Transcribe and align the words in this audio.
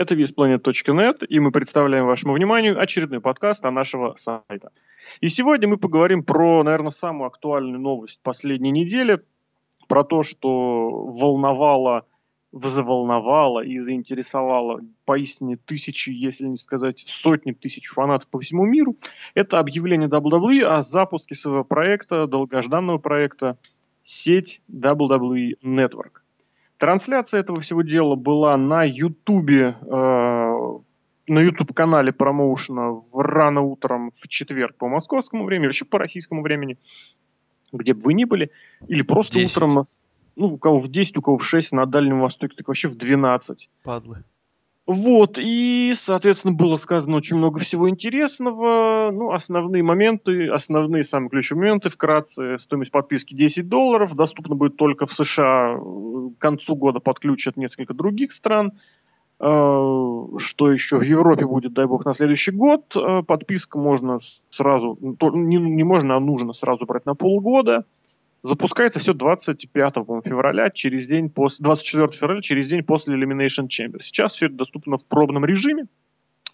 Это 0.00 0.14
visplanet.net, 0.14 1.26
и 1.26 1.40
мы 1.40 1.52
представляем 1.52 2.06
вашему 2.06 2.32
вниманию 2.32 2.80
очередной 2.80 3.20
подкаст 3.20 3.62
о 3.66 3.70
нашего 3.70 4.14
сайта. 4.14 4.72
И 5.20 5.28
сегодня 5.28 5.68
мы 5.68 5.76
поговорим 5.76 6.22
про, 6.22 6.62
наверное, 6.62 6.88
самую 6.88 7.26
актуальную 7.26 7.78
новость 7.78 8.18
последней 8.22 8.70
недели, 8.70 9.20
про 9.88 10.02
то, 10.02 10.22
что 10.22 10.88
волновало, 10.88 12.06
взволновало 12.50 13.62
и 13.62 13.76
заинтересовало 13.76 14.80
поистине 15.04 15.58
тысячи, 15.58 16.08
если 16.08 16.46
не 16.46 16.56
сказать 16.56 17.04
сотни 17.06 17.52
тысяч 17.52 17.88
фанатов 17.88 18.26
по 18.30 18.40
всему 18.40 18.64
миру. 18.64 18.96
Это 19.34 19.58
объявление 19.58 20.08
WWE 20.08 20.62
о 20.62 20.80
запуске 20.80 21.34
своего 21.34 21.62
проекта, 21.62 22.26
долгожданного 22.26 22.96
проекта, 22.96 23.58
сеть 24.02 24.62
WWE 24.72 25.58
Network. 25.62 26.22
Трансляция 26.80 27.40
этого 27.40 27.60
всего 27.60 27.82
дела 27.82 28.16
была 28.16 28.56
на 28.56 28.84
Ютубе, 28.84 29.76
э, 29.82 30.78
на 31.26 31.38
YouTube-канале 31.38 32.10
промоушена 32.10 33.02
рано 33.12 33.60
утром 33.60 34.12
в 34.16 34.26
четверг 34.28 34.76
по 34.78 34.88
московскому 34.88 35.44
времени, 35.44 35.66
вообще 35.66 35.84
по 35.84 35.98
российскому 35.98 36.40
времени, 36.40 36.78
где 37.70 37.92
бы 37.92 38.00
вы 38.00 38.14
ни 38.14 38.24
были, 38.24 38.50
или 38.88 39.02
просто 39.02 39.34
10. 39.34 39.54
утром, 39.54 39.84
ну, 40.36 40.46
у 40.46 40.56
кого 40.56 40.78
в 40.78 40.88
10, 40.88 41.18
у 41.18 41.22
кого 41.22 41.36
в 41.36 41.44
6 41.44 41.72
на 41.72 41.84
Дальнем 41.84 42.20
Востоке, 42.20 42.56
так 42.56 42.66
вообще 42.68 42.88
в 42.88 42.96
12. 42.96 43.68
Падлы. 43.82 44.24
Вот, 44.92 45.38
и, 45.38 45.92
соответственно, 45.94 46.52
было 46.52 46.74
сказано 46.74 47.16
очень 47.16 47.36
много 47.36 47.60
всего 47.60 47.88
интересного. 47.88 49.12
Ну, 49.12 49.30
основные 49.30 49.84
моменты, 49.84 50.48
основные 50.48 51.04
самые 51.04 51.30
ключевые 51.30 51.66
моменты 51.66 51.90
вкратце. 51.90 52.58
Стоимость 52.58 52.90
подписки 52.90 53.32
10 53.32 53.68
долларов, 53.68 54.16
доступна 54.16 54.56
будет 54.56 54.76
только 54.76 55.06
в 55.06 55.12
США. 55.12 55.76
К 55.76 56.38
концу 56.38 56.74
года 56.74 56.98
подключат 56.98 57.56
несколько 57.56 57.94
других 57.94 58.32
стран. 58.32 58.72
Э, 59.38 60.26
что 60.38 60.72
еще 60.72 60.98
в 60.98 61.02
Европе 61.02 61.46
будет, 61.46 61.72
дай 61.72 61.86
бог, 61.86 62.04
на 62.04 62.12
следующий 62.12 62.50
год. 62.50 62.92
Э, 62.96 63.22
подписка 63.22 63.78
можно 63.78 64.18
сразу, 64.48 64.98
не, 65.00 65.58
не 65.58 65.84
можно, 65.84 66.16
а 66.16 66.20
нужно 66.20 66.52
сразу 66.52 66.84
брать 66.84 67.06
на 67.06 67.14
полгода. 67.14 67.84
Запускается 68.42 69.00
все 69.00 69.12
25 69.12 69.94
февраля, 70.24 70.70
через 70.70 71.06
день 71.06 71.28
после, 71.28 71.62
24 71.62 72.08
февраля, 72.12 72.40
через 72.40 72.66
день 72.66 72.82
после 72.82 73.14
Elimination 73.14 73.68
Chamber. 73.68 74.00
Сейчас 74.00 74.34
все 74.34 74.46
это 74.46 74.54
доступно 74.54 74.96
в 74.96 75.06
пробном 75.06 75.44
режиме. 75.44 75.86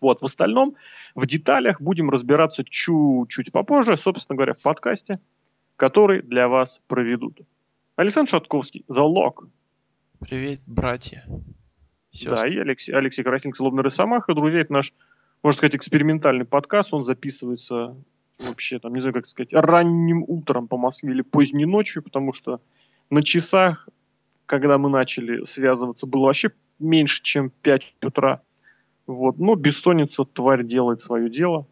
Вот, 0.00 0.20
в 0.20 0.24
остальном, 0.24 0.74
в 1.14 1.26
деталях 1.26 1.80
будем 1.80 2.10
разбираться 2.10 2.64
чуть-чуть 2.64 3.52
попозже, 3.52 3.96
собственно 3.96 4.36
говоря, 4.36 4.54
в 4.54 4.62
подкасте, 4.62 5.20
который 5.76 6.22
для 6.22 6.48
вас 6.48 6.80
проведут. 6.88 7.40
Александр 7.94 8.30
Шатковский, 8.30 8.84
The 8.88 9.06
Lock. 9.06 9.48
Привет, 10.20 10.60
братья. 10.66 11.24
Сестры. 12.10 12.36
Да, 12.36 12.54
и 12.54 12.58
Алексей, 12.58 12.92
Алексей 12.94 13.22
Красник, 13.22 13.56
Злобный 13.56 13.82
Росомаха. 13.82 14.34
Друзья, 14.34 14.60
это 14.60 14.72
наш, 14.72 14.92
можно 15.42 15.56
сказать, 15.56 15.76
экспериментальный 15.76 16.44
подкаст. 16.44 16.92
Он 16.92 17.04
записывается 17.04 17.96
вообще, 18.38 18.78
там, 18.78 18.94
не 18.94 19.00
знаю, 19.00 19.14
как 19.14 19.26
сказать, 19.26 19.52
ранним 19.52 20.24
утром 20.26 20.68
по 20.68 20.76
Москве 20.76 21.12
или 21.12 21.22
поздней 21.22 21.66
ночью, 21.66 22.02
потому 22.02 22.32
что 22.32 22.60
на 23.10 23.22
часах, 23.22 23.88
когда 24.46 24.78
мы 24.78 24.90
начали 24.90 25.44
связываться, 25.44 26.06
было 26.06 26.26
вообще 26.26 26.50
меньше, 26.78 27.22
чем 27.22 27.50
5 27.50 27.94
утра. 28.04 28.42
Вот. 29.06 29.38
Но 29.38 29.54
бессонница, 29.54 30.24
тварь, 30.24 30.64
делает 30.64 31.00
свое 31.00 31.30
дело. 31.30 31.66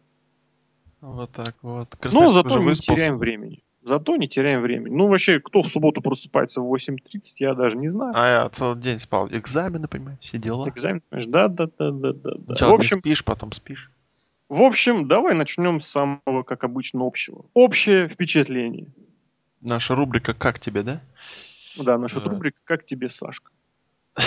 Вот 1.01 1.31
так 1.31 1.55
вот. 1.61 1.95
Красавец 1.95 2.23
Но 2.23 2.29
зато 2.29 2.59
не 2.59 2.65
выспался. 2.65 2.93
теряем 2.93 3.17
времени. 3.17 3.61
Зато 3.83 4.15
не 4.15 4.27
теряем 4.27 4.61
времени. 4.61 4.95
Ну, 4.95 5.07
вообще, 5.07 5.39
кто 5.39 5.61
в 5.61 5.67
субботу 5.67 6.01
просыпается 6.01 6.59
в 6.59 6.73
8.30, 6.73 7.21
я 7.37 7.53
даже 7.53 7.77
не 7.77 7.89
знаю. 7.89 8.13
А 8.15 8.27
я 8.27 8.49
целый 8.49 8.79
день 8.79 8.97
спал. 8.97 9.27
Экзамены, 9.29 9.87
понимаете, 9.87 10.27
все 10.27 10.39
дела. 10.39 10.67
Экзамен, 10.67 11.01
понимаешь, 11.07 11.27
да, 11.27 11.47
да, 11.47 11.67
да, 11.77 11.91
да, 11.91 12.13
да. 12.13 12.31
Сначала 12.45 12.71
в 12.71 12.75
общем, 12.75 12.99
спишь, 12.99 13.23
потом 13.23 13.51
спишь. 13.51 13.91
В 14.47 14.61
общем, 14.61 15.07
давай 15.07 15.33
начнем 15.33 15.81
с 15.81 15.87
самого, 15.87 16.43
как 16.43 16.63
обычно, 16.63 17.05
общего. 17.05 17.45
Общее 17.53 18.07
впечатление. 18.07 18.87
Наша 19.61 19.95
рубрика 19.95 20.33
«Как 20.35 20.59
тебе», 20.59 20.83
да? 20.83 21.01
Да, 21.83 21.97
наша 21.97 22.21
да. 22.21 22.29
рубрика 22.29 22.59
«Как 22.63 22.85
тебе, 22.85 23.09
Сашка?» 23.09 23.51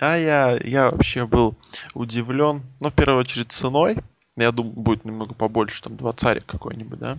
А 0.00 0.16
я, 0.16 0.58
я 0.64 0.90
вообще 0.90 1.26
был 1.26 1.56
удивлен, 1.94 2.62
ну, 2.80 2.88
в 2.90 2.94
первую 2.94 3.20
очередь, 3.20 3.52
ценой. 3.52 3.96
Я 4.36 4.50
думаю, 4.50 4.74
будет 4.74 5.04
немного 5.04 5.34
побольше, 5.34 5.82
там, 5.82 5.96
два 5.96 6.12
царя 6.14 6.40
какой-нибудь, 6.46 6.98
да? 6.98 7.18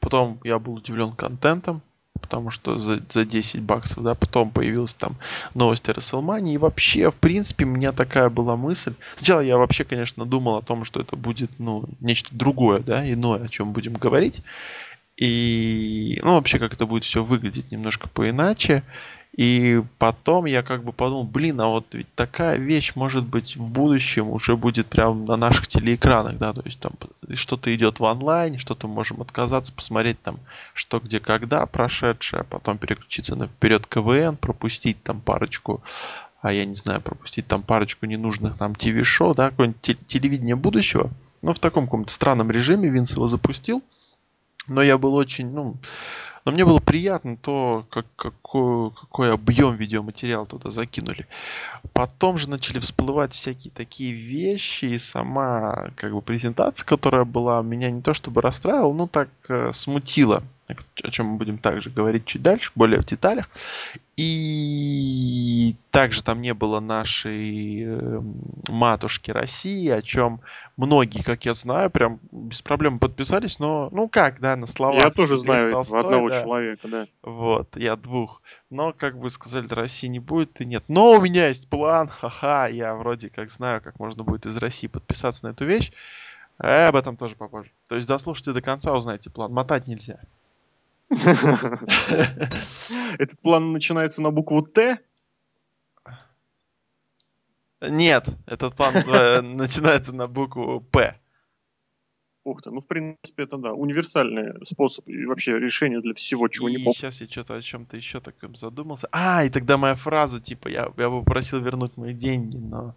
Потом 0.00 0.40
я 0.44 0.58
был 0.58 0.74
удивлен 0.74 1.12
контентом, 1.12 1.82
потому 2.24 2.50
что 2.50 2.78
за, 2.78 3.00
за 3.10 3.26
10 3.26 3.60
баксов, 3.60 4.02
да, 4.02 4.14
потом 4.14 4.50
появилась 4.50 4.94
там 4.94 5.16
новость 5.52 5.88
о 5.88 5.92
WrestleMania, 5.92 6.54
и 6.54 6.58
вообще, 6.58 7.10
в 7.10 7.14
принципе, 7.14 7.66
у 7.66 7.68
меня 7.68 7.92
такая 7.92 8.30
была 8.30 8.56
мысль. 8.56 8.94
Сначала 9.16 9.40
я 9.40 9.58
вообще, 9.58 9.84
конечно, 9.84 10.24
думал 10.24 10.56
о 10.56 10.62
том, 10.62 10.84
что 10.84 11.00
это 11.00 11.16
будет, 11.16 11.50
ну, 11.58 11.84
нечто 12.00 12.30
другое, 12.32 12.80
да, 12.80 13.08
иное, 13.10 13.44
о 13.44 13.48
чем 13.48 13.72
будем 13.72 13.92
говорить. 13.92 14.42
И, 15.16 16.18
ну, 16.24 16.34
вообще, 16.34 16.58
как 16.58 16.72
это 16.72 16.86
будет 16.86 17.04
все 17.04 17.22
выглядеть 17.22 17.70
немножко 17.70 18.08
поиначе. 18.08 18.82
И 19.36 19.82
потом 19.98 20.44
я 20.44 20.62
как 20.62 20.84
бы 20.84 20.92
подумал, 20.92 21.24
блин, 21.24 21.60
а 21.60 21.66
вот 21.66 21.86
ведь 21.92 22.06
такая 22.14 22.56
вещь 22.56 22.92
может 22.94 23.26
быть 23.26 23.56
в 23.56 23.68
будущем 23.72 24.30
уже 24.30 24.56
будет 24.56 24.86
прямо 24.86 25.14
на 25.14 25.36
наших 25.36 25.66
телеэкранах, 25.66 26.38
да, 26.38 26.52
то 26.52 26.62
есть 26.64 26.78
там 26.78 26.92
что-то 27.34 27.74
идет 27.74 27.98
в 27.98 28.04
онлайн, 28.04 28.58
что-то 28.58 28.86
можем 28.86 29.22
отказаться, 29.22 29.72
посмотреть 29.72 30.22
там, 30.22 30.38
что 30.72 31.00
где 31.00 31.18
когда 31.18 31.66
прошедшее, 31.66 32.42
а 32.42 32.44
потом 32.44 32.78
переключиться 32.78 33.34
на 33.34 33.48
вперед 33.48 33.88
КВН, 33.88 34.36
пропустить 34.36 35.02
там 35.02 35.20
парочку 35.20 35.82
а 36.40 36.52
я 36.52 36.66
не 36.66 36.74
знаю, 36.74 37.00
пропустить 37.00 37.46
там 37.46 37.62
парочку 37.62 38.04
ненужных 38.04 38.60
нам 38.60 38.74
ТВ-шоу, 38.74 39.34
да, 39.34 39.48
какое-нибудь 39.48 39.96
телевидение 40.06 40.54
будущего. 40.54 41.10
Но 41.40 41.54
в 41.54 41.58
таком 41.58 41.86
каком-то 41.86 42.12
странном 42.12 42.50
режиме 42.50 42.90
Винс 42.90 43.12
его 43.12 43.28
запустил. 43.28 43.82
Но 44.68 44.82
я 44.82 44.98
был 44.98 45.14
очень, 45.14 45.50
ну, 45.50 45.76
но 46.44 46.52
мне 46.52 46.66
было 46.66 46.80
приятно 46.80 47.38
то, 47.38 47.86
как, 47.88 48.04
какой, 48.54 48.90
какой 48.90 49.32
объем 49.32 49.74
видеоматериала 49.74 50.46
туда 50.46 50.70
закинули. 50.70 51.26
Потом 51.92 52.38
же 52.38 52.48
начали 52.48 52.78
всплывать 52.78 53.32
всякие 53.32 53.72
такие 53.72 54.12
вещи, 54.12 54.84
и 54.86 54.98
сама 54.98 55.90
как 55.96 56.12
бы 56.12 56.22
презентация, 56.22 56.86
которая 56.86 57.24
была, 57.24 57.62
меня 57.62 57.90
не 57.90 58.00
то 58.00 58.14
чтобы 58.14 58.42
расстраивала, 58.42 58.92
но 58.92 59.06
так 59.08 59.28
э, 59.48 59.72
смутила 59.72 60.42
о 60.66 61.10
чем 61.10 61.26
мы 61.26 61.36
будем 61.36 61.58
также 61.58 61.90
говорить 61.90 62.24
чуть 62.24 62.42
дальше, 62.42 62.72
более 62.74 63.00
в 63.00 63.04
деталях. 63.04 63.50
И 64.16 65.74
также 65.90 66.22
там 66.22 66.40
не 66.40 66.54
было 66.54 66.80
нашей 66.80 67.82
э, 67.84 68.20
матушки 68.68 69.30
России, 69.30 69.88
о 69.88 70.00
чем 70.02 70.40
многие, 70.76 71.22
как 71.22 71.44
я 71.44 71.54
знаю, 71.54 71.90
прям 71.90 72.20
без 72.30 72.62
проблем 72.62 72.98
подписались, 72.98 73.58
но 73.58 73.88
ну 73.90 74.08
как, 74.08 74.40
да, 74.40 74.56
на 74.56 74.66
словах. 74.66 75.02
Я 75.02 75.10
тоже 75.10 75.36
знаю 75.36 75.70
Толстой, 75.70 76.00
одного 76.00 76.28
да. 76.28 76.42
человека, 76.42 76.88
да. 76.88 77.06
Вот, 77.22 77.76
я 77.76 77.96
двух. 77.96 78.40
Но 78.70 78.92
как 78.92 79.18
бы 79.18 79.30
сказали, 79.30 79.66
России 79.68 80.06
не 80.08 80.20
будет 80.20 80.60
и 80.60 80.64
нет. 80.64 80.84
Но 80.88 81.12
у 81.12 81.20
меня 81.20 81.48
есть 81.48 81.68
план, 81.68 82.08
ха-ха, 82.08 82.68
я 82.68 82.94
вроде 82.94 83.30
как 83.30 83.50
знаю, 83.50 83.80
как 83.80 83.98
можно 83.98 84.24
будет 84.24 84.46
из 84.46 84.56
России 84.56 84.86
подписаться 84.86 85.46
на 85.46 85.50
эту 85.50 85.64
вещь. 85.64 85.92
Э, 86.58 86.88
об 86.88 86.96
этом 86.96 87.16
тоже 87.16 87.36
попозже. 87.36 87.70
То 87.88 87.96
есть 87.96 88.06
дослушайте 88.06 88.52
до 88.52 88.62
конца, 88.62 88.92
узнаете 88.96 89.30
план. 89.30 89.52
Мотать 89.52 89.86
нельзя. 89.86 90.20
Этот 93.18 93.38
план 93.40 93.72
начинается 93.72 94.20
на 94.22 94.30
букву 94.30 94.62
Т? 94.62 94.98
Нет, 97.80 98.28
этот 98.46 98.74
план 98.74 98.94
начинается 99.56 100.12
на 100.12 100.26
букву 100.26 100.80
П. 100.80 101.18
Ух 102.44 102.60
ты, 102.60 102.70
ну 102.70 102.80
в 102.80 102.86
принципе 102.86 103.44
это 103.44 103.56
да, 103.56 103.72
универсальный 103.72 104.64
способ 104.66 105.08
и 105.08 105.24
вообще 105.24 105.58
решение 105.58 106.02
для 106.02 106.12
всего, 106.12 106.48
чего 106.48 106.68
и 106.68 106.72
не 106.72 106.78
помню. 106.78 106.92
сейчас 106.92 107.22
я 107.22 107.26
что-то 107.26 107.54
о 107.54 107.62
чем-то 107.62 107.96
еще 107.96 108.20
таком 108.20 108.54
задумался. 108.54 109.08
А, 109.12 109.44
и 109.44 109.48
тогда 109.48 109.78
моя 109.78 109.94
фраза, 109.94 110.42
типа, 110.42 110.68
я, 110.68 110.92
я 110.98 111.08
бы 111.08 111.24
попросил 111.24 111.62
вернуть 111.62 111.96
мои 111.96 112.12
деньги, 112.12 112.58
но 112.58 112.94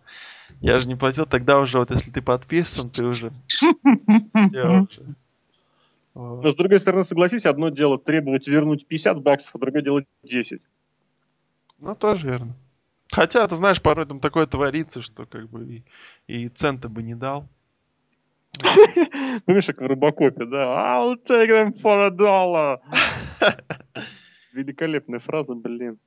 я 0.59 0.79
же 0.79 0.89
не 0.89 0.95
платил, 0.95 1.25
тогда 1.25 1.61
уже, 1.61 1.79
вот 1.79 1.91
если 1.91 2.11
ты 2.11 2.21
подписан, 2.21 2.89
ты 2.89 3.05
уже... 3.05 3.31
Все 4.49 4.81
уже. 4.81 5.15
Но, 6.13 6.49
с 6.49 6.55
другой 6.55 6.79
стороны, 6.79 7.03
согласись, 7.03 7.45
одно 7.45 7.69
дело 7.69 7.99
требовать 7.99 8.47
вернуть 8.47 8.87
50 8.87 9.21
баксов, 9.21 9.55
а 9.55 9.59
другое 9.59 9.83
дело 9.83 10.03
10. 10.23 10.61
Ну, 11.79 11.95
тоже 11.95 12.27
верно. 12.27 12.55
Хотя, 13.11 13.47
ты 13.47 13.55
знаешь, 13.55 13.81
порой 13.81 14.07
там 14.07 14.19
такое 14.19 14.45
творится, 14.47 15.01
что 15.01 15.25
как 15.25 15.47
бы 15.49 15.63
и, 15.63 15.83
и 16.27 16.47
цента 16.49 16.89
бы 16.89 17.03
не 17.03 17.15
дал. 17.15 17.47
Помнишь, 19.45 19.65
как 19.67 19.81
в 19.81 19.85
Робокопе, 19.85 20.45
да? 20.45 20.97
I'll 20.97 21.15
take 21.15 21.49
them 21.49 21.73
for 21.73 22.07
a 22.07 22.09
dollar. 22.09 22.79
Великолепная 24.53 25.19
фраза, 25.19 25.55
блин. 25.55 25.99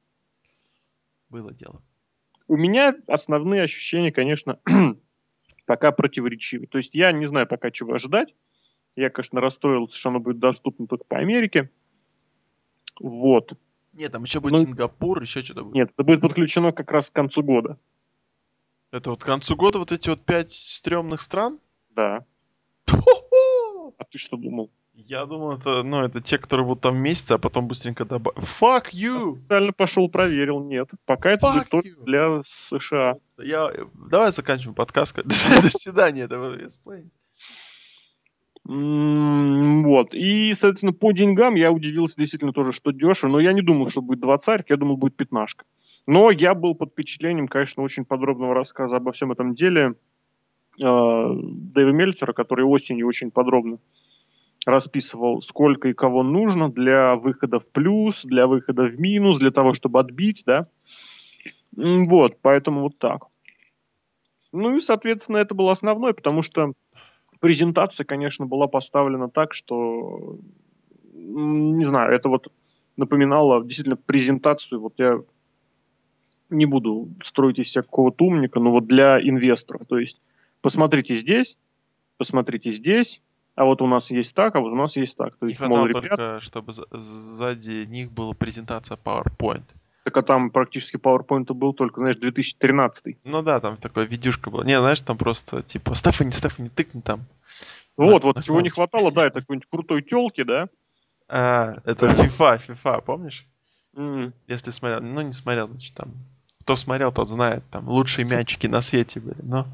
Было 1.29 1.53
дело. 1.53 1.83
У 2.49 2.57
меня 2.57 2.95
основные 3.07 3.63
ощущения, 3.63 4.11
конечно, 4.11 4.59
пока 5.67 5.93
противоречивы. 5.93 6.67
То 6.67 6.79
есть 6.79 6.95
я 6.95 7.13
не 7.13 7.27
знаю 7.27 7.47
пока 7.47 7.71
чего 7.71 7.95
ожидать. 7.95 8.35
Я, 8.97 9.11
конечно, 9.11 9.41
расстроился, 9.41 9.97
что 9.97 10.09
оно 10.09 10.19
будет 10.19 10.41
доступно 10.41 10.89
только 10.89 11.05
по 11.05 11.19
Америке. 11.19 11.71
Вот. 12.99 13.53
Нет, 13.93 14.13
там 14.13 14.25
еще 14.25 14.41
будет 14.41 14.53
ну, 14.53 14.59
Сингапур, 14.59 15.21
еще 15.21 15.43
что-то 15.43 15.65
будет. 15.65 15.75
Нет, 15.75 15.91
это 15.95 16.03
будет 16.03 16.21
подключено 16.21 16.73
как 16.73 16.91
раз 16.91 17.11
к 17.11 17.13
концу 17.13 17.43
года. 17.43 17.79
Это 18.91 19.11
вот 19.11 19.23
к 19.23 19.27
концу 19.27 19.55
года 19.57 19.79
вот 19.79 19.93
эти 19.93 20.09
вот 20.09 20.25
пять 20.25 20.51
стрёмных 20.51 21.21
стран? 21.21 21.61
Да. 21.91 22.25
А 23.99 24.05
ты 24.05 24.19
что 24.19 24.37
думал? 24.37 24.71
Я 24.95 25.25
думал, 25.27 25.53
это, 25.53 25.83
ну, 25.83 26.03
это 26.03 26.21
те, 26.21 26.39
которые 26.39 26.67
будут 26.67 26.83
там 26.83 26.99
месяц, 26.99 27.31
а 27.31 27.39
потом 27.39 27.69
быстренько 27.69 28.05
добавят. 28.05 28.39
Fuck 28.39 28.89
Я 28.93 29.09
you! 29.17 29.37
специально 29.37 29.73
пошел 29.73 30.09
проверил, 30.09 30.63
нет. 30.63 30.89
Пока 31.07 31.31
это 31.31 31.53
будет 31.53 31.69
только 31.69 32.01
для 32.05 32.41
США. 32.45 33.15
Я... 33.39 33.71
Давай 34.11 34.33
заканчиваем 34.33 34.75
подкаст. 34.75 35.17
До 35.25 35.71
свидания, 35.71 36.23
это 36.23 36.39
был 36.39 36.53
Весплей. 36.53 37.11
М, 38.69 39.85
Вот. 39.85 40.13
И, 40.13 40.53
соответственно, 40.55 40.93
по 40.93 41.13
деньгам 41.13 41.55
я 41.55 41.73
удивился 41.73 42.17
действительно 42.17 42.53
тоже, 42.53 42.73
что 42.73 42.91
дешево. 42.91 43.31
Но 43.31 43.41
я 43.41 43.53
не 43.53 43.63
думал, 43.63 43.89
что 43.89 44.03
будет 44.03 44.21
двадцарь, 44.21 44.65
я 44.69 44.77
думал, 44.77 44.97
будет 44.97 45.17
пятнашка. 45.17 45.65
Но 46.07 46.31
я 46.31 46.55
был 46.55 46.75
под 46.75 46.91
впечатлением, 46.93 47.49
конечно, 47.49 47.83
очень 47.83 48.05
подробного 48.05 48.55
рассказа 48.55 48.97
обо 48.97 49.13
всем 49.13 49.33
этом 49.33 49.55
деле 49.55 49.95
Дэйва 50.79 51.91
Мельцера, 51.91 52.33
который 52.33 52.65
осенью 52.65 53.07
очень 53.07 53.31
подробно 53.31 53.79
расписывал, 54.67 55.41
сколько 55.41 55.89
и 55.89 55.95
кого 55.95 56.23
нужно 56.23 56.71
для 56.71 57.17
выхода 57.17 57.59
в 57.59 57.71
плюс, 57.71 58.25
для 58.25 58.47
выхода 58.47 58.85
в 58.85 59.01
минус, 59.01 59.39
для 59.39 59.51
того, 59.51 59.73
чтобы 59.73 60.01
отбить, 60.01 60.43
да. 60.47 60.69
Вот, 61.73 62.39
поэтому 62.43 62.83
вот 62.83 62.99
так. 62.99 63.27
Ну 64.53 64.77
и, 64.77 64.81
соответственно, 64.81 65.39
это 65.39 65.55
было 65.55 65.73
основное, 65.73 66.13
потому 66.13 66.43
что 66.43 66.73
презентация, 67.41 68.05
конечно, 68.05 68.47
была 68.47 68.67
поставлена 68.67 69.29
так, 69.31 69.55
что, 69.55 70.39
не 71.15 71.85
знаю, 71.85 72.13
это 72.13 72.29
вот 72.29 72.53
напоминало 72.97 73.65
действительно 73.65 73.97
презентацию, 73.97 74.81
вот 74.81 74.95
я 74.99 75.21
не 76.51 76.67
буду 76.67 77.09
строить 77.23 77.59
из 77.59 77.71
себя 77.71 77.83
какого-то 77.83 78.25
умника, 78.25 78.61
но 78.61 78.73
вот 78.73 78.87
для 78.87 79.21
инвесторов. 79.21 79.87
То 79.89 79.99
есть 79.99 80.21
посмотрите 80.63 81.15
здесь, 81.15 81.57
посмотрите 82.19 82.71
здесь, 82.71 83.21
а 83.57 83.65
вот 83.65 83.83
у 83.83 83.87
нас 83.87 84.11
есть 84.11 84.35
так, 84.35 84.55
а 84.55 84.61
вот 84.61 84.73
у 84.73 84.77
нас 84.77 84.97
есть 84.97 85.17
так. 85.17 85.37
То 85.37 85.47
Не 85.47 85.51
есть, 85.51 85.61
мол, 85.61 85.69
хватало 85.69 85.87
ребят, 85.89 86.03
только, 86.19 86.41
чтобы 86.41 86.73
за- 86.73 86.87
сзади 86.91 87.85
них 87.87 88.11
была 88.13 88.35
презентация 88.35 88.97
PowerPoint. 88.97 89.65
так 90.05 90.17
а 90.17 90.23
там 90.23 90.51
практически 90.51 90.97
PowerPoint 90.97 91.53
был 91.53 91.73
только, 91.75 92.01
знаешь, 92.01 92.17
2013. 92.17 93.19
Ну 93.25 93.43
да, 93.43 93.61
там 93.61 93.77
такая 93.77 94.07
видюшка 94.07 94.51
была. 94.51 94.65
Не, 94.65 94.79
знаешь, 94.79 95.01
там 95.01 95.19
просто 95.19 95.63
типа 95.63 95.95
Стефани, 95.95 96.31
Стефани, 96.31 96.69
тыкни 96.69 97.01
там. 97.01 97.25
Вот, 97.97 98.23
На- 98.23 98.27
вот 98.29 98.37
на 98.37 98.43
чего 98.43 98.61
не 98.61 98.71
хватало, 98.71 99.13
да, 99.13 99.27
это 99.27 99.41
какой-нибудь 99.41 99.69
крутой 99.71 100.03
телки, 100.03 100.43
да, 100.43 100.69
А, 101.29 101.75
это 101.85 102.07
FIFA, 102.11 102.61
FIFA, 102.67 103.03
помнишь? 103.03 103.47
М, 103.95 104.33
Если 104.49 104.71
смотрел, 104.71 105.01
ну 105.03 105.21
не 105.21 105.33
смотрел, 105.33 105.69
значит 105.69 105.95
там. 105.95 106.13
Кто 106.61 106.77
смотрел, 106.77 107.13
тот 107.13 107.29
знает, 107.29 107.63
там 107.71 107.89
лучшие 107.89 108.25
мячики 108.25 108.67
на 108.67 108.81
свете 108.81 109.21
были. 109.21 109.37
Но 109.43 109.67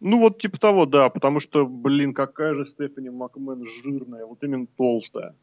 Ну, 0.00 0.20
вот 0.20 0.38
типа 0.38 0.58
того, 0.58 0.86
да, 0.86 1.08
потому 1.08 1.40
что, 1.40 1.66
блин, 1.66 2.12
какая 2.12 2.54
же 2.54 2.66
Стефани 2.66 3.08
Макмен 3.10 3.64
жирная, 3.64 4.26
вот 4.26 4.42
именно 4.44 4.66
толстая. 4.66 5.34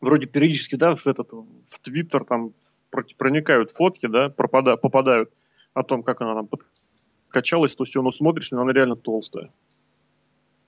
Вроде 0.00 0.26
периодически, 0.26 0.76
да, 0.76 0.94
в 0.94 1.06
этот, 1.06 1.30
в 1.32 1.78
Твиттер 1.82 2.24
там 2.24 2.52
проникают 2.90 3.70
фотки, 3.70 4.06
да, 4.06 4.28
пропада- 4.28 4.76
попадают 4.76 5.30
о 5.74 5.82
том, 5.82 6.02
как 6.02 6.20
она 6.20 6.34
там 6.34 6.48
подкачалась, 7.26 7.74
то 7.74 7.84
есть 7.84 7.94
ну, 7.94 8.10
смотришь, 8.12 8.50
но 8.50 8.62
она 8.62 8.72
реально 8.72 8.96
толстая. 8.96 9.50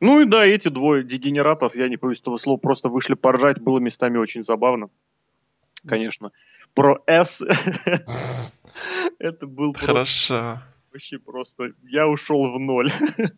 Ну 0.01 0.21
и 0.21 0.25
да, 0.25 0.45
эти 0.45 0.69
двое 0.69 1.05
дегенератов, 1.05 1.77
я 1.77 1.89
не 1.89 1.97
боюсь 1.97 2.21
этого 2.21 2.37
слова, 2.37 2.59
просто 2.59 2.89
вышли 2.89 3.15
поржать, 3.15 3.61
было 3.61 3.79
местами 3.79 4.19
очень 4.19 4.43
забавно. 4.43 4.89
Конечно. 5.87 6.33
Про 6.75 7.03
S 7.07 7.43
это 9.19 9.47
был 9.47 9.75
хорошо. 9.75 10.63
Вообще 10.93 11.19
просто... 11.19 11.73
Я 11.85 12.07
ушел 12.09 12.53
в 12.53 12.59
ноль. 12.59 12.91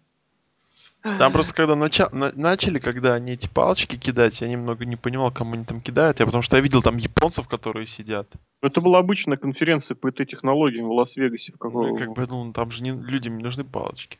Там 1.02 1.32
просто 1.32 1.54
когда 1.54 1.74
нача- 1.74 2.08
на- 2.14 2.32
начали, 2.34 2.78
когда 2.78 3.12
они 3.12 3.32
эти 3.32 3.46
палочки 3.46 3.96
кидать, 3.96 4.40
я 4.40 4.48
немного 4.48 4.86
не 4.86 4.96
понимал, 4.96 5.30
кому 5.30 5.52
они 5.52 5.64
там 5.66 5.82
кидают. 5.82 6.18
Я 6.18 6.24
потому 6.24 6.40
что 6.40 6.56
я 6.56 6.62
видел 6.62 6.80
там 6.82 6.96
японцев, 6.96 7.46
которые 7.46 7.86
сидят. 7.86 8.26
Это 8.62 8.80
была 8.80 9.00
обычная 9.00 9.36
конференция 9.36 9.96
по 9.96 10.08
этой 10.08 10.24
технологии 10.24 10.80
в 10.80 10.90
Лас-Вегасе. 10.90 11.52
В 11.52 11.56
Ну, 11.56 11.58
какого... 11.58 11.94
и 11.94 11.98
как 11.98 12.14
бы 12.14 12.26
думал, 12.26 12.52
там 12.54 12.70
же 12.70 12.82
не, 12.82 12.92
людям 12.92 13.36
не 13.36 13.44
нужны 13.44 13.64
палочки. 13.64 14.18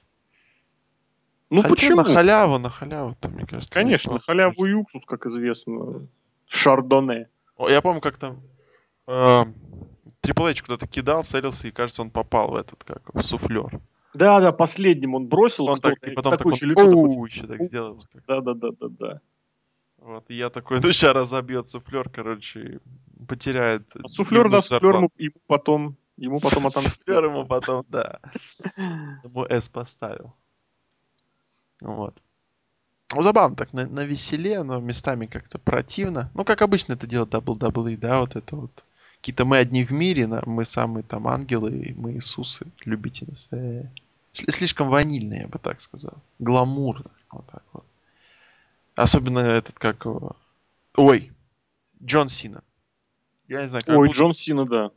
Ну 1.49 1.63
Хотя 1.63 1.75
почему? 1.75 1.97
на 2.03 2.05
халяву, 2.05 2.59
на 2.59 2.69
халяву, 2.69 3.17
там, 3.19 3.33
мне 3.33 3.47
кажется. 3.47 3.73
Конечно, 3.73 4.11
неплохо. 4.11 4.25
халяву 4.27 4.65
и 4.67 4.73
уксус, 4.75 5.07
как 5.07 5.25
известно. 5.25 6.07
Шардоне. 6.47 7.29
О, 7.57 7.71
Я 7.71 7.81
помню, 7.81 8.03
как 8.03 8.19
там 8.19 8.43
э, 9.07 9.45
Triple 10.25 10.51
H 10.51 10.63
куда-то 10.63 10.87
кидал, 10.87 11.23
целился, 11.23 11.69
и 11.69 11.71
кажется, 11.71 12.03
он 12.03 12.11
попал 12.11 12.51
в 12.51 12.57
этот, 12.57 12.83
как, 12.85 13.15
в 13.15 13.21
суфлер. 13.21 13.81
Да, 14.15 14.41
да, 14.41 14.53
последним 14.53 15.15
он 15.15 15.27
бросил. 15.27 15.67
Он 15.67 15.81
так, 15.81 16.03
и 16.03 16.13
потом 16.13 16.33
так, 16.33 16.39
такой 16.39 16.75
он, 16.77 16.95
«Оу», 16.95 17.27
еще 17.27 17.47
так 17.47 17.63
сделал. 17.65 18.01
Да, 18.27 18.41
да, 18.41 18.55
да, 18.55 18.69
да, 18.81 18.87
да. 18.89 19.21
Вот, 19.99 20.25
и 20.29 20.35
я 20.35 20.51
такой, 20.51 20.81
ну 20.81 20.93
сейчас 20.93 21.15
разобьет 21.15 21.67
суфлер, 21.67 22.09
короче, 22.09 22.81
потеряет. 23.27 23.85
А 24.03 24.09
суфлер, 24.09 24.51
да, 24.51 24.63
суфлер 24.63 24.97
ему, 24.97 25.11
ему 25.17 25.35
потом, 25.47 25.97
ему 26.17 26.41
потом 26.41 26.67
отомстил. 26.67 26.93
Суфлер 26.93 27.25
ему 27.25 27.47
потом, 27.47 27.85
да. 27.89 28.21
Ему 28.77 29.45
S 29.45 29.69
поставил. 29.69 30.35
Вот. 31.81 32.15
Ну, 33.15 33.23
забавно 33.23 33.57
так, 33.57 33.73
на, 33.73 33.87
на 33.87 34.05
веселе, 34.05 34.63
но 34.63 34.81
местами 34.81 35.27
как-то 35.27 35.59
противно. 35.59 36.31
Ну, 36.35 36.45
как 36.45 36.63
обычно 36.63 36.95
это 36.95 37.07
делает 37.07 37.33
WWE, 37.33 37.97
да, 37.97 38.21
вот 38.21 38.37
это 38.37 38.57
вот. 38.57 38.85
Какие-то 39.25 39.47
мы 39.47 39.57
одни 39.57 39.85
в 39.85 39.91
мире, 39.91 40.27
мы 40.45 40.67
самые 40.67 41.03
там 41.03 41.27
ангелы, 41.29 41.95
мы 41.97 42.13
Иисусы, 42.13 42.67
любите 42.85 43.25
нас. 43.27 43.49
Э. 43.53 43.85
Сли- 44.35 44.53
Слишком 44.53 44.91
ванильно, 44.91 45.33
я 45.33 45.49
бы 45.49 45.59
так 45.59 45.81
сказал. 45.81 46.13
Гламурно, 46.39 47.11
вот 47.31 47.47
так 47.47 47.63
вот. 47.73 47.87
Особенно 48.95 49.39
этот, 49.39 49.79
как 49.79 50.05
его... 50.05 50.37
Ой, 50.97 51.33
Джон 52.05 52.29
Сина. 52.29 52.63
Я 53.49 53.63
не 53.63 53.69
знаю, 53.69 53.83
как 53.87 53.97
Ой, 53.97 54.09
будто- 54.09 54.19
Джон 54.19 54.35
Сина, 54.35 54.67
да. 54.67 54.91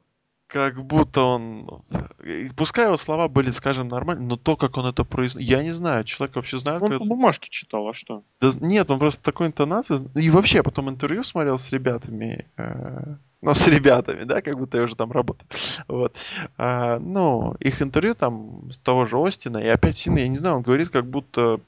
Как 0.47 0.81
будто 0.83 1.21
он... 1.21 1.83
и 2.23 2.49
Пускай 2.55 2.85
его 2.85 2.97
слова 2.97 3.27
были, 3.27 3.51
скажем, 3.51 3.89
нормальны, 3.89 4.25
но 4.25 4.37
то, 4.37 4.55
как 4.55 4.77
он 4.77 4.85
это 4.85 5.03
произносит... 5.03 5.47
Я 5.49 5.61
не 5.61 5.71
знаю, 5.71 6.03
человек 6.05 6.35
вообще 6.35 6.57
знает, 6.57 6.81
Он 6.81 6.89
как 6.89 6.99
по 6.99 7.05
бумажке 7.05 7.49
читал, 7.49 7.87
а 7.87 7.93
что? 7.93 8.23
Да 8.39 8.51
нет, 8.59 8.89
он 8.89 8.99
просто 8.99 9.23
такой 9.23 9.47
интонацией... 9.47 10.07
И 10.15 10.29
вообще, 10.29 10.57
я 10.57 10.63
потом 10.63 10.89
интервью 10.89 11.23
смотрел 11.23 11.59
с 11.59 11.71
ребятами... 11.71 12.45
э, 12.57 13.15
Ну, 13.41 13.53
с 13.53 13.67
ребятами, 13.67 14.23
да, 14.23 14.41
как 14.41 14.57
будто 14.57 14.77
я 14.77 14.83
уже 14.83 14.95
там 14.95 15.11
работаю. 15.11 15.49
Вот. 15.87 16.15
А, 16.57 16.97
ну, 16.99 17.55
их 17.59 17.81
интервью 17.81 18.15
там 18.15 18.71
с 18.71 18.77
того 18.77 19.05
же 19.05 19.17
Остина, 19.17 19.57
и 19.57 19.67
опять 19.67 19.97
Сина, 19.97 20.19
я 20.19 20.27
не 20.27 20.37
знаю, 20.37 20.57
он 20.57 20.61
говорит, 20.61 20.89
как 20.89 21.05
будто... 21.05 21.59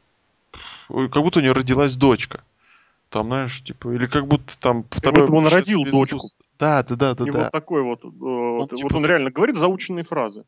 Как 0.87 1.21
будто 1.21 1.39
у 1.39 1.43
него 1.43 1.53
родилась 1.53 1.95
дочка. 1.95 2.43
Там, 3.09 3.27
знаешь, 3.27 3.63
типа, 3.63 3.91
или 3.91 4.05
как 4.05 4.27
будто 4.27 4.53
там 4.59 4.83
будто 4.83 5.11
бы 5.11 5.23
он 5.35 5.47
родил 5.47 5.81
пришествие 5.81 6.19
дочку. 6.19 6.19
Да, 6.59 6.83
да, 6.83 6.95
да, 6.95 7.15
да, 7.15 7.23
него 7.25 7.37
да. 7.37 7.43
вот 7.45 7.51
такой 7.51 7.81
вот, 7.81 8.03
э, 8.05 8.07
вот, 8.07 8.69
типа 8.69 8.83
вот 8.83 8.93
он 8.93 9.01
как- 9.01 9.09
реально 9.09 9.31
говорит 9.31 9.57
заученные 9.57 10.03
фразы. 10.03 10.43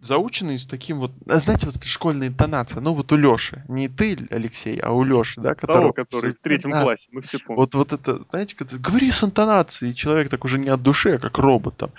заученный 0.00 0.58
с 0.58 0.66
таким 0.66 1.00
вот, 1.00 1.12
а 1.28 1.38
знаете, 1.38 1.66
вот 1.66 1.76
эта 1.76 1.86
школьная 1.86 2.28
интонация, 2.28 2.80
ну 2.80 2.94
вот 2.94 3.12
у 3.12 3.16
Лёши, 3.16 3.64
не 3.68 3.88
ты, 3.88 4.26
Алексей, 4.30 4.78
а 4.80 4.92
у 4.92 5.04
Лёши, 5.04 5.40
да, 5.40 5.54
Того, 5.54 5.60
которого... 5.60 5.92
который 5.92 6.32
в 6.32 6.38
третьем 6.40 6.70
Да, 6.70 6.82
классе, 6.82 7.08
мы 7.12 7.20
все 7.20 7.38
помним. 7.38 7.56
Вот, 7.60 7.74
вот 7.74 7.92
это, 7.92 8.24
знаете, 8.30 8.56
когда 8.56 8.78
говори 8.78 9.10
с 9.12 9.22
интонацией, 9.22 9.92
и 9.92 9.94
человек 9.94 10.30
так 10.30 10.44
уже 10.44 10.58
не 10.58 10.70
от 10.70 10.82
души, 10.82 11.10
а 11.10 11.18
как 11.18 11.36
робот 11.38 11.76
там. 11.76 11.90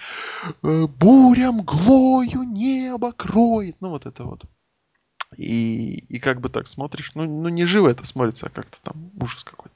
«Э, 0.64 0.88
Буря 0.88 1.52
мглою 1.52 2.44
небо 2.44 3.12
кроет. 3.14 3.78
Ну 3.80 3.90
вот 3.90 4.06
это 4.06 4.24
вот. 4.26 4.42
И, 5.38 5.96
и 6.10 6.20
как 6.20 6.42
бы 6.42 6.50
так 6.50 6.68
смотришь, 6.68 7.14
ну, 7.16 7.24
ну 7.24 7.50
не 7.50 7.66
живо 7.66 7.88
это 7.88 8.06
смотрится, 8.06 8.48
а 8.48 8.50
как-то 8.50 8.82
там 8.82 9.12
ужас 9.20 9.44
какой-то. 9.44 9.73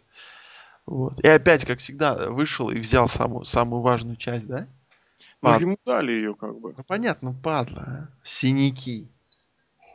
Вот. 0.87 1.19
И 1.19 1.27
опять, 1.27 1.65
как 1.65 1.79
всегда, 1.79 2.29
вышел 2.31 2.69
и 2.69 2.79
взял 2.79 3.07
самую, 3.09 3.43
самую 3.43 3.81
важную 3.81 4.15
часть, 4.15 4.47
да? 4.47 4.67
Ну, 5.41 5.49
Пад- 5.49 5.61
ему 5.61 5.77
дали 5.85 6.13
ее 6.13 6.33
как 6.33 6.59
бы. 6.59 6.73
Ну 6.75 6.83
понятно, 6.87 7.33
падла, 7.33 7.81
а. 7.81 8.07
Синяки. 8.23 9.07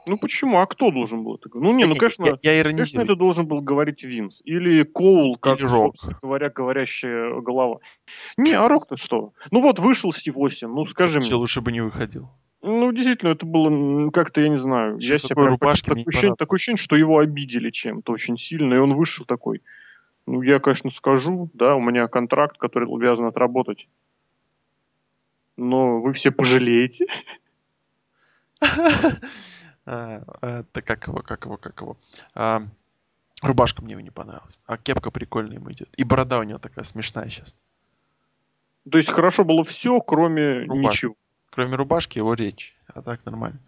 Ну 0.06 0.18
почему? 0.18 0.58
А 0.60 0.66
кто 0.66 0.90
должен 0.90 1.22
был 1.24 1.36
это 1.36 1.48
говорить? 1.48 1.70
Ну 1.72 1.76
не, 1.76 1.84
ну 1.84 1.92
Не, 1.92 1.98
конечно, 1.98 2.26
я, 2.42 2.52
я 2.52 2.64
конечно, 2.64 3.00
это 3.00 3.16
должен 3.16 3.46
был 3.46 3.60
говорить 3.60 4.02
Винс. 4.02 4.42
Или 4.44 4.82
Коул, 4.82 5.36
как, 5.38 5.58
Или 5.60 5.66
Рок. 5.66 5.96
собственно 5.96 6.18
говоря, 6.20 6.50
говорящая 6.50 7.40
голова. 7.40 7.78
Не, 8.36 8.52
а 8.52 8.68
Рок-то 8.68 8.96
что? 8.96 9.32
Ну 9.50 9.62
вот 9.62 9.78
вышел 9.78 10.12
Стив 10.12 10.36
Остин, 10.36 10.72
ну 10.72 10.84
скажи 10.86 11.14
Вообще 11.14 11.30
мне. 11.30 11.38
лучше 11.38 11.60
бы 11.60 11.72
не 11.72 11.80
выходил. 11.80 12.28
Ну, 12.64 12.92
действительно, 12.92 13.30
это 13.30 13.44
было 13.44 14.10
как-то, 14.10 14.40
я 14.40 14.48
не 14.48 14.56
знаю, 14.58 14.96
Ещё 14.96 15.14
я 15.14 15.18
себя 15.18 15.28
такой 15.30 15.44
прям 15.46 15.58
такое 15.58 15.72
ощущение, 15.72 16.34
такое 16.36 16.56
ощущение, 16.58 16.76
что 16.76 16.94
его 16.96 17.18
обидели 17.18 17.70
чем-то 17.70 18.12
очень 18.12 18.36
сильно, 18.38 18.74
и 18.74 18.78
он 18.78 18.94
вышел 18.94 19.24
такой. 19.24 19.62
Ну, 20.26 20.42
я, 20.42 20.60
конечно, 20.60 20.90
скажу, 20.90 21.50
да, 21.52 21.74
у 21.74 21.80
меня 21.80 22.06
контракт, 22.08 22.56
который 22.58 22.88
обязан 22.88 23.26
отработать. 23.26 23.88
Но 25.56 26.00
вы 26.00 26.12
все 26.12 26.30
пожалеете. 26.30 27.06
А, 29.84 30.22
Это 30.40 30.80
как 30.80 31.08
его, 31.08 31.22
как 31.22 31.44
его, 31.44 31.56
как 31.56 31.80
его. 31.80 31.96
А, 32.36 32.62
Рубашка 33.42 33.82
мне 33.82 33.96
не 33.96 34.10
понравилась. 34.10 34.60
А 34.66 34.76
кепка 34.76 35.10
прикольная 35.10 35.56
ему 35.56 35.72
идет. 35.72 35.88
И 35.96 36.04
борода 36.04 36.38
у 36.38 36.44
него 36.44 36.60
такая 36.60 36.84
смешная 36.84 37.28
сейчас. 37.28 37.56
То 38.88 38.98
есть 38.98 39.10
хорошо 39.10 39.44
было 39.44 39.64
все, 39.64 40.00
кроме 40.00 40.66
ничего. 40.68 41.16
Кроме 41.50 41.74
рубашки, 41.74 42.18
его 42.18 42.34
речь. 42.34 42.76
А 42.86 43.02
так 43.02 43.24
нормально. 43.26 43.58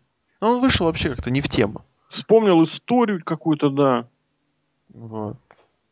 Ну, 0.40 0.48
он 0.52 0.60
вышел 0.60 0.86
вообще 0.86 1.10
как-то 1.10 1.30
не 1.30 1.40
в 1.40 1.48
тему. 1.48 1.84
Вспомнил 2.08 2.62
историю 2.62 3.22
какую-то, 3.24 3.70
да. 3.70 4.08
Вот. 4.90 5.36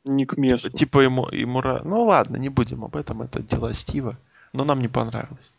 Не 0.04 0.26
к 0.26 0.36
месту. 0.36 0.70
Типа, 0.70 1.00
ему, 1.00 1.28
ему... 1.30 1.62
Ну 1.84 2.04
ладно, 2.04 2.36
не 2.36 2.48
будем 2.48 2.84
об 2.84 2.96
этом, 2.96 3.22
это 3.22 3.42
дела 3.42 3.72
Стива. 3.72 4.16
Но 4.52 4.64
нам 4.64 4.80
не 4.80 4.88
понравилось. 4.88 5.52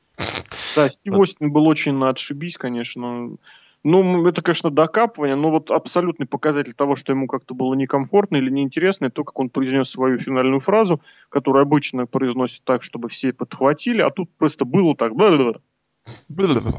Да, 0.75 0.89
Стив 0.89 1.13
Вот. 1.13 1.21
Остин 1.21 1.51
был 1.51 1.65
очень 1.67 1.93
на 1.93 2.09
отшибись, 2.09 2.57
конечно. 2.57 3.37
Ну, 3.83 4.27
это, 4.27 4.41
конечно, 4.41 4.69
докапывание, 4.69 5.35
но 5.35 5.49
вот 5.49 5.69
абсолютный 5.69 6.25
показатель 6.25 6.73
того, 6.73 6.95
что 6.95 7.11
ему 7.11 7.27
как-то 7.27 7.53
было 7.53 7.73
некомфортно 7.73 8.37
или 8.37 8.49
неинтересно, 8.49 9.05
это 9.05 9.15
то, 9.15 9.23
как 9.25 9.37
он 9.39 9.49
произнес 9.49 9.89
свою 9.89 10.19
финальную 10.19 10.59
фразу, 10.61 11.01
которую 11.29 11.63
обычно 11.63 12.05
произносит 12.05 12.63
так, 12.63 12.83
чтобы 12.83 13.09
все 13.09 13.33
подхватили, 13.33 14.01
а 14.01 14.09
тут 14.09 14.29
просто 14.37 14.63
было 14.63 14.95
так. 14.95 15.13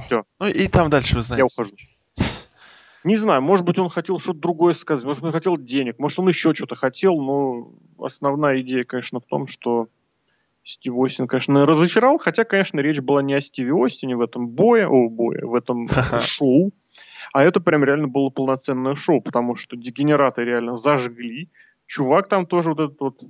Всё. 0.03 0.25
Ну 0.41 0.47
и 0.47 0.69
там 0.69 0.89
дальше 0.91 1.17
вы 1.17 1.23
знаете. 1.23 1.41
Я 1.41 1.47
ухожу. 1.47 1.77
Не 3.05 3.17
знаю, 3.17 3.43
может 3.43 3.67
быть, 3.67 3.79
он 3.79 3.91
хотел 3.91 4.19
что-то 4.19 4.41
другое 4.41 4.73
сказать, 4.73 5.05
может, 5.05 5.23
он 5.23 5.33
хотел 5.33 5.59
денег, 5.59 5.99
может, 5.99 6.19
он 6.19 6.29
еще 6.29 6.55
что-то 6.55 6.75
хотел, 6.75 7.21
но 7.21 7.71
основная 7.99 8.63
идея, 8.63 8.85
конечно, 8.85 9.21
в 9.21 9.27
том, 9.27 9.47
что 9.47 9.89
Стив 10.63 10.95
Остин, 10.97 11.29
конечно, 11.29 11.67
разочаровал, 11.67 12.17
хотя, 12.17 12.45
конечно, 12.45 12.81
речь 12.81 13.01
была 13.01 13.23
не 13.23 13.35
о 13.35 13.41
Стиве 13.43 13.75
Остине 13.75 14.17
в 14.17 14.23
этом 14.23 14.49
бое, 14.49 14.89
о, 14.89 15.11
бое, 15.11 15.45
в 15.45 15.55
этом 15.55 15.87
шоу, 16.23 16.73
а 17.35 17.43
это 17.43 17.61
прям 17.61 17.85
реально 17.85 18.09
было 18.09 18.31
полноценное 18.31 18.95
шоу, 18.95 19.21
потому 19.21 19.55
что 19.55 19.77
дегенераты 19.77 20.43
реально 20.43 20.77
зажгли. 20.77 21.51
Чувак 21.87 22.29
там 22.29 22.47
тоже 22.47 22.71
вот 22.71 22.81
этот 22.81 23.01
вот, 23.01 23.21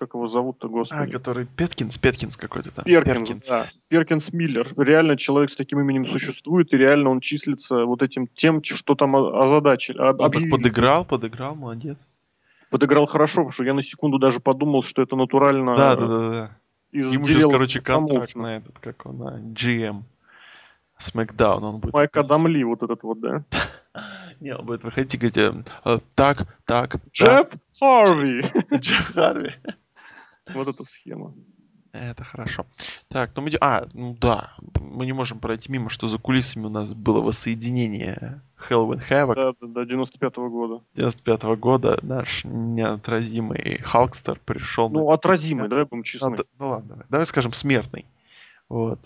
как 0.00 0.14
его 0.14 0.26
зовут-то, 0.26 0.66
А, 0.66 0.70
господи? 0.70 1.12
который 1.12 1.46
Петкинс, 1.46 1.98
Петкинс 1.98 2.36
какой-то 2.36 2.72
там. 2.74 2.84
Перкинс, 2.86 3.46
да. 3.48 3.66
Перкинс 3.88 4.32
Миллер. 4.32 4.66
Реально 4.78 5.16
человек 5.18 5.50
с 5.50 5.56
таким 5.56 5.78
именем 5.80 6.06
существует, 6.06 6.72
и 6.72 6.76
реально 6.78 7.10
он 7.10 7.20
числится 7.20 7.84
вот 7.84 8.02
этим 8.02 8.26
тем, 8.26 8.64
что 8.64 8.94
там 8.94 9.14
озадачили. 9.14 9.98
об- 9.98 10.20
Он 10.22 10.30
так 10.32 10.48
подыграл, 10.50 11.04
подыграл, 11.04 11.54
молодец. 11.54 12.08
Подыграл 12.70 13.04
хорошо, 13.06 13.42
потому 13.42 13.52
что 13.52 13.64
я 13.64 13.74
на 13.74 13.82
секунду 13.82 14.18
даже 14.18 14.40
подумал, 14.40 14.82
что 14.82 15.02
это 15.02 15.16
натурально 15.16 15.74
Да, 15.76 15.96
да, 15.96 16.06
да, 16.06 16.30
да. 16.30 16.50
из 16.92 17.12
Ему 17.12 17.26
сейчас, 17.26 17.44
короче, 17.52 17.80
контракт 17.82 18.34
на 18.34 18.56
этот, 18.56 18.78
как 18.78 19.04
он, 19.06 19.18
на 19.18 19.38
GM. 19.54 20.02
Смакдаун 20.98 21.64
он 21.64 21.78
будет. 21.80 21.92
Майк 21.94 22.10
выходить. 22.14 22.30
Адам 22.30 22.46
Ли, 22.46 22.64
вот 22.64 22.82
этот 22.82 23.02
вот, 23.02 23.20
да. 23.20 23.44
Не, 24.40 24.54
он 24.54 24.64
будет 24.66 24.84
выходить 24.84 25.14
и 25.14 25.18
говорить, 25.18 25.36
э, 25.38 25.52
э, 25.84 25.98
так, 26.14 26.46
так, 26.64 26.92
так. 26.92 26.96
Джефф 27.12 27.52
Харви. 27.78 28.44
Джефф 28.74 29.14
Харви. 29.14 29.50
Вот 30.54 30.68
эта 30.68 30.84
схема. 30.84 31.34
Это 31.92 32.22
хорошо. 32.22 32.66
Так, 33.08 33.32
ну 33.34 33.42
мы... 33.42 33.50
А, 33.60 33.84
ну 33.94 34.16
да, 34.20 34.52
мы 34.80 35.06
не 35.06 35.12
можем 35.12 35.40
пройти 35.40 35.72
мимо, 35.72 35.90
что 35.90 36.06
за 36.06 36.18
кулисами 36.18 36.66
у 36.66 36.68
нас 36.68 36.94
было 36.94 37.20
воссоединение 37.20 38.42
Helloween 38.68 39.02
Havoc 39.10 39.34
Да, 39.34 39.52
да, 39.60 39.84
да, 39.84 39.94
95-го 39.96 40.48
года. 40.50 40.84
95 40.94 41.42
года. 41.58 41.98
Наш 42.02 42.44
неотразимый 42.44 43.78
Халкстер 43.82 44.38
пришел... 44.44 44.88
на 44.88 45.00
Ну, 45.00 45.10
отразимый, 45.10 45.62
место- 45.64 45.70
давай 45.70 45.84
будем 45.86 46.02
честны. 46.04 46.36
д- 46.36 46.44
ну 46.60 46.68
ладно, 46.68 46.88
давай. 46.90 47.04
давай 47.08 47.26
скажем 47.26 47.52
смертный. 47.52 48.04
Вот. 48.68 49.00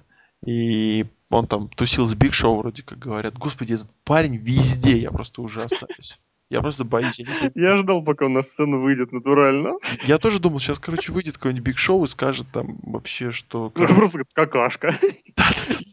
И 0.44 1.06
он 1.30 1.46
там 1.46 1.68
тусил 1.68 2.06
с 2.06 2.14
Big 2.14 2.34
Show, 2.34 2.58
вроде 2.58 2.82
как 2.82 2.98
говорят. 2.98 3.38
Господи, 3.38 3.72
этот 3.74 3.88
парень 4.04 4.36
везде, 4.36 4.98
я 4.98 5.10
просто 5.10 5.40
ужасаюсь. 5.40 6.18
Я 6.50 6.60
просто 6.60 6.84
боюсь. 6.84 7.18
Я, 7.18 7.26
не. 7.26 7.62
Я 7.62 7.76
ждал, 7.76 8.04
пока 8.04 8.26
он 8.26 8.34
на 8.34 8.42
сцену 8.42 8.80
выйдет 8.80 9.12
натурально. 9.12 9.74
Я 10.04 10.18
тоже 10.18 10.38
думал, 10.38 10.58
сейчас, 10.60 10.78
короче, 10.78 11.10
выйдет 11.12 11.36
какой-нибудь 11.36 11.64
Big 11.64 11.78
Show 11.78 12.04
и 12.04 12.08
скажет 12.08 12.46
там 12.52 12.78
вообще, 12.82 13.30
что... 13.30 13.72
Ну, 13.74 13.84
Это 13.84 13.94
просто 13.94 14.18
как 14.18 14.50
какашка. 14.52 14.94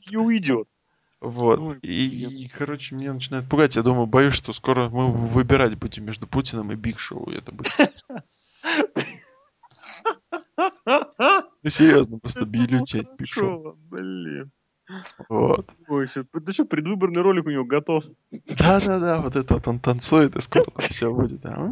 И 0.10 0.18
уйдет. 0.18 0.68
Вот. 1.22 1.60
Ой, 1.60 1.78
И, 1.84 2.26
блин. 2.26 2.30
и, 2.32 2.48
короче, 2.48 2.96
меня 2.96 3.14
начинает 3.14 3.48
пугать. 3.48 3.76
Я 3.76 3.84
думаю, 3.84 4.08
боюсь, 4.08 4.34
что 4.34 4.54
скоро 4.54 4.90
мы 4.90 5.12
выбирать 5.12 5.78
будем 5.78 6.06
между 6.06 6.28
Путиным 6.28 6.72
и 6.72 6.76
Big 6.76 7.00
Show. 7.00 7.30
и 7.32 7.38
Это 7.38 7.52
будет... 7.52 7.72
Ну, 11.64 11.70
серьезно, 11.70 12.20
просто 12.20 12.46
бюллетень 12.46 13.08
Биг 13.18 13.28
Шоу. 13.28 13.64
Шо, 13.64 13.78
Блин. 13.90 14.52
Вот. 15.30 15.70
Ой, 15.88 16.08
щас- 16.08 16.26
это 16.34 16.54
что, 16.54 16.66
предвыборный 16.66 17.22
ролик 17.22 17.46
у 17.46 17.50
него 17.50 17.64
готов? 17.66 18.04
Да-да-да, 18.32 19.22
вот 19.22 19.36
это 19.36 19.54
вот 19.56 19.68
он 19.68 19.80
танцует, 19.80 20.36
и 20.38 20.42
скоро 20.42 20.66
там 20.66 20.86
все 20.90 21.14
будет. 21.14 21.46
а. 21.46 21.72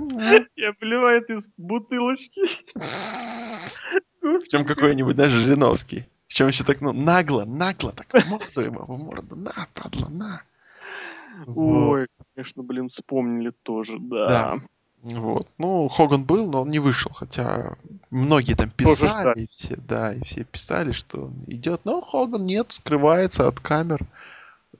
Я 0.55 0.73
плевает 0.73 1.29
из 1.29 1.47
бутылочки. 1.57 2.41
Причем 4.21 4.65
какой-нибудь, 4.65 5.15
знаешь, 5.15 5.31
Жириновский. 5.31 6.05
Причем 6.27 6.47
еще 6.47 6.63
так, 6.63 6.81
ну, 6.81 6.93
нагло, 6.93 7.45
нагло, 7.45 7.91
так 7.91 8.07
в 8.23 8.29
морду 8.29 8.61
ему, 8.61 8.85
в 8.85 8.97
морду, 8.99 9.35
на, 9.35 9.67
падла, 9.73 10.09
на. 10.09 10.41
Вот. 11.47 11.93
Ой, 11.99 12.07
конечно, 12.35 12.63
блин, 12.63 12.89
вспомнили 12.89 13.51
тоже, 13.63 13.97
да. 13.99 14.27
Да. 14.27 14.61
Вот. 15.01 15.47
Ну, 15.57 15.87
Хоган 15.87 16.23
был, 16.23 16.49
но 16.49 16.61
он 16.61 16.69
не 16.69 16.79
вышел, 16.79 17.11
хотя 17.13 17.77
многие 18.09 18.55
там 18.55 18.69
писали, 18.69 19.47
все, 19.47 19.77
да, 19.77 20.13
и 20.13 20.23
все 20.23 20.43
писали, 20.43 20.91
что 20.91 21.25
он 21.25 21.33
идет, 21.47 21.81
но 21.85 22.01
Хоган 22.01 22.45
нет, 22.45 22.71
скрывается 22.73 23.47
от 23.47 23.59
камер, 23.59 24.01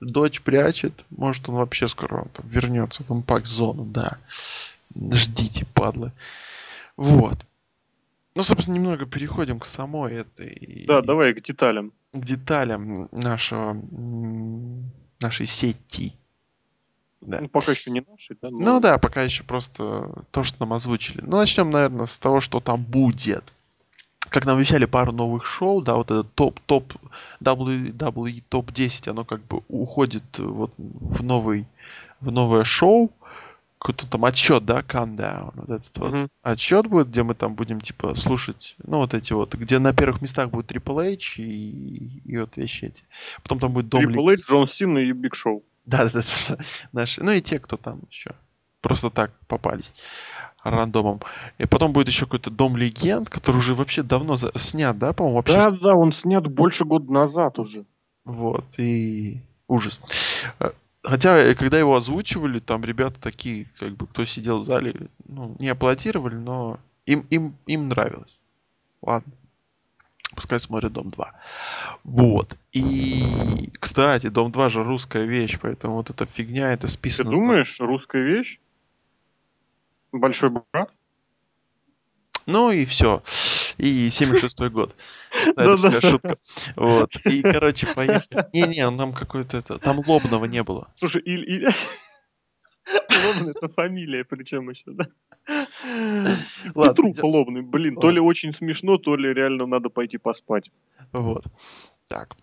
дочь 0.02 0.42
прячет, 0.42 1.06
может 1.10 1.48
он 1.48 1.56
вообще 1.56 1.88
скоро 1.88 2.28
там 2.34 2.48
вернется 2.48 3.04
в 3.04 3.12
импакт-зону, 3.12 3.86
да. 3.86 4.18
Ждите, 4.96 5.66
падлы. 5.74 6.12
Вот. 6.98 7.38
Ну, 8.36 8.44
собственно, 8.44 8.76
немного 8.76 9.06
переходим 9.06 9.60
к 9.60 9.66
самой 9.66 10.14
этой... 10.14 10.86
Да, 10.88 11.02
давай 11.02 11.34
к 11.34 11.42
деталям. 11.42 11.94
К 12.14 12.26
деталям 12.26 13.08
нашего... 13.12 13.78
нашей 15.20 15.46
сети. 15.46 16.14
Да. 17.22 17.40
Ну, 17.42 17.50
пока 17.50 17.72
еще 17.72 17.92
не 17.92 18.02
наши, 18.10 18.36
да? 18.42 18.50
но- 18.50 18.58
Ну 18.60 18.80
да, 18.80 18.98
пока 18.98 19.24
еще 19.24 19.44
просто 19.44 20.24
то, 20.32 20.44
что 20.44 20.58
нам 20.62 20.74
озвучили. 20.74 21.22
Ну, 21.22 21.38
начнем, 21.38 21.70
наверное, 21.70 22.06
с 22.06 22.18
того, 22.18 22.40
что 22.40 22.60
там 22.60 22.82
будет. 22.84 23.44
Как 24.30 24.46
нам 24.46 24.58
обещали 24.58 24.86
пару 24.86 25.12
новых 25.12 25.46
шоу, 25.46 25.82
да, 25.82 25.96
вот 25.96 26.12
этот 26.12 26.34
топ, 26.34 26.60
топ, 26.62 26.94
WWE 27.42 28.44
топ 28.48 28.72
10, 28.72 29.08
оно 29.08 29.26
как 29.26 29.42
бы 29.48 29.62
уходит 29.68 30.24
вот 30.38 30.72
в 30.78 31.24
новый, 31.24 31.66
в 32.22 32.32
новое 32.32 32.64
шоу. 32.64 33.12
Какой-то 33.80 34.08
там 34.08 34.26
отсчет, 34.26 34.66
да, 34.66 34.82
countdown, 34.82 35.52
вот 35.56 35.70
этот 35.70 35.98
вот 36.00 36.12
Мгм. 36.12 36.30
отсчет 36.44 36.88
будет, 36.88 37.08
где 37.08 37.24
мы 37.24 37.34
там 37.34 37.56
будем, 37.56 37.80
типа, 37.80 38.14
слушать, 38.16 38.76
ну, 38.84 38.98
вот 38.98 39.14
эти 39.14 39.32
вот, 39.32 39.56
где 39.56 39.80
на 39.80 39.94
первых 39.94 40.22
местах 40.22 40.50
будет 40.50 40.70
Triple 40.70 41.14
H 41.14 41.40
и, 41.40 42.22
и 42.26 42.38
вот 42.38 42.58
вещи 42.58 42.86
эти. 42.86 43.04
Потом 43.42 43.60
там 43.60 43.72
будет 43.72 43.88
Дом 43.88 44.06
Triple 44.06 44.34
H, 44.34 44.40
Джон 44.50 44.68
Сина 44.68 44.98
и 45.00 45.14
Биг 45.14 45.34
Шоу. 45.34 45.64
Да, 45.90 46.10
да, 46.10 46.22
да. 46.50 46.58
Наши. 46.92 47.24
Ну 47.24 47.32
и 47.32 47.42
те, 47.42 47.60
кто 47.60 47.78
там 47.78 48.02
еще 48.10 48.32
просто 48.82 49.10
так 49.10 49.32
попались 49.48 49.94
рандомом. 50.64 51.22
И 51.58 51.66
потом 51.66 51.94
будет 51.94 52.08
еще 52.08 52.26
какой-то 52.26 52.50
Дом 52.50 52.78
Легенд, 52.78 53.30
который 53.30 53.58
уже 53.58 53.76
вообще 53.76 54.04
давно 54.04 54.36
за- 54.36 54.58
снят, 54.58 54.98
да, 54.98 55.14
по-моему, 55.14 55.38
вообще. 55.38 55.54
Да, 55.56 55.72
да, 55.72 55.96
он 55.96 56.12
снят 56.12 56.46
больше 56.48 56.86
года 56.86 57.12
назад 57.12 57.60
уже. 57.60 57.86
Вот, 58.26 58.66
и 58.78 59.42
ужас. 59.68 60.00
Э, 60.60 60.72
Хотя, 61.02 61.38
э, 61.38 61.56
когда 61.56 61.80
его 61.80 61.96
озвучивали, 61.96 62.60
там 62.60 62.84
ребята 62.84 63.20
такие, 63.22 63.68
как 63.80 63.96
бы, 63.96 64.06
кто 64.06 64.26
сидел 64.26 64.60
в 64.60 64.66
зале, 64.66 64.94
ну, 65.26 65.56
не 65.58 65.70
аплодировали, 65.70 66.36
но 66.36 66.78
им, 67.06 67.26
им, 67.30 67.56
им 67.68 67.88
нравилось. 67.88 68.38
Ладно. 69.02 69.32
Пускай 70.36 70.60
смотрят 70.60 70.94
Дом 70.94 71.10
2. 71.10 71.34
Вот. 72.04 72.56
И, 72.72 73.72
кстати, 73.80 74.28
Дом 74.28 74.52
2 74.52 74.70
же 74.70 74.84
русская 74.84 75.26
вещь, 75.26 75.58
поэтому 75.62 75.96
вот 75.96 76.10
эта 76.10 76.26
фигня, 76.26 76.72
это 76.72 76.88
Ты 76.88 76.94
списано... 76.94 77.32
с 77.32 77.34
думаешь, 77.34 77.80
русская 77.80 78.24
вещь? 78.24 78.60
Большой 80.12 80.52
брат? 80.52 80.92
Ну 82.46 82.72
и 82.72 82.86
все. 82.86 83.22
И 83.78 84.10
76 84.10 84.70
год. 84.72 84.96
Снайперская 85.54 86.02
шутка. 86.02 86.38
Вот. 86.76 87.12
И, 87.26 87.42
короче, 87.42 87.88
поехали. 87.88 88.48
Не-не, 88.54 88.98
там 88.98 89.14
какой-то 89.14 89.58
это... 89.58 89.78
Там 89.78 90.00
лобного 90.06 90.46
не 90.46 90.64
было. 90.64 90.88
Слушай, 90.96 91.22
или... 91.22 91.70
Лобный 93.26 93.52
это 93.52 93.68
фамилия, 93.68 94.24
причем 94.24 94.70
еще, 94.70 94.84
да? 94.88 95.08
Ладно, 96.76 96.94
Петруха 96.94 97.26
Лобный, 97.26 97.62
блин, 97.62 97.96
то 97.96 98.08
Ладно. 98.08 98.16
ли 98.16 98.20
очень 98.20 98.54
смешно, 98.54 98.98
то 98.98 99.16
ли 99.16 99.34
реально 99.34 99.66
надо 99.66 99.90
пойти 99.90 100.18
поспать. 100.18 100.72
Вот. 101.12 101.46
Так. 102.08 102.36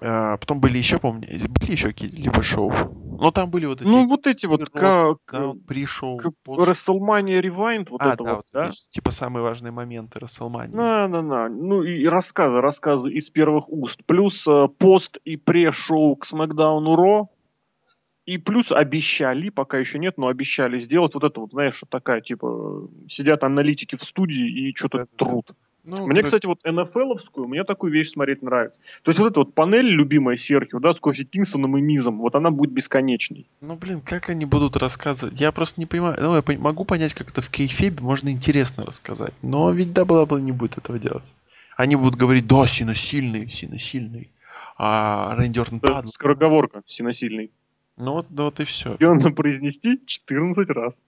А, 0.00 0.36
потом 0.36 0.60
были 0.60 0.78
еще, 0.78 0.98
помню, 0.98 1.26
были 1.60 1.72
еще 1.72 1.88
какие-либо 1.88 2.42
шоу. 2.42 2.70
Но 3.18 3.30
там 3.30 3.50
были 3.50 3.64
вот 3.64 3.80
эти... 3.80 3.88
Ну, 3.88 4.06
вот 4.06 4.26
эти 4.26 4.44
вот, 4.44 4.68
как, 4.68 5.18
да, 5.32 5.54
при-шоу. 5.66 6.18
как 6.18 6.34
пост- 6.44 6.60
WrestleMania 6.60 7.40
Rewind, 7.40 7.86
вот 7.88 8.02
а, 8.02 8.12
это 8.12 8.24
да, 8.24 8.34
вот, 8.34 8.36
вот 8.36 8.46
да? 8.52 8.68
эти, 8.68 8.88
типа 8.90 9.10
самые 9.10 9.42
важные 9.42 9.72
моменты 9.72 10.18
Расселмании. 10.18 10.74
На, 10.74 11.08
на, 11.08 11.22
на. 11.22 11.48
Ну 11.48 11.82
и 11.82 12.06
рассказы, 12.06 12.60
рассказы 12.60 13.10
из 13.10 13.30
первых 13.30 13.70
уст. 13.70 14.04
Плюс 14.04 14.46
э, 14.46 14.68
пост 14.68 15.18
и 15.24 15.36
пре-шоу 15.36 16.16
к 16.16 16.26
Смакдауну 16.26 16.94
Ро. 16.94 17.30
И 18.26 18.38
плюс 18.38 18.72
обещали, 18.72 19.50
пока 19.50 19.78
еще 19.78 20.00
нет, 20.00 20.18
но 20.18 20.26
обещали 20.26 20.78
сделать 20.78 21.14
вот 21.14 21.22
это 21.22 21.40
вот, 21.40 21.52
знаешь, 21.52 21.80
такая, 21.88 22.20
типа, 22.20 22.88
э, 23.06 23.08
сидят 23.08 23.44
аналитики 23.44 23.96
в 23.96 24.02
студии 24.02 24.68
и 24.68 24.74
что-то 24.74 25.06
трут. 25.16 25.52
Ну, 25.84 25.98
мне, 25.98 26.22
короче... 26.22 26.24
кстати, 26.24 26.46
вот 26.46 26.58
НФЛовскую, 26.64 27.46
мне 27.46 27.62
такую 27.62 27.92
вещь 27.92 28.10
смотреть 28.10 28.42
нравится. 28.42 28.80
То 29.04 29.10
есть 29.10 29.20
вот 29.20 29.30
эта 29.30 29.38
вот 29.38 29.54
панель, 29.54 29.86
любимая 29.86 30.34
Серхио, 30.34 30.80
да, 30.80 30.92
с 30.92 30.98
Кофи 30.98 31.22
Кингстоном 31.22 31.78
и 31.78 31.80
Мизом, 31.80 32.18
вот 32.18 32.34
она 32.34 32.50
будет 32.50 32.72
бесконечной. 32.72 33.46
Ну, 33.60 33.76
блин, 33.76 34.00
как 34.00 34.28
они 34.28 34.44
будут 34.44 34.76
рассказывать? 34.76 35.40
Я 35.40 35.52
просто 35.52 35.80
не 35.80 35.86
понимаю. 35.86 36.16
Ну, 36.20 36.34
я 36.34 36.58
могу 36.58 36.84
понять, 36.84 37.14
как 37.14 37.30
это 37.30 37.40
в 37.40 37.48
kayfabe 37.48 38.02
можно 38.02 38.30
интересно 38.30 38.84
рассказать. 38.84 39.32
Но 39.42 39.70
ведь 39.70 39.92
Дабл 39.92 40.26
не 40.38 40.50
будет 40.50 40.78
этого 40.78 40.98
делать. 40.98 41.32
Они 41.76 41.94
будут 41.94 42.16
говорить, 42.16 42.48
да, 42.48 42.66
сильный, 42.66 43.46
сильный. 43.48 44.30
А 44.78 45.36
Рэнди 45.36 45.60
Ортон 45.60 45.78
падал. 45.78 46.10
Скороговорка, 46.10 46.82
сильный. 46.86 47.52
Ну 47.96 48.12
вот, 48.12 48.26
да 48.30 48.44
вот 48.44 48.60
и 48.60 48.64
все. 48.64 48.96
И 48.98 49.04
он 49.04 49.18
произнести 49.34 50.00
14 50.04 50.70
раз. 50.70 51.04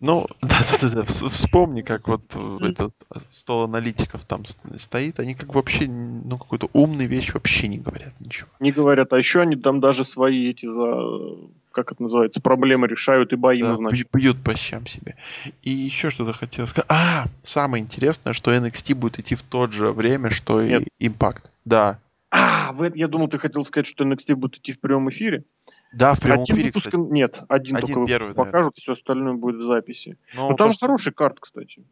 Ну, 0.00 0.26
да-да-да, 0.42 1.04
вспомни, 1.04 1.82
как 1.82 2.06
вот 2.06 2.22
этот 2.60 2.94
э, 3.12 3.18
стол 3.30 3.64
аналитиков 3.64 4.24
там 4.26 4.44
стоит, 4.44 5.18
они 5.18 5.34
как 5.34 5.54
вообще, 5.54 5.88
ну, 5.88 6.38
какую-то 6.38 6.68
умную 6.72 7.08
вещь 7.08 7.34
вообще 7.34 7.66
не 7.66 7.78
говорят 7.78 8.14
ничего. 8.20 8.48
Не 8.60 8.70
говорят, 8.70 9.12
а 9.12 9.18
еще 9.18 9.40
они 9.40 9.56
там 9.56 9.80
даже 9.80 10.04
свои 10.04 10.50
эти 10.50 10.66
за, 10.66 11.48
как 11.72 11.90
это 11.90 12.02
называется, 12.02 12.40
проблемы 12.40 12.86
решают 12.86 13.32
и 13.32 13.36
бои 13.36 13.60
да, 13.60 13.70
назначают. 13.70 14.08
бьют 14.12 14.42
по 14.44 14.54
щам 14.54 14.86
себе. 14.86 15.16
И 15.62 15.70
еще 15.70 16.10
что-то 16.10 16.32
хотел 16.32 16.68
сказать. 16.68 16.88
А, 16.88 17.26
самое 17.42 17.82
интересное, 17.82 18.34
что 18.34 18.54
NXT 18.54 18.94
будет 18.94 19.18
идти 19.18 19.34
в 19.34 19.42
то 19.42 19.66
же 19.66 19.90
время, 19.90 20.30
что 20.30 20.62
Нет. 20.62 20.84
и 21.00 21.08
Impact. 21.08 21.46
Да. 21.64 21.98
А, 22.30 22.72
я 22.94 23.08
думал, 23.08 23.26
ты 23.28 23.38
хотел 23.38 23.64
сказать, 23.64 23.88
что 23.88 24.04
NXT 24.04 24.36
будет 24.36 24.58
идти 24.58 24.72
в 24.72 24.78
прямом 24.78 25.10
эфире. 25.10 25.44
Да, 25.92 26.14
в 26.14 26.20
прямом 26.20 26.42
один 26.42 26.56
эфире, 26.56 26.68
выпуск, 26.68 26.86
кстати. 26.86 27.00
Нет, 27.00 27.42
один, 27.48 27.76
один 27.76 27.94
только 27.94 28.08
первый, 28.08 28.34
покажут, 28.34 28.76
все 28.76 28.92
остальное 28.92 29.34
будет 29.34 29.56
в 29.56 29.62
записи. 29.62 30.18
Но, 30.34 30.42
ну, 30.42 30.50
Но 30.50 30.56
там 30.56 30.72
то, 30.72 30.78
хороший 30.78 31.10
что... 31.10 31.12
карт, 31.12 31.40
кстати. 31.40 31.84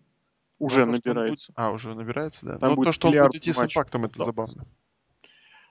Уже 0.59 0.87
ну, 0.87 0.93
набирается. 0.93 1.53
Будет... 1.53 1.59
А, 1.59 1.71
уже 1.71 1.95
набирается, 1.95 2.47
да. 2.47 2.59
Там 2.59 2.75
Но 2.75 2.85
то, 2.85 2.93
что 2.93 3.09
он 3.09 3.15
будет 3.15 3.35
идти 3.35 3.53
с 3.53 3.63
импактом, 3.63 4.05
это 4.05 4.25
забавно. 4.25 4.67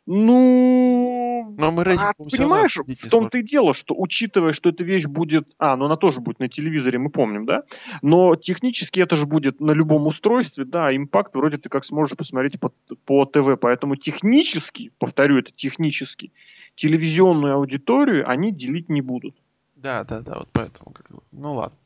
Ну, 0.07 1.55
Но 1.57 1.71
мы 1.71 1.83
рейтинг, 1.83 2.09
а, 2.09 2.13
понимаешь, 2.13 2.77
в 2.77 3.09
том-то 3.09 3.39
и 3.39 3.41
дело, 3.41 3.73
что 3.73 3.95
учитывая, 3.97 4.51
что 4.51 4.69
эта 4.69 4.83
вещь 4.83 5.05
будет... 5.05 5.47
А, 5.57 5.75
ну 5.75 5.85
она 5.85 5.95
тоже 5.95 6.21
будет 6.21 6.39
на 6.39 6.47
телевизоре, 6.47 6.99
мы 6.99 7.09
помним, 7.09 7.47
да? 7.47 7.63
Но 8.03 8.35
технически 8.35 8.99
это 8.99 9.15
же 9.15 9.25
будет 9.25 9.59
на 9.59 9.71
любом 9.71 10.05
устройстве, 10.05 10.63
да, 10.63 10.95
импакт 10.95 11.33
вроде 11.35 11.57
ты 11.57 11.69
как 11.69 11.85
сможешь 11.85 12.15
посмотреть 12.15 12.59
по, 12.59 12.71
по 13.05 13.25
ТВ, 13.25 13.59
поэтому 13.59 13.95
технически, 13.95 14.91
повторю 14.99 15.39
это, 15.39 15.51
технически, 15.51 16.31
телевизионную 16.75 17.55
аудиторию 17.55 18.29
они 18.29 18.51
делить 18.51 18.89
не 18.89 19.01
будут. 19.01 19.35
Да, 19.75 20.03
да, 20.03 20.21
да, 20.21 20.39
вот 20.39 20.49
поэтому. 20.51 20.91
Как 20.91 21.09
бы, 21.09 21.21
ну 21.31 21.55
ладно. 21.55 21.77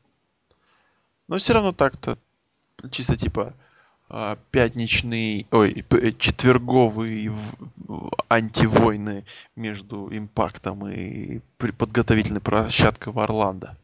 Но 1.28 1.38
все 1.38 1.52
равно 1.52 1.72
так-то 1.72 2.18
чисто 2.90 3.16
типа 3.16 3.54
а, 4.08 4.36
пятничный, 4.50 5.46
ой, 5.52 5.84
э, 5.88 6.12
четверговые 6.18 7.32
антивойны 8.28 9.24
между 9.54 10.08
импактом 10.10 10.86
и 10.88 11.40
подготовительной 11.58 12.40
площадкой 12.40 13.12
в 13.12 13.20
Орландо. 13.20 13.76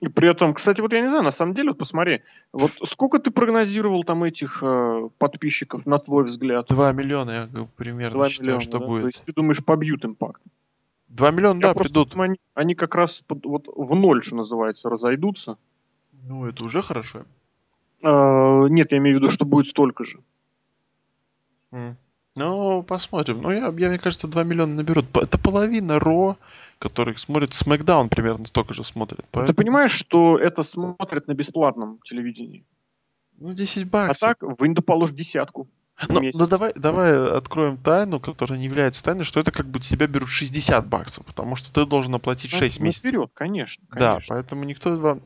И 0.00 0.08
при 0.08 0.30
этом, 0.30 0.54
кстати, 0.54 0.80
вот 0.80 0.92
я 0.92 1.00
не 1.00 1.08
знаю, 1.08 1.24
на 1.24 1.32
самом 1.32 1.54
деле, 1.54 1.70
вот 1.70 1.78
посмотри, 1.78 2.22
вот 2.52 2.70
сколько 2.84 3.18
ты 3.18 3.32
прогнозировал 3.32 4.04
там 4.04 4.22
этих 4.22 4.62
э, 4.62 5.08
подписчиков, 5.18 5.86
на 5.86 5.98
твой 5.98 6.24
взгляд? 6.24 6.66
Два 6.68 6.92
миллиона, 6.92 7.48
я 7.52 7.68
примерно 7.76 8.18
2 8.18 8.28
считаю, 8.28 8.46
миллиона, 8.46 8.60
что 8.60 8.78
да? 8.78 8.86
будет. 8.86 9.00
То 9.02 9.06
есть 9.08 9.24
ты 9.24 9.32
думаешь, 9.32 9.64
побьют 9.64 10.04
импакт? 10.04 10.40
Два 11.08 11.32
миллиона, 11.32 11.58
я 11.60 11.72
да, 11.72 11.74
придут. 11.74 12.10
Думаю, 12.10 12.30
они, 12.30 12.40
они 12.54 12.74
как 12.76 12.94
раз 12.94 13.22
под, 13.26 13.44
вот 13.44 13.66
в 13.74 13.94
ноль, 13.96 14.22
что 14.22 14.36
называется, 14.36 14.88
разойдутся. 14.88 15.56
Ну, 16.28 16.46
это 16.46 16.62
уже 16.62 16.80
хорошо. 16.80 17.24
Э, 18.02 18.68
нет, 18.68 18.92
я 18.92 18.98
имею 18.98 19.16
в 19.16 19.20
виду, 19.20 19.32
что 19.32 19.44
будет 19.44 19.66
столько 19.66 20.04
же. 20.04 20.20
Mm. 21.72 21.96
Ну, 22.38 22.82
посмотрим. 22.82 23.42
Ну, 23.42 23.50
я, 23.50 23.66
я, 23.66 23.88
мне 23.88 23.98
кажется, 23.98 24.28
2 24.28 24.44
миллиона 24.44 24.74
наберут. 24.74 25.04
Это 25.16 25.38
половина 25.38 25.98
Ро, 25.98 26.36
которых 26.78 27.18
смотрит 27.18 27.52
Смакдаун 27.52 28.08
примерно 28.08 28.46
столько 28.46 28.74
же 28.74 28.84
смотрит. 28.84 29.24
Поэтому... 29.32 29.48
Ты 29.48 29.54
понимаешь, 29.54 29.92
что 29.92 30.38
это 30.38 30.62
смотрят 30.62 31.26
на 31.26 31.34
бесплатном 31.34 31.98
телевидении? 32.04 32.64
Ну, 33.38 33.52
10 33.52 33.88
баксов. 33.88 34.30
А 34.30 34.34
так, 34.34 34.58
да 34.58 34.82
положь 34.82 35.10
десятку. 35.10 35.68
Ну, 36.08 36.20
ну 36.32 36.46
давай, 36.46 36.72
давай 36.76 37.36
откроем 37.36 37.76
тайну, 37.76 38.20
которая 38.20 38.58
не 38.58 38.66
является 38.66 39.02
тайной, 39.02 39.24
что 39.24 39.40
это 39.40 39.50
как 39.50 39.66
бы 39.66 39.80
тебя 39.80 40.06
берут 40.06 40.28
60 40.28 40.86
баксов, 40.86 41.26
потому 41.26 41.56
что 41.56 41.72
ты 41.72 41.84
должен 41.86 42.14
оплатить 42.14 42.52
6 42.52 42.78
ну, 42.78 42.84
месяцев. 42.84 43.08
Вперед, 43.08 43.30
конечно, 43.34 43.84
конечно. 43.88 44.14
Да, 44.14 44.20
поэтому 44.28 44.64
никто 44.64 44.96
вам... 44.96 45.22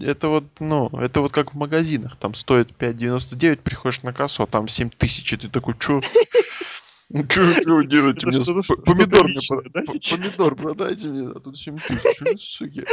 Это 0.00 0.28
вот, 0.28 0.44
ну, 0.58 0.88
это 0.88 1.20
вот 1.20 1.30
как 1.32 1.54
в 1.54 1.56
магазинах, 1.56 2.16
там 2.16 2.34
стоит 2.34 2.70
5,99, 2.72 3.56
приходишь 3.58 4.02
на 4.02 4.12
кассу, 4.12 4.42
а 4.42 4.46
там 4.46 4.66
7 4.66 4.90
тысяч, 4.90 5.32
и 5.32 5.36
ты 5.36 5.48
такой, 5.48 5.74
чё? 5.78 6.00
Ну, 7.12 7.24
что 7.28 7.82
делаете 7.82 8.28
мне? 8.28 8.38
Помидор 8.86 9.24
мне 9.24 9.40
Помидор 9.48 10.54
продайте 10.54 11.08
мне, 11.08 11.28
а 11.28 11.40
тут 11.40 11.58
7 11.58 11.76
тысяч, 11.76 12.56
суки. 12.56 12.86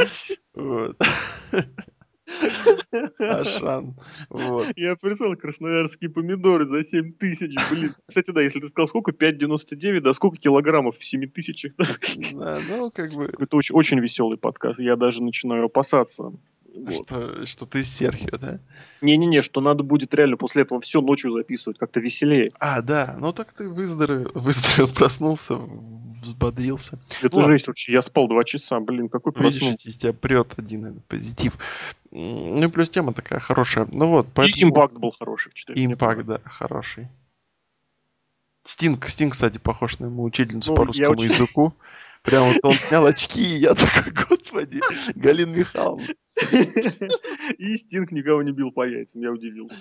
Ашан. 3.18 3.96
Вот. 4.28 4.66
Я 4.76 4.96
прислал 4.96 5.36
красноярские 5.36 6.10
помидоры 6.10 6.66
за 6.66 6.84
7 6.84 7.12
тысяч, 7.12 7.54
блин. 7.70 7.94
Кстати, 8.06 8.30
да, 8.30 8.42
если 8.42 8.60
ты 8.60 8.68
сказал, 8.68 8.86
сколько? 8.86 9.12
5,99, 9.12 10.00
да, 10.00 10.12
сколько 10.12 10.36
килограммов 10.36 10.96
в 10.98 11.04
7 11.04 11.28
тысячах? 11.30 11.72
Да, 12.32 12.58
ну, 12.68 12.90
как 12.90 13.12
бы... 13.12 13.24
Это 13.24 13.56
очень, 13.56 13.74
очень 13.74 13.98
веселый 14.00 14.38
подкаст, 14.38 14.80
я 14.80 14.96
даже 14.96 15.22
начинаю 15.22 15.66
опасаться. 15.66 16.32
Вот. 16.74 17.06
Что, 17.06 17.46
что 17.46 17.66
ты 17.66 17.82
Серхио, 17.84 18.38
да? 18.38 18.60
Не-не-не, 19.00 19.42
что 19.42 19.60
надо 19.60 19.82
будет 19.82 20.14
реально 20.14 20.36
после 20.36 20.62
этого 20.62 20.80
все 20.80 21.00
ночью 21.00 21.32
записывать, 21.32 21.78
как-то 21.78 22.00
веселее. 22.00 22.50
А, 22.60 22.82
да, 22.82 23.16
ну 23.18 23.32
так 23.32 23.52
ты 23.52 23.68
выздоровел, 23.68 24.30
выздоровел 24.34 24.92
проснулся, 24.94 25.58
взбодрился. 26.20 26.98
Это 27.22 27.36
ну, 27.36 27.46
жесть 27.46 27.66
вообще, 27.66 27.92
я 27.92 28.02
спал 28.02 28.28
два 28.28 28.44
часа, 28.44 28.80
блин, 28.80 29.08
какой 29.08 29.32
проснулся. 29.32 29.60
Видишь, 29.60 29.86
из 29.86 29.98
тебя 29.98 30.12
прет 30.12 30.54
один 30.58 30.86
этот 30.86 31.04
позитив. 31.06 31.58
Ну 32.10 32.64
и 32.64 32.68
плюс 32.68 32.90
тема 32.90 33.12
такая 33.12 33.40
хорошая. 33.40 33.86
Ну 33.90 34.08
вот, 34.08 34.28
поэтому... 34.34 34.56
И 34.56 34.64
импакт 34.64 34.94
был 34.94 35.10
хороший 35.10 35.50
в 35.50 35.54
4. 35.54 35.84
Импакт, 35.84 36.24
да, 36.24 36.40
хороший. 36.44 37.08
Стинг, 38.64 39.08
Стинг, 39.08 39.32
кстати, 39.32 39.58
похож 39.58 39.98
на 39.98 40.06
ему 40.06 40.24
учительницу 40.24 40.72
ну, 40.72 40.76
по 40.76 40.84
русскому 40.84 41.12
очень... 41.12 41.32
языку. 41.32 41.74
Прям 42.22 42.48
вот 42.48 42.58
он 42.62 42.74
снял 42.74 43.06
очки, 43.06 43.40
и 43.40 43.60
я 43.60 43.74
такой, 43.74 44.12
господи, 44.12 44.80
Галина 45.14 45.54
Михайловна. 45.54 46.06
И 47.58 47.76
Стинг 47.76 48.10
никого 48.12 48.42
не 48.42 48.52
бил 48.52 48.70
по 48.72 48.86
яйцам, 48.86 49.22
я 49.22 49.30
удивился. 49.30 49.76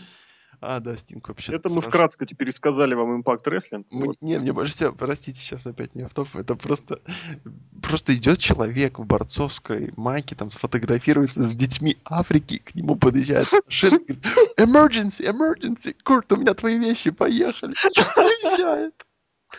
А, 0.59 0.79
да, 0.79 0.97
Стинг 0.97 1.27
вообще. 1.27 1.55
Это 1.55 1.69
мы 1.69 1.81
вкратце 1.81 2.25
теперь 2.25 2.51
сказали 2.51 2.95
вам 2.95 3.21
Impact 3.21 3.43
Wrestling. 3.45 3.85
Мы, 3.91 4.07
вот. 4.07 4.21
Не, 4.21 4.39
мне 4.39 4.53
больше 4.53 4.73
всего, 4.73 4.91
простите, 4.91 5.39
сейчас 5.39 5.67
опять 5.67 5.93
не 5.93 6.01
автоп, 6.01 6.29
это 6.35 6.55
просто, 6.55 6.99
просто 7.81 8.15
идет 8.15 8.39
человек 8.39 8.97
в 8.97 9.05
борцовской 9.05 9.93
майке, 9.95 10.35
там 10.35 10.51
сфотографируется 10.51 11.43
с 11.43 11.55
детьми 11.55 11.97
Африки, 12.05 12.61
к 12.63 12.73
нему 12.73 12.95
подъезжает 12.95 13.47
машина, 13.65 13.99
говорит, 13.99 14.25
emergency, 14.57 15.31
emergency, 15.31 15.95
Курт, 16.03 16.31
у 16.31 16.37
меня 16.37 16.53
твои 16.53 16.79
вещи, 16.79 17.11
поехали. 17.11 17.73
Приезжает. 18.15 19.06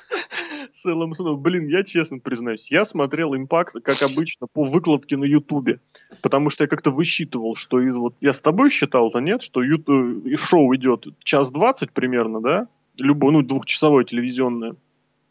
Целым 0.71 1.14
сном. 1.14 1.40
Блин, 1.40 1.66
я 1.66 1.85
честно 1.85 2.18
признаюсь, 2.18 2.71
я 2.71 2.85
смотрел 2.85 3.35
импакт, 3.35 3.75
как 3.83 4.03
обычно, 4.03 4.47
по 4.47 4.64
выкладке 4.64 5.16
на 5.16 5.25
Ютубе. 5.25 5.81
Потому 6.23 6.51
что 6.51 6.64
я 6.64 6.68
как-то 6.68 6.90
высчитывал, 6.90 7.55
что 7.55 7.81
из 7.81 7.97
вот... 7.97 8.14
Я 8.21 8.33
с 8.33 8.40
тобой 8.40 8.71
считал-то, 8.71 9.18
нет? 9.21 9.42
Что 9.42 9.62
ютуб, 9.62 10.25
шоу 10.37 10.75
идет 10.75 11.07
час 11.23 11.51
двадцать 11.51 11.92
примерно, 11.92 12.40
да? 12.40 12.68
Любое, 12.99 13.33
ну, 13.33 13.42
двухчасовое 13.42 14.05
телевизионное. 14.05 14.75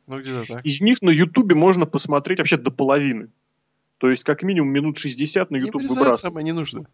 Ну, 0.07 0.19
где-то 0.19 0.47
так. 0.47 0.65
Из 0.65 0.79
них 0.79 1.01
на 1.01 1.09
Ютубе 1.09 1.53
можно 1.53 1.85
посмотреть 1.85 2.39
вообще 2.39 2.57
до 2.57 2.71
половины. 2.71 3.29
То 3.97 4.09
есть, 4.09 4.23
как 4.23 4.43
минимум, 4.43 4.69
минут 4.69 4.97
60 4.97 5.51
на 5.51 5.57
Ютуб 5.57 5.81
выбрасывать. 5.81 6.19
самое 6.19 6.45
не 6.45 6.53
нужно. 6.53 6.87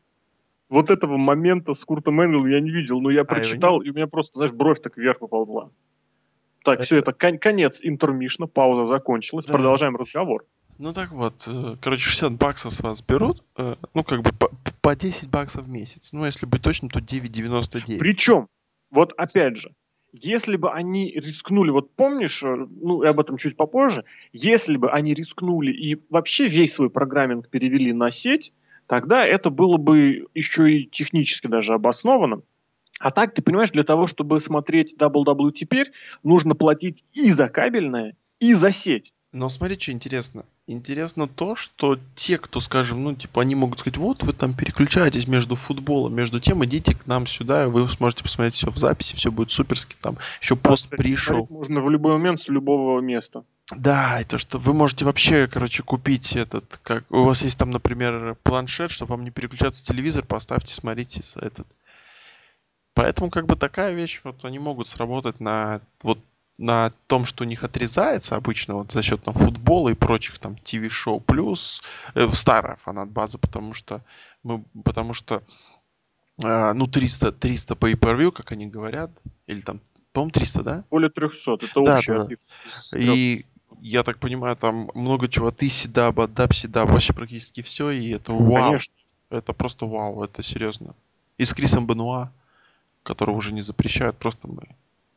Вот 0.70 0.90
этого 0.90 1.18
момента 1.18 1.76
с 1.76 1.86
Куртом 1.86 2.22
Энгелом 2.24 2.48
я 2.48 2.60
не 2.60 2.72
видел, 2.72 3.00
но 3.02 3.12
я 3.12 3.22
а, 3.22 3.26
прочитал, 3.26 3.82
и 3.82 3.92
у 3.92 3.94
меня 3.94 4.08
просто, 4.08 4.34
знаешь, 4.36 4.52
бровь 4.52 4.82
так 4.82 4.98
вверх 4.98 5.20
поползла. 5.20 5.70
Так, 6.64 6.76
это... 6.76 6.84
все, 6.84 6.98
это 6.98 7.14
кон- 7.14 7.38
конец 7.38 7.80
интермишна, 7.82 8.48
пауза 8.48 8.86
закончилась, 8.86 9.46
да. 9.46 9.54
продолжаем 9.54 9.96
разговор. 9.96 10.46
Ну 10.80 10.92
так 10.94 11.12
вот, 11.12 11.44
э, 11.46 11.76
короче, 11.82 12.10
60 12.10 12.34
баксов 12.34 12.74
с 12.74 12.82
вас 12.82 13.02
берут, 13.02 13.44
э, 13.58 13.76
ну 13.94 14.04
как 14.04 14.22
бы 14.22 14.32
по, 14.32 14.50
по 14.82 14.96
10 14.96 15.30
баксов 15.30 15.66
в 15.66 15.70
месяц. 15.70 16.10
Ну 16.14 16.26
если 16.26 16.46
быть 16.46 16.62
точным, 16.62 16.90
то 16.90 17.00
9,99. 17.00 18.00
Причем, 18.00 18.48
вот 18.90 19.14
опять 19.18 19.58
же, 19.58 19.74
если 20.14 20.58
бы 20.58 20.72
они 20.72 21.12
рискнули, 21.12 21.72
вот 21.72 21.96
помнишь, 21.96 22.44
э, 22.44 22.68
ну, 22.70 23.04
и 23.04 23.08
об 23.08 23.20
этом 23.20 23.38
чуть 23.38 23.58
попозже, 23.58 24.04
если 24.32 24.78
бы 24.78 24.92
они 24.92 25.14
рискнули 25.14 25.72
и 25.72 26.02
вообще 26.10 26.48
весь 26.48 26.74
свой 26.74 26.90
программинг 26.90 27.50
перевели 27.50 27.94
на 27.94 28.12
сеть, 28.12 28.54
тогда 28.88 29.26
это 29.26 29.50
было 29.50 29.78
бы 29.78 30.28
еще 30.34 30.72
и 30.72 30.86
технически 30.86 31.48
даже 31.48 31.74
обосновано. 31.74 32.42
А 33.04 33.12
так, 33.12 33.34
ты 33.34 33.42
понимаешь, 33.42 33.72
для 33.72 33.84
того, 33.84 34.08
чтобы 34.08 34.40
смотреть 34.40 34.96
WWE 34.98 35.52
теперь, 35.52 35.92
нужно 36.24 36.56
платить 36.56 37.04
и 37.12 37.30
за 37.32 37.50
кабельное, 37.50 38.16
и 38.40 38.54
за 38.54 38.72
сеть. 38.72 39.12
Но 39.34 39.50
смотри, 39.50 39.78
что 39.78 39.92
интересно. 39.92 40.46
Интересно 40.68 41.28
то, 41.28 41.58
что 41.58 42.00
те, 42.16 42.38
кто, 42.38 42.62
скажем, 42.62 43.04
ну, 43.04 43.14
типа, 43.14 43.42
они 43.42 43.56
могут 43.56 43.80
сказать, 43.80 43.98
вот 43.98 44.24
вы 44.24 44.32
там 44.32 44.54
переключаетесь 44.54 45.28
между 45.28 45.58
футболом, 45.58 46.16
между 46.16 46.40
тем, 46.40 46.64
идите 46.64 46.96
к 46.96 47.06
нам 47.06 47.28
сюда, 47.28 47.66
и 47.66 47.68
вы 47.68 47.90
сможете 47.90 48.24
посмотреть 48.24 48.54
все 48.54 48.72
в 48.72 48.78
записи, 48.78 49.18
все 49.18 49.34
будет 49.34 49.52
суперски, 49.52 49.98
там 50.00 50.18
еще 50.42 50.56
пост 50.56 50.86
кстати, 50.86 51.02
пришел. 51.02 51.46
Можно 51.50 51.82
в 51.82 51.90
любой 51.90 52.14
момент 52.14 52.42
с 52.42 52.48
любого 52.48 53.02
места. 53.02 53.44
Да, 53.76 54.22
и 54.22 54.24
то, 54.24 54.38
что 54.38 54.60
вы 54.60 54.74
можете 54.74 55.04
вообще, 55.04 55.48
короче, 55.48 55.84
купить 55.84 56.38
этот, 56.38 56.80
как 56.84 57.04
у 57.12 57.24
вас 57.24 57.44
есть 57.44 57.58
там, 57.58 57.72
например, 57.72 58.38
планшет, 58.44 58.92
чтобы 58.92 59.16
вам 59.16 59.26
не 59.26 59.32
переключаться 59.32 59.86
телевизор, 59.86 60.24
поставьте, 60.26 60.74
смотрите 60.74 61.22
этот. 61.42 61.68
Поэтому 62.94 63.30
как 63.30 63.46
бы 63.46 63.56
такая 63.56 63.94
вещь, 63.94 64.22
вот 64.24 64.46
они 64.46 64.60
могут 64.60 64.88
сработать 64.88 65.40
на 65.40 65.82
вот 66.02 66.20
на 66.60 66.92
том, 67.08 67.26
что 67.26 67.44
у 67.44 67.48
них 67.48 67.64
отрезается 67.64 68.36
обычно 68.36 68.76
вот 68.76 68.92
за 68.92 69.02
счет 69.02 69.24
там 69.24 69.34
футбола 69.34 69.90
и 69.90 69.96
прочих 69.96 70.38
там 70.38 70.56
ТВ-шоу 70.56 71.20
плюс 71.20 71.82
э, 72.14 72.30
старая 72.34 72.76
фанат 72.76 73.10
база, 73.10 73.40
потому 73.40 73.74
что 73.74 74.02
мы, 74.44 74.64
потому 74.84 75.16
что 75.16 75.42
а, 76.42 76.74
ну 76.74 76.88
300 76.88 77.32
300 77.32 77.76
по 77.76 77.92
per 77.92 78.32
как 78.32 78.52
они 78.52 78.68
говорят, 78.68 79.12
или 79.48 79.62
там, 79.62 79.82
по-моему 80.14 80.32
300, 80.32 80.64
да? 80.64 80.86
Более 80.90 81.10
300. 81.10 81.54
Это 81.54 81.84
Да, 81.84 81.98
общий 81.98 82.12
да, 82.12 82.26
да. 82.26 82.98
И 83.00 83.46
я 83.82 84.04
так 84.04 84.20
понимаю, 84.20 84.56
там 84.56 84.90
много 84.96 85.28
чего. 85.28 85.52
Ты 85.52 85.70
седаба, 85.70 86.28
даб 86.28 86.54
седаб, 86.54 86.90
вообще 86.90 87.14
практически 87.14 87.62
все. 87.62 87.90
И 87.92 88.10
это 88.12 88.34
вау. 88.34 88.70
Конечно. 88.70 88.94
Это 89.30 89.54
просто 89.54 89.86
вау, 89.86 90.24
это 90.24 90.44
серьезно. 90.44 90.96
И 91.38 91.46
с 91.46 91.54
Крисом 91.54 91.88
Бенуа, 91.88 92.32
которого 93.04 93.36
уже 93.36 93.54
не 93.54 93.62
запрещают, 93.62 94.18
просто 94.18 94.48
мы 94.48 94.64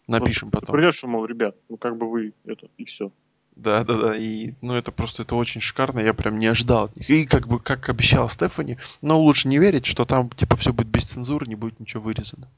напишем 0.07 0.51
потом. 0.51 0.75
Придет, 0.75 0.94
что, 0.94 1.07
мол, 1.09 1.25
ребят, 1.25 1.57
ну 1.68 1.77
как 1.77 1.96
бы 1.96 2.11
вы 2.11 2.33
это, 2.44 2.68
и 2.77 2.85
все. 2.85 3.11
Да, 3.55 3.85
да, 3.85 3.99
да. 3.99 4.16
И 4.16 4.53
ну 4.61 4.75
это 4.75 4.92
просто 4.92 5.22
это 5.22 5.35
очень 5.35 5.61
шикарно. 5.62 6.01
Я 6.01 6.12
прям 6.12 6.38
не 6.38 6.46
ожидал 6.46 6.85
от 6.85 6.96
них. 6.96 7.09
И 7.09 7.25
как 7.27 7.49
бы 7.49 7.59
как 7.59 7.88
обещала 7.88 8.29
Стефани, 8.29 8.77
но 9.01 9.18
лучше 9.18 9.49
не 9.49 9.59
верить, 9.59 9.87
что 9.87 10.05
там 10.05 10.29
типа 10.29 10.57
все 10.57 10.72
будет 10.72 10.88
без 10.88 11.07
цензуры, 11.07 11.46
не 11.46 11.55
будет 11.55 11.81
ничего 11.81 12.03
вырезано. 12.03 12.49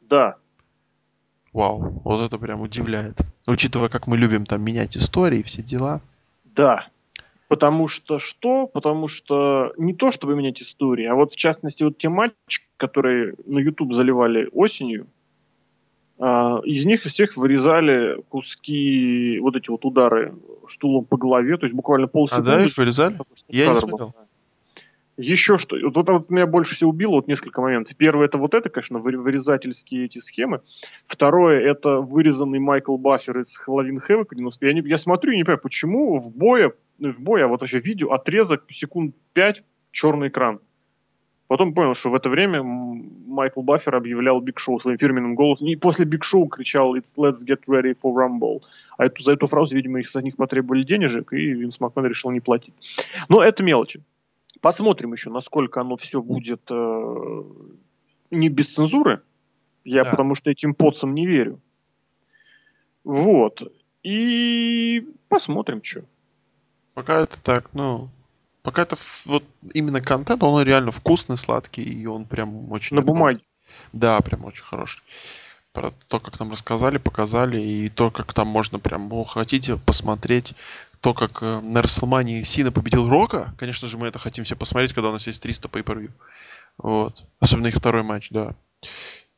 Да, 0.00 0.36
Вау, 1.56 2.02
вот 2.04 2.20
это 2.20 2.36
прям 2.38 2.60
удивляет. 2.60 3.18
Учитывая, 3.46 3.88
как 3.88 4.06
мы 4.06 4.18
любим 4.18 4.44
там 4.44 4.60
менять 4.60 4.94
истории 4.94 5.38
и 5.38 5.42
все 5.42 5.62
дела. 5.62 6.02
да. 6.44 6.86
Потому 7.48 7.86
что 7.86 8.18
что? 8.18 8.66
Потому 8.66 9.06
что 9.08 9.72
не 9.76 9.94
то, 9.94 10.10
чтобы 10.10 10.34
менять 10.34 10.60
истории, 10.60 11.04
а 11.06 11.14
вот 11.14 11.32
в 11.32 11.36
частности 11.36 11.84
вот 11.84 11.96
те 11.96 12.08
матчи, 12.08 12.62
которые 12.76 13.34
на 13.46 13.58
YouTube 13.60 13.94
заливали 13.94 14.48
осенью, 14.52 15.06
а, 16.18 16.60
из 16.64 16.84
них 16.84 17.06
из 17.06 17.12
всех 17.12 17.36
вырезали 17.36 18.20
куски, 18.30 19.38
вот 19.40 19.54
эти 19.54 19.70
вот 19.70 19.84
удары 19.84 20.34
стулом 20.68 21.04
по 21.04 21.16
голове, 21.16 21.56
то 21.56 21.66
есть 21.66 21.74
буквально 21.74 22.06
А 22.06 22.08
полсекунды. 22.08 22.50
да, 22.50 22.64
их 22.64 22.76
вырезали? 22.76 23.18
Я 23.48 23.66
не 23.66 23.70
был. 23.72 23.76
смотрел. 23.76 24.14
Еще 25.18 25.56
что, 25.56 25.76
вот 25.82 25.96
это 25.96 26.12
вот 26.12 26.28
меня 26.30 26.46
больше 26.46 26.74
всего 26.74 26.90
убило, 26.90 27.12
вот 27.12 27.26
несколько 27.26 27.62
моментов. 27.62 27.96
Первое, 27.96 28.26
это 28.26 28.36
вот 28.36 28.52
это, 28.52 28.68
конечно, 28.68 28.98
вы- 28.98 29.16
вырезательские 29.16 30.04
эти 30.04 30.18
схемы. 30.18 30.60
Второе, 31.06 31.60
это 31.60 32.00
вырезанный 32.00 32.58
Майкл 32.58 32.98
Баффер 32.98 33.38
из 33.38 33.56
Хэллоуин 33.56 33.98
Хэвок 33.98 34.34
90. 34.34 34.66
Я, 34.66 34.74
не- 34.74 34.86
я 34.86 34.98
смотрю 34.98 35.32
и 35.32 35.36
не 35.36 35.44
понимаю, 35.44 35.62
почему 35.62 36.18
в 36.18 36.30
бое, 36.36 36.72
ну, 36.98 37.12
в 37.12 37.20
бое, 37.20 37.44
а 37.44 37.48
вот 37.48 37.60
вообще 37.60 37.80
видео, 37.80 38.12
отрезок 38.12 38.64
секунд 38.70 39.14
5, 39.34 39.62
черный 39.90 40.28
экран. 40.28 40.60
Потом 41.48 41.74
понял, 41.74 41.94
что 41.94 42.10
в 42.10 42.14
это 42.14 42.28
время 42.28 42.62
Майкл 42.62 43.62
Баффер 43.62 43.94
объявлял 43.94 44.40
Big 44.40 44.58
Show 44.58 44.80
своим 44.80 44.98
фирменным 44.98 45.36
голосом. 45.36 45.68
И 45.68 45.76
после 45.76 46.04
Big 46.04 46.24
Show 46.24 46.48
кричал 46.48 46.96
«It's 46.96 47.04
let's 47.16 47.44
get 47.46 47.60
ready 47.68 47.96
for 48.02 48.12
Rumble». 48.12 48.62
А 48.98 49.04
эту, 49.06 49.22
за 49.22 49.32
эту 49.32 49.46
фразу, 49.46 49.76
видимо, 49.76 50.00
их, 50.00 50.08
за 50.10 50.22
них 50.22 50.36
потребовали 50.36 50.82
денежек, 50.82 51.32
и 51.32 51.52
Винс 51.52 51.78
Макмен 51.78 52.06
решил 52.06 52.30
не 52.32 52.40
платить. 52.40 52.74
Но 53.28 53.42
это 53.42 53.62
мелочи. 53.62 54.02
Посмотрим 54.60 55.12
еще, 55.12 55.30
насколько 55.30 55.80
оно 55.80 55.96
все 55.96 56.20
будет 56.20 56.62
э, 56.70 57.42
не 58.30 58.48
без 58.48 58.74
цензуры. 58.74 59.20
Я 59.84 60.02
Да. 60.02 60.10
потому 60.10 60.34
что 60.34 60.50
этим 60.50 60.74
поцам 60.74 61.14
не 61.14 61.26
верю. 61.26 61.60
Вот. 63.04 63.62
И 64.02 65.06
посмотрим, 65.28 65.82
что. 65.82 66.02
Пока 66.96 67.20
это 67.20 67.38
так, 67.42 67.68
ну... 67.74 68.08
Пока 68.62 68.82
это 68.82 68.96
вот 69.26 69.44
именно 69.74 70.00
контент, 70.00 70.42
он 70.42 70.62
реально 70.62 70.92
вкусный, 70.92 71.36
сладкий, 71.36 71.82
и 71.82 72.06
он 72.06 72.24
прям 72.24 72.72
очень... 72.72 72.96
На 72.96 73.02
бумаге. 73.02 73.40
Да, 73.92 74.18
прям 74.22 74.46
очень 74.46 74.64
хороший. 74.64 75.02
Про 75.74 75.92
то, 76.08 76.20
как 76.20 76.40
нам 76.40 76.50
рассказали, 76.50 76.96
показали, 76.96 77.60
и 77.60 77.90
то, 77.90 78.10
как 78.10 78.32
там 78.32 78.48
можно 78.48 78.78
прям, 78.78 79.12
о, 79.12 79.24
хотите 79.24 79.76
посмотреть, 79.76 80.54
то, 81.02 81.12
как 81.12 81.42
э, 81.42 81.60
на 81.60 81.82
Расселмании 81.82 82.42
Сина 82.44 82.72
победил 82.72 83.10
Рока, 83.10 83.52
конечно 83.58 83.88
же, 83.88 83.98
мы 83.98 84.06
это 84.06 84.18
хотим 84.18 84.44
все 84.44 84.56
посмотреть, 84.56 84.94
когда 84.94 85.10
у 85.10 85.12
нас 85.12 85.26
есть 85.26 85.42
300 85.42 85.68
pay 85.68 85.82
per 85.84 86.10
Вот. 86.78 87.24
Особенно 87.40 87.66
их 87.66 87.74
второй 87.74 88.04
матч, 88.04 88.30
да. 88.30 88.54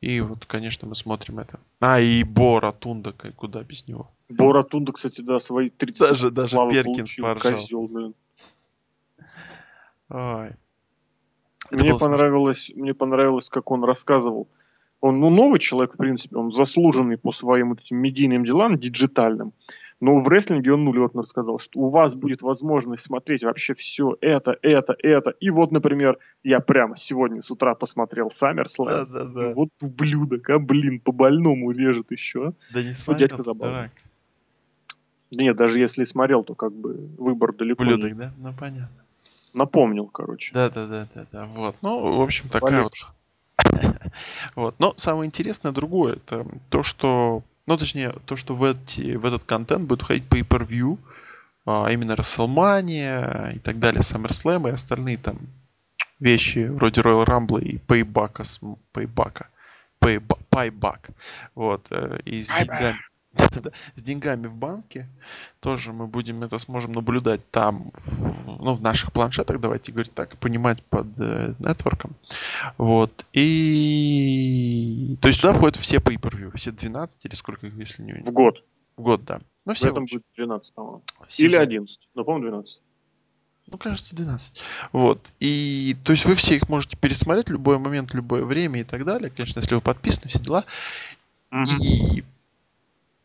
И 0.01 0.21
вот, 0.21 0.45
конечно, 0.45 0.87
мы 0.87 0.95
смотрим 0.95 1.39
это. 1.39 1.59
А, 1.81 1.99
и 1.99 2.23
Бо 2.23 2.59
Ротунда, 2.61 3.11
к- 3.11 3.31
куда 3.35 3.63
без 3.63 3.85
него. 3.87 4.09
Бора 4.29 4.63
Тунда, 4.63 4.93
кстати, 4.93 5.21
да, 5.21 5.39
свои 5.39 5.69
30 5.69 5.99
Даже- 6.09 6.31
даже 6.31 6.55
Перкинс 6.69 6.95
получил. 7.15 7.25
поржал. 7.25 7.51
Козел. 7.51 8.13
Ой. 10.09 10.47
Это 11.71 11.77
Мне 11.79 11.89
было 11.91 11.99
смешно. 11.99 11.99
понравилось, 11.99 12.71
мне 12.75 12.93
понравилось, 12.93 13.49
как 13.49 13.69
он 13.71 13.83
рассказывал. 13.83 14.47
Он, 15.01 15.19
ну, 15.19 15.29
новый 15.29 15.59
человек, 15.59 15.93
в 15.93 15.97
принципе, 15.97 16.35
он 16.37 16.51
заслуженный 16.51 17.17
по 17.17 17.31
своим 17.31 17.69
вот 17.69 17.79
этим 17.81 17.97
медийным 17.97 18.43
делам, 18.43 18.77
диджитальным. 18.77 19.53
Но 20.01 20.19
в 20.19 20.27
рестлинге 20.29 20.73
он 20.73 20.85
нулевок 20.85 21.13
рассказал, 21.13 21.59
что 21.59 21.79
у 21.79 21.87
вас 21.87 22.15
будет 22.15 22.41
возможность 22.41 23.03
смотреть 23.03 23.43
вообще 23.43 23.73
все 23.73 24.17
это, 24.21 24.57
это, 24.61 24.95
это. 24.97 25.31
И 25.41 25.49
вот, 25.49 25.71
например, 25.71 26.17
я 26.43 26.61
прямо 26.61 26.95
сегодня 26.95 27.41
с 27.41 27.51
утра 27.51 27.75
посмотрел 27.75 28.27
SummerSlam. 28.29 28.85
Да, 28.85 29.05
да, 29.05 29.25
да. 29.25 29.53
Вот 29.55 29.69
ублюдок, 29.81 30.49
а 30.49 30.59
блин, 30.59 31.01
по 31.01 31.11
больному 31.11 31.71
режет 31.71 32.11
еще. 32.11 32.53
Да 32.73 32.81
не 32.81 32.89
Ну, 32.89 32.95
смотрел, 32.95 33.27
дядька 33.27 33.43
забавный. 33.43 33.89
Да 35.31 35.43
нет, 35.43 35.57
даже 35.57 35.79
если 35.79 36.05
смотрел, 36.05 36.43
то 36.43 36.55
как 36.55 36.71
бы 36.71 37.09
выбор 37.17 37.53
далеко 37.53 37.83
не- 37.83 37.93
Ублюдок, 37.93 38.17
да? 38.17 38.31
Ну, 38.37 38.53
понятно. 38.57 38.89
Напомнил, 39.53 40.07
короче. 40.07 40.53
Да, 40.53 40.69
да, 40.69 40.87
да, 40.87 41.07
да, 41.13 41.25
да. 41.31 41.45
Вот. 41.45 41.75
Ну, 41.81 42.17
в 42.17 42.21
общем, 42.21 42.47
такая 42.49 42.83
вот. 42.83 42.93
Вот. 44.55 44.75
Но 44.79 44.93
самое 44.95 45.27
интересное 45.27 45.71
другое. 45.71 46.13
Это 46.13 46.45
то, 46.69 46.83
что. 46.83 47.43
Ну, 47.69 47.77
точнее, 47.77 48.13
то, 48.25 48.35
что 48.35 48.55
в, 48.55 48.63
эти, 48.63 49.15
в 49.15 49.25
этот 49.25 49.43
контент 49.43 49.87
будет 49.87 50.01
входить 50.01 50.23
pay-per-view, 50.27 50.97
а 51.67 51.87
именно 51.91 52.13
WrestleMania 52.13 53.55
и 53.55 53.59
так 53.59 53.77
далее, 53.77 54.01
SummerSlam 54.01 54.67
и 54.67 54.73
остальные 54.73 55.17
там 55.19 55.37
вещи 56.19 56.67
вроде 56.67 57.01
Royal 57.01 57.25
Rumble 57.27 57.61
и 57.61 57.77
Payback, 57.77 58.41
Payback, 58.91 59.45
Payba- 60.01 60.39
Payback. 60.49 61.11
Вот. 61.53 61.85
э, 61.91 62.19
И 62.25 62.43
с 62.43 62.49
Payback. 62.49 62.65
деньгами. 62.65 62.99
С 63.95 64.01
деньгами 64.01 64.47
в 64.47 64.55
банке 64.55 65.07
тоже 65.59 65.93
мы 65.93 66.07
будем 66.07 66.43
это 66.43 66.57
сможем 66.59 66.93
наблюдать 66.93 67.41
там, 67.51 67.91
в- 67.93 68.61
ну, 68.63 68.73
в 68.73 68.81
наших 68.81 69.11
планшетах, 69.13 69.59
давайте 69.59 69.91
говорить 69.91 70.13
так, 70.13 70.35
понимать 70.37 70.81
под 70.83 71.07
э, 71.19 71.53
нетворком. 71.59 72.15
Вот. 72.77 73.25
И... 73.33 75.17
То 75.21 75.27
есть 75.27 75.41
туда 75.41 75.53
входят 75.53 75.77
все 75.77 75.97
pay 75.97 76.17
все 76.57 76.71
12 76.71 77.25
или 77.25 77.35
сколько 77.35 77.67
их, 77.67 77.75
если 77.77 78.01
не 78.03 78.13
В 78.13 78.31
год. 78.31 78.63
в 78.97 79.01
год, 79.01 79.23
да. 79.25 79.41
Ну, 79.65 79.73
В 79.73 79.77
все 79.77 79.87
этом 79.89 79.99
вообще. 80.03 80.17
будет 80.17 80.25
12, 80.35 80.73
по-моему. 80.73 81.03
Все 81.27 81.43
Или 81.45 81.53
за- 81.55 81.61
11. 81.61 81.99
Но, 82.15 82.23
по-моему, 82.23 82.49
12. 82.49 82.81
Ну, 83.67 83.77
кажется, 83.77 84.15
12. 84.15 84.59
Вот. 84.91 85.31
И, 85.39 85.95
то 86.03 86.11
есть 86.13 86.25
вы 86.25 86.33
все 86.35 86.55
их 86.55 86.67
можете 86.69 86.97
пересмотреть 86.97 87.49
в 87.49 87.51
любой 87.51 87.77
момент, 87.77 88.11
в 88.11 88.15
любое 88.15 88.43
время 88.43 88.81
и 88.81 88.83
так 88.83 89.05
далее. 89.05 89.29
Конечно, 89.29 89.59
если 89.59 89.75
вы 89.75 89.81
подписаны, 89.81 90.29
все 90.29 90.39
дела. 90.39 90.63
И 91.81 92.23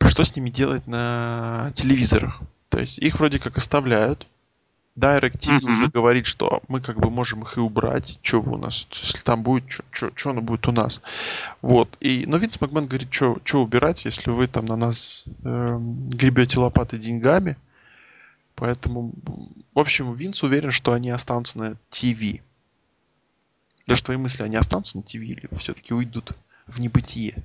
что 0.08 0.24
с 0.24 0.34
ними 0.34 0.50
делать 0.50 0.86
на 0.86 1.72
телевизорах? 1.74 2.40
То 2.68 2.80
есть 2.80 2.98
их 2.98 3.18
вроде 3.18 3.38
как 3.38 3.56
оставляют. 3.58 4.26
DirecTV 4.96 5.56
Мгм. 5.56 5.68
уже 5.68 5.88
говорит, 5.88 6.24
что 6.26 6.62
мы 6.68 6.80
как 6.80 7.00
бы 7.00 7.10
можем 7.10 7.42
их 7.42 7.56
и 7.56 7.60
убрать. 7.60 8.18
Что 8.22 8.40
у 8.40 8.56
нас? 8.56 8.86
Если 8.92 9.18
там 9.22 9.42
будет, 9.42 9.64
что 9.90 10.30
оно 10.30 10.40
будет 10.40 10.68
у 10.68 10.72
нас? 10.72 11.00
Вот. 11.62 11.96
И, 12.00 12.26
но 12.26 12.36
Винс 12.36 12.60
Макмен 12.60 12.86
говорит, 12.86 13.12
что 13.12 13.62
убирать, 13.62 14.04
если 14.04 14.30
вы 14.30 14.46
там 14.46 14.66
на 14.66 14.76
нас 14.76 15.24
эм, 15.42 16.06
гребете 16.06 16.60
лопатой 16.60 17.00
деньгами. 17.00 17.56
Поэтому, 18.54 19.12
в 19.74 19.78
общем, 19.78 20.14
Винс 20.14 20.44
уверен, 20.44 20.70
что 20.70 20.92
они 20.92 21.10
останутся 21.10 21.58
на 21.58 21.74
ТВ. 21.90 22.40
Да 23.86 23.96
что 23.96 24.12
и 24.12 24.16
мысли, 24.16 24.42
они 24.42 24.56
останутся 24.56 24.96
на 24.96 25.02
ТВ 25.02 25.16
или 25.16 25.48
все-таки 25.58 25.92
уйдут 25.92 26.32
в 26.66 26.78
небытие? 26.78 27.42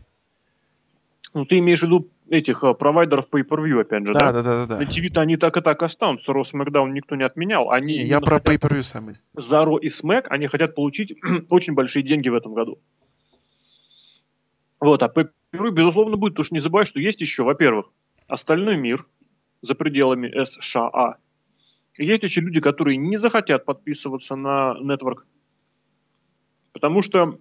Ну, 1.34 1.46
ты 1.46 1.60
имеешь 1.60 1.80
в 1.80 1.84
виду 1.84 2.08
этих 2.30 2.64
а, 2.64 2.74
провайдеров 2.74 3.28
pay-per-view, 3.32 3.82
опять 3.82 4.06
же, 4.06 4.14
Да, 4.14 4.32
да? 4.32 4.34
да, 4.34 4.44
да, 4.44 4.66
да, 4.68 4.78
На. 4.80 4.84
TV-то 4.84 5.22
они 5.22 5.38
так 5.38 5.58
и 5.58 5.62
так 5.62 5.82
останутся. 5.84 6.32
Ро 6.34 6.44
Смакдаун 6.44 6.92
никто 6.92 7.16
не 7.16 7.24
отменял. 7.24 7.72
Они 7.72 7.98
Не, 8.00 8.06
я 8.06 8.20
про 8.22 8.40
хотят- 8.40 8.64
pay-per-view 8.64 8.84
самый. 8.84 9.16
за 9.34 9.66
Ро 9.66 9.78
и 9.78 9.90
Смэк 9.90 10.28
они 10.30 10.48
хотят 10.48 10.76
получить 10.76 11.14
очень 11.52 11.74
большие 11.74 12.04
деньги 12.04 12.30
в 12.30 12.36
этом 12.36 12.54
году. 12.54 12.80
Вот, 14.80 15.04
а 15.04 15.08
pay-per-view, 15.08 15.72
безусловно, 15.72 16.18
будет, 16.18 16.34
потому 16.34 16.46
что 16.46 16.54
не 16.56 16.60
забывай, 16.62 16.86
что 16.86 17.00
есть 17.00 17.20
еще, 17.22 17.44
во-первых, 17.44 17.88
остальной 18.28 18.78
мир, 18.78 19.06
за 19.62 19.76
пределами 19.76 20.44
США. 20.46 21.18
И 21.96 22.06
есть 22.06 22.24
еще 22.24 22.40
люди, 22.40 22.62
которые 22.62 22.96
не 22.96 23.18
захотят 23.18 23.66
подписываться 23.66 24.38
на 24.38 24.78
нетворк, 24.80 25.26
потому 26.72 27.02
что 27.02 27.38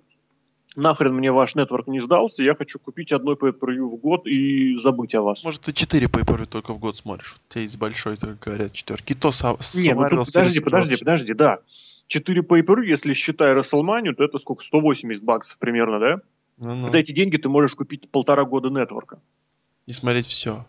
нахрен 0.78 1.14
мне 1.14 1.32
ваш 1.32 1.54
нетворк 1.54 1.88
не 1.88 1.98
сдался, 1.98 2.42
я 2.42 2.54
хочу 2.54 2.78
купить 2.78 3.12
одной 3.12 3.34
pay 3.34 3.52
в 3.52 3.96
год 3.96 4.26
и 4.26 4.74
забыть 4.76 5.14
о 5.14 5.22
вас. 5.22 5.44
Может, 5.44 5.62
ты 5.62 5.72
4 5.72 6.06
pay 6.06 6.46
только 6.46 6.72
в 6.72 6.78
год 6.78 6.96
смотришь? 6.96 7.36
У 7.36 7.52
тебя 7.52 7.62
есть 7.62 7.76
большой, 7.76 8.16
так 8.16 8.38
говорят, 8.38 8.72
четверки. 8.72 9.14
То 9.14 9.32
со- 9.32 9.58
Не, 9.74 9.94
ну 9.94 10.08
тут 10.08 10.26
подожди, 10.26 10.60
подожди, 10.60 10.96
подожди, 10.96 11.34
да. 11.34 11.58
4 12.06 12.42
pay 12.42 12.84
если 12.84 13.12
считая 13.12 13.54
WrestleMania, 13.56 14.14
то 14.14 14.24
это 14.24 14.38
сколько? 14.38 14.64
180 14.64 15.22
баксов 15.22 15.58
примерно, 15.58 15.98
да? 15.98 16.20
Ну-ну. 16.58 16.88
За 16.88 16.98
эти 16.98 17.12
деньги 17.12 17.36
ты 17.36 17.48
можешь 17.48 17.74
купить 17.74 18.08
полтора 18.10 18.44
года 18.44 18.68
нетворка. 18.70 19.20
И 19.86 19.92
смотреть 19.92 20.26
все. 20.26 20.64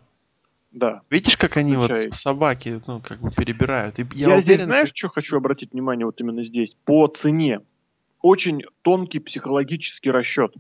Да. 0.71 1.01
Видишь, 1.09 1.35
как 1.35 1.57
они 1.57 1.75
Включай. 1.75 2.05
вот 2.05 2.15
собаки, 2.15 2.81
ну, 2.85 3.01
как 3.01 3.19
бы 3.19 3.31
перебирают. 3.31 3.97
И 3.97 4.03
я, 4.03 4.07
я 4.13 4.25
уверен, 4.27 4.41
здесь, 4.41 4.61
знаешь, 4.61 4.91
что 4.93 5.09
хочу 5.09 5.35
обратить 5.37 5.73
внимание 5.73 6.05
вот 6.05 6.21
именно 6.21 6.43
здесь? 6.43 6.75
По 6.85 7.07
цене. 7.07 7.61
Очень 8.21 8.63
тонкий 8.81 9.19
психологический 9.19 10.11
расчет. 10.11 10.53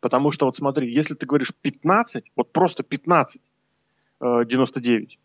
Потому 0.00 0.30
что 0.30 0.46
вот 0.46 0.56
смотри, 0.56 0.92
если 0.92 1.14
ты 1.14 1.26
говоришь 1.26 1.52
15, 1.62 2.24
вот 2.36 2.52
просто 2.52 2.82
15, 2.82 3.40
99, 4.20 5.18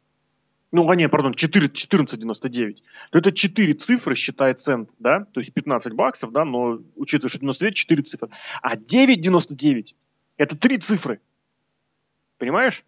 ну, 0.72 0.90
а 0.90 0.96
не, 0.96 1.08
пардон, 1.08 1.34
4, 1.34 1.68
14,99, 1.68 2.78
то 3.12 3.20
это 3.20 3.32
4 3.32 3.74
цифры, 3.76 4.16
считай 4.16 4.54
цент, 4.54 4.90
да, 5.00 5.26
то 5.32 5.40
есть 5.40 5.54
15 5.54 5.94
баксов, 5.94 6.32
да, 6.32 6.44
но 6.44 6.80
учитывая, 6.96 7.30
что 7.30 7.40
99, 7.40 7.76
4 7.76 8.04
цифры. 8.04 8.30
А 8.62 8.76
9,99 8.76 9.96
это 10.38 10.58
3 10.58 10.78
цифры. 10.80 11.22
Понимаешь? 12.38 12.84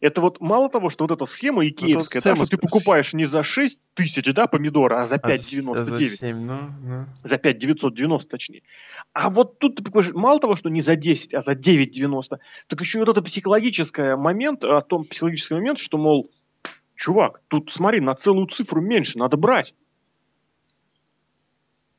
Это 0.00 0.22
вот 0.22 0.40
мало 0.40 0.70
того, 0.70 0.88
что 0.88 1.04
вот 1.04 1.10
эта 1.10 1.26
схема 1.26 1.66
икеевская, 1.68 2.22
да, 2.22 2.34
что 2.34 2.46
ты 2.46 2.56
покупаешь 2.56 3.12
не 3.12 3.26
за 3.26 3.42
6 3.42 3.78
тысяч, 3.92 4.32
да, 4.32 4.46
помидора, 4.46 5.02
а 5.02 5.04
за 5.04 5.16
5,99. 5.16 5.76
А 5.76 5.84
за 5.84 6.04
7, 6.04 6.36
ну, 6.38 6.58
ну. 6.82 7.06
За 7.22 7.36
5 7.36 7.58
990, 7.58 8.28
точнее. 8.28 8.62
А 9.12 9.28
вот 9.28 9.58
тут 9.58 9.76
ты 9.76 9.82
покупаешь, 9.82 10.12
мало 10.14 10.40
того, 10.40 10.56
что 10.56 10.70
не 10.70 10.80
за 10.80 10.96
10, 10.96 11.34
а 11.34 11.42
за 11.42 11.52
9,90, 11.52 12.38
так 12.66 12.80
еще 12.80 12.98
и 12.98 13.00
вот 13.00 13.10
это 13.10 13.20
психологический 13.20 14.16
момент, 14.16 14.64
о 14.64 14.80
том 14.80 15.04
психологический 15.04 15.54
момент, 15.54 15.78
что, 15.78 15.98
мол, 15.98 16.30
чувак, 16.96 17.42
тут 17.48 17.70
смотри, 17.70 18.00
на 18.00 18.14
целую 18.14 18.46
цифру 18.46 18.80
меньше, 18.80 19.18
надо 19.18 19.36
брать. 19.36 19.74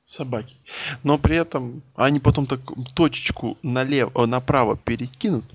Собаки. 0.06 0.56
Но 1.04 1.20
при 1.20 1.36
этом 1.36 1.84
они 1.96 2.20
потом 2.20 2.48
так 2.48 2.62
точечку 2.96 3.60
налево, 3.62 4.26
направо 4.26 4.76
перекинут, 4.76 5.46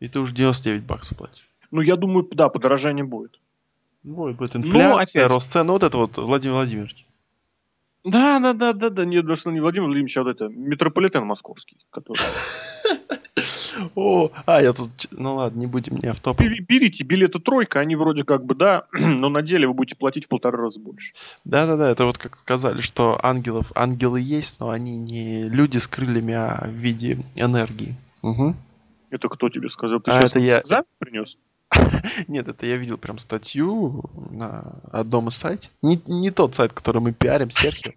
и 0.00 0.08
ты 0.08 0.18
уже 0.18 0.34
99 0.34 0.82
баксов 0.82 1.16
платишь. 1.16 1.43
Ну, 1.74 1.80
я 1.80 1.96
думаю, 1.96 2.24
да, 2.30 2.48
подорожание 2.48 3.04
будет. 3.04 3.40
Будет, 4.04 4.36
будет 4.36 4.54
инфляция, 4.54 5.24
Но, 5.24 5.28
рост 5.28 5.50
цен. 5.50 5.66
Ну, 5.66 5.72
вот 5.72 5.82
это 5.82 5.98
вот 5.98 6.16
Владимир 6.18 6.54
Владимирович. 6.54 7.04
Да, 8.04 8.38
да, 8.38 8.52
да, 8.52 8.72
да, 8.72 8.90
да, 8.90 9.04
нет, 9.04 9.26
даже 9.26 9.50
не 9.50 9.60
Владимир 9.60 9.86
Владимирович, 9.86 10.16
а 10.16 10.22
вот 10.22 10.36
это, 10.36 10.46
метрополитен 10.46 11.24
московский, 11.24 11.78
который... 11.90 12.22
О, 13.96 14.30
а, 14.46 14.62
я 14.62 14.72
тут, 14.72 14.90
ну 15.10 15.34
ладно, 15.34 15.58
не 15.58 15.66
будем, 15.66 15.96
не 15.96 16.10
автоп. 16.10 16.40
Берите 16.40 17.02
билеты 17.02 17.40
тройка, 17.40 17.80
они 17.80 17.96
вроде 17.96 18.22
как 18.22 18.44
бы, 18.44 18.54
да, 18.54 18.84
но 18.92 19.28
на 19.28 19.42
деле 19.42 19.66
вы 19.66 19.74
будете 19.74 19.96
платить 19.96 20.26
в 20.26 20.28
полтора 20.28 20.56
раза 20.56 20.78
больше. 20.78 21.12
Да-да-да, 21.44 21.90
это 21.90 22.04
вот 22.04 22.18
как 22.18 22.38
сказали, 22.38 22.80
что 22.80 23.18
ангелов, 23.20 23.72
ангелы 23.74 24.20
есть, 24.20 24.60
но 24.60 24.70
они 24.70 24.96
не 24.96 25.48
люди 25.48 25.78
с 25.78 25.88
крыльями, 25.88 26.34
а 26.34 26.68
в 26.68 26.70
виде 26.70 27.18
энергии. 27.34 27.96
Угу. 28.22 28.54
Это 29.10 29.28
кто 29.28 29.48
тебе 29.48 29.68
сказал? 29.68 29.98
Ты 29.98 30.12
а 30.12 30.20
сейчас 30.20 30.36
это 30.36 30.40
я... 30.40 30.84
принес? 30.98 31.36
Нет, 32.28 32.48
это 32.48 32.66
я 32.66 32.76
видел 32.76 32.98
прям 32.98 33.18
статью 33.18 34.04
на 34.30 34.80
одном 34.90 35.28
из 35.28 35.36
сайтов. 35.36 35.70
Не, 35.82 36.00
не 36.06 36.30
тот 36.30 36.54
сайт, 36.54 36.72
который 36.72 37.00
мы 37.00 37.12
пиарим, 37.12 37.50
Серхио. 37.50 37.92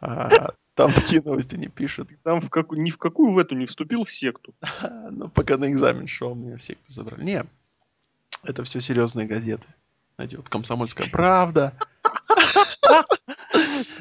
А, 0.00 0.52
там 0.74 0.92
такие 0.92 1.20
новости 1.22 1.56
не 1.56 1.68
пишут. 1.68 2.08
Там 2.22 2.40
в 2.40 2.48
как... 2.48 2.72
ни 2.72 2.90
в 2.90 2.98
какую 2.98 3.32
в 3.32 3.38
эту 3.38 3.54
не 3.54 3.66
вступил 3.66 4.04
в 4.04 4.12
секту. 4.12 4.54
ну, 5.10 5.28
пока 5.28 5.56
на 5.56 5.70
экзамен 5.70 6.06
шел, 6.06 6.34
меня 6.34 6.56
в 6.56 6.62
секту 6.62 6.90
забрали. 6.90 7.22
Не, 7.22 7.44
это 8.42 8.64
все 8.64 8.80
серьезные 8.80 9.26
газеты. 9.26 9.66
Знаете, 10.16 10.36
вот 10.36 10.48
«Комсомольская 10.48 11.08
правда». 11.10 11.74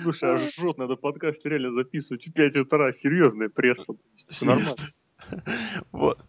Слушай, 0.02 0.36
аж 0.36 0.54
жжет, 0.54 0.78
надо 0.78 0.96
подкаст 0.96 1.46
реально 1.46 1.74
записывать 1.74 2.28
в 2.28 2.34
5 2.34 2.58
утра. 2.58 2.92
Серьезная 2.92 3.50
пресса. 3.50 3.94
Все 4.28 4.46
нормально. 4.46 4.76
Вот. 5.92 6.20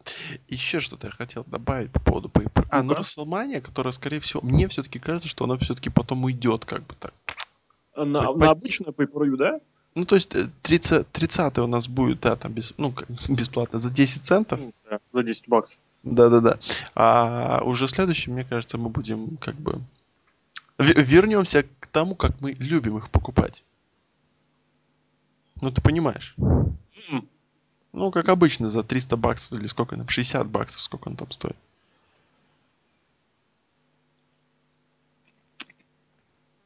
Еще 0.48 0.80
что-то 0.80 1.08
я 1.08 1.12
хотел 1.12 1.44
добавить 1.44 1.90
по 1.90 2.00
поводу 2.00 2.28
Paper. 2.28 2.66
А, 2.70 2.82
ну 2.82 2.94
Расселмания, 2.94 3.60
которая, 3.60 3.92
скорее 3.92 4.20
всего, 4.20 4.40
мне 4.42 4.68
все-таки 4.68 4.98
кажется, 4.98 5.28
что 5.28 5.44
она 5.44 5.56
все-таки 5.58 5.90
потом 5.90 6.24
уйдет, 6.24 6.64
как 6.64 6.86
бы 6.86 6.94
так. 6.98 7.14
На, 7.96 8.32
на 8.32 8.50
обычную 8.50 8.92
Paper 8.92 9.36
да? 9.36 9.60
Ну, 9.94 10.04
то 10.04 10.14
есть 10.14 10.34
30, 10.62 10.92
э, 10.92 11.04
30 11.12 11.58
у 11.58 11.66
нас 11.66 11.88
будет, 11.88 12.20
да, 12.20 12.36
там 12.36 12.52
без, 12.52 12.72
ну, 12.78 12.94
бесплатно 13.28 13.78
за 13.78 13.90
10 13.90 14.24
центов. 14.24 14.60
Ну, 14.60 14.72
да, 14.88 15.00
за 15.12 15.22
10 15.22 15.48
баксов. 15.48 15.80
Да-да-да. 16.02 16.58
А 16.94 17.60
уже 17.64 17.88
следующий, 17.88 18.30
мне 18.30 18.44
кажется, 18.44 18.78
мы 18.78 18.88
будем 18.88 19.36
как 19.36 19.56
бы... 19.56 19.80
Вернемся 20.78 21.66
к 21.78 21.86
тому, 21.88 22.14
как 22.14 22.40
мы 22.40 22.52
любим 22.52 22.96
их 22.96 23.10
покупать. 23.10 23.64
Ну, 25.60 25.70
ты 25.70 25.82
понимаешь. 25.82 26.34
Ну, 27.92 28.10
как 28.10 28.28
обычно, 28.28 28.70
за 28.70 28.82
300 28.82 29.16
баксов 29.16 29.58
или 29.58 29.66
сколько 29.66 29.96
там, 29.96 30.08
60 30.08 30.48
баксов, 30.48 30.80
сколько 30.80 31.08
он 31.08 31.16
там 31.16 31.30
стоит. 31.30 31.56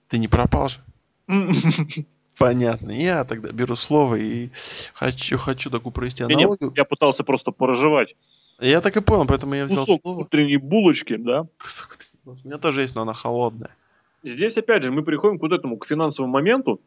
Ты 0.08 0.18
не 0.18 0.28
пропал 0.28 0.68
же? 0.68 0.80
Понятно. 2.38 2.90
Я 2.90 3.24
тогда 3.24 3.52
беру 3.52 3.76
слово 3.76 4.16
и 4.16 4.50
хочу, 4.92 5.38
хочу 5.38 5.70
такую 5.70 5.92
провести 5.92 6.24
аналогию. 6.24 6.68
Нет, 6.68 6.76
я 6.76 6.84
пытался 6.84 7.24
просто 7.24 7.52
проживать. 7.52 8.14
Я 8.60 8.80
так 8.80 8.96
и 8.96 9.00
понял, 9.00 9.26
поэтому 9.26 9.54
я 9.54 9.64
взял 9.64 9.84
Кусок 9.84 10.02
слово. 10.02 10.20
утренней 10.20 10.56
булочки, 10.58 11.16
да? 11.16 11.46
У 12.24 12.34
меня 12.44 12.58
тоже 12.58 12.82
есть, 12.82 12.94
но 12.94 13.02
она 13.02 13.12
холодная. 13.12 13.70
Здесь, 14.22 14.56
опять 14.56 14.82
же, 14.82 14.90
мы 14.90 15.02
приходим 15.02 15.38
к 15.38 15.42
вот 15.42 15.52
этому, 15.52 15.76
к 15.76 15.86
финансовому 15.86 16.32
моменту, 16.32 16.80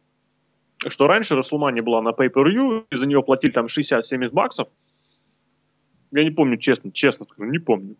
что 0.87 1.07
раньше 1.07 1.35
Расселмания 1.35 1.81
была 1.81 2.01
на 2.01 2.09
Pay-Per-View, 2.09 2.85
и 2.89 2.95
за 2.95 3.07
нее 3.07 3.23
платили 3.23 3.51
там 3.51 3.65
60-70 3.65 4.29
баксов. 4.31 4.67
Я 6.11 6.23
не 6.23 6.31
помню, 6.31 6.57
честно, 6.57 6.91
честно, 6.91 7.25
не 7.37 7.59
помню. 7.59 7.95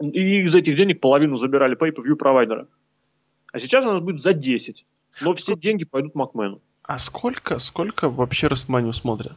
И 0.00 0.42
из 0.42 0.54
этих 0.54 0.76
денег 0.76 1.00
половину 1.00 1.36
забирали 1.36 1.76
Pay-Per-View 1.76 2.16
провайдера. 2.16 2.68
А 3.52 3.58
сейчас 3.58 3.86
у 3.86 3.92
нас 3.92 4.00
будет 4.00 4.22
за 4.22 4.32
10. 4.32 4.84
Но 5.22 5.34
все 5.34 5.56
деньги 5.56 5.84
пойдут 5.84 6.14
Макмену. 6.14 6.60
А 6.82 6.98
сколько, 6.98 7.58
сколько 7.58 8.10
вообще 8.10 8.48
Расселманию 8.48 8.92
смотрят? 8.92 9.36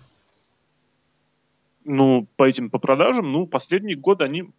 Ну, 1.86 2.28
по 2.36 2.44
этим, 2.44 2.70
по 2.70 2.78
продажам, 2.78 3.32
ну, 3.32 3.48
последний 3.48 3.96
год 3.96 4.22
они 4.22 4.52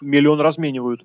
миллион 0.00 0.40
разменивают. 0.40 1.04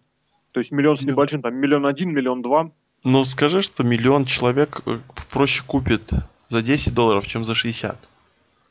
То 0.53 0.59
есть 0.59 0.71
миллион 0.71 0.97
с 0.97 1.03
небольшим, 1.03 1.41
там 1.41 1.55
миллион 1.55 1.85
один, 1.85 2.11
миллион 2.11 2.41
два. 2.41 2.71
Ну, 3.03 3.23
скажи, 3.25 3.61
что 3.61 3.83
миллион 3.83 4.25
человек 4.25 4.81
э, 4.85 4.99
проще 5.31 5.63
купит 5.65 6.11
за 6.47 6.61
10 6.61 6.93
долларов, 6.93 7.25
чем 7.27 7.45
за 7.45 7.55
60. 7.55 7.97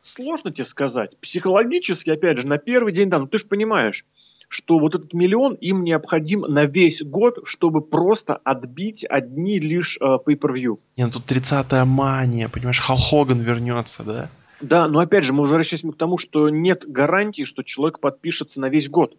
Сложно 0.03 0.51
тебе 0.51 0.64
сказать. 0.64 1.17
Психологически, 1.19 2.11
опять 2.11 2.38
же, 2.38 2.47
на 2.47 2.59
первый 2.59 2.93
день, 2.93 3.11
да, 3.11 3.19
ну 3.19 3.27
ты 3.27 3.38
же 3.38 3.47
понимаешь, 3.47 4.05
что 4.49 4.79
вот 4.79 4.95
этот 4.95 5.12
миллион 5.12 5.55
им 5.55 5.85
необходим 5.85 6.41
на 6.41 6.64
весь 6.64 7.03
год, 7.03 7.38
чтобы 7.45 7.81
просто 7.81 8.37
отбить 8.37 9.05
одни 9.09 9.59
лишь 9.59 9.99
э, 10.01 10.05
pay-per-view. 10.05 10.79
Не, 10.97 11.05
ну 11.05 11.11
тут 11.11 11.31
30-я 11.31 11.85
мания, 11.85 12.49
понимаешь, 12.49 12.81
Хал 12.81 12.99
Хоган 12.99 13.41
вернется, 13.41 14.03
да? 14.03 14.31
Да, 14.61 14.88
но 14.88 14.99
опять 14.99 15.25
же, 15.25 15.33
мы 15.33 15.43
возвращаемся 15.43 15.88
к 15.88 15.97
тому, 15.97 16.19
что 16.19 16.49
нет 16.49 16.85
гарантии, 16.87 17.45
что 17.45 17.62
человек 17.62 18.01
подпишется 18.01 18.61
на 18.61 18.69
весь 18.69 18.88
год. 18.88 19.17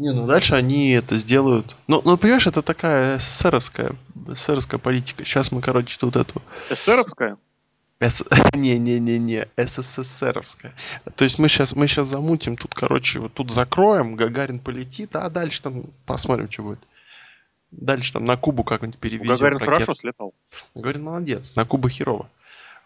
Не, 0.00 0.14
ну 0.14 0.26
дальше 0.26 0.54
они 0.54 0.92
это 0.92 1.16
сделают. 1.16 1.76
Ну, 1.86 2.00
ну 2.02 2.16
понимаешь, 2.16 2.46
это 2.46 2.62
такая 2.62 3.18
СССРовская, 3.18 3.92
СССРовская 4.28 4.80
политика. 4.80 5.26
Сейчас 5.26 5.52
мы, 5.52 5.60
короче, 5.60 5.98
тут 6.00 6.16
эту... 6.16 6.40
СССРовская? 6.70 7.36
Не-не-не-не, 8.54 9.46
СССРовская. 9.58 10.72
То 11.16 11.24
есть 11.24 11.38
мы 11.38 11.50
сейчас, 11.50 11.76
мы 11.76 11.86
сейчас 11.86 12.06
замутим, 12.06 12.56
тут, 12.56 12.74
короче, 12.74 13.18
вот 13.18 13.34
тут 13.34 13.50
закроем, 13.50 14.16
Гагарин 14.16 14.58
полетит, 14.58 15.14
а 15.16 15.28
дальше 15.28 15.60
там 15.60 15.82
посмотрим, 16.06 16.50
что 16.50 16.62
будет. 16.62 16.80
Дальше 17.70 18.14
там 18.14 18.24
на 18.24 18.38
Кубу 18.38 18.64
как-нибудь 18.64 18.96
перевезем. 18.96 19.34
Гагарин 19.34 19.58
ракет. 19.58 19.74
хорошо 19.74 19.94
слетал. 19.94 20.32
Гагарин 20.74 21.02
молодец, 21.02 21.54
на 21.56 21.66
Кубу 21.66 21.90
херово. 21.90 22.30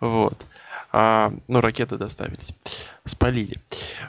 Вот. 0.01 0.45
А, 0.91 1.33
ну, 1.47 1.61
ракеты 1.61 1.97
доставились. 1.97 2.57
Спалили. 3.05 3.63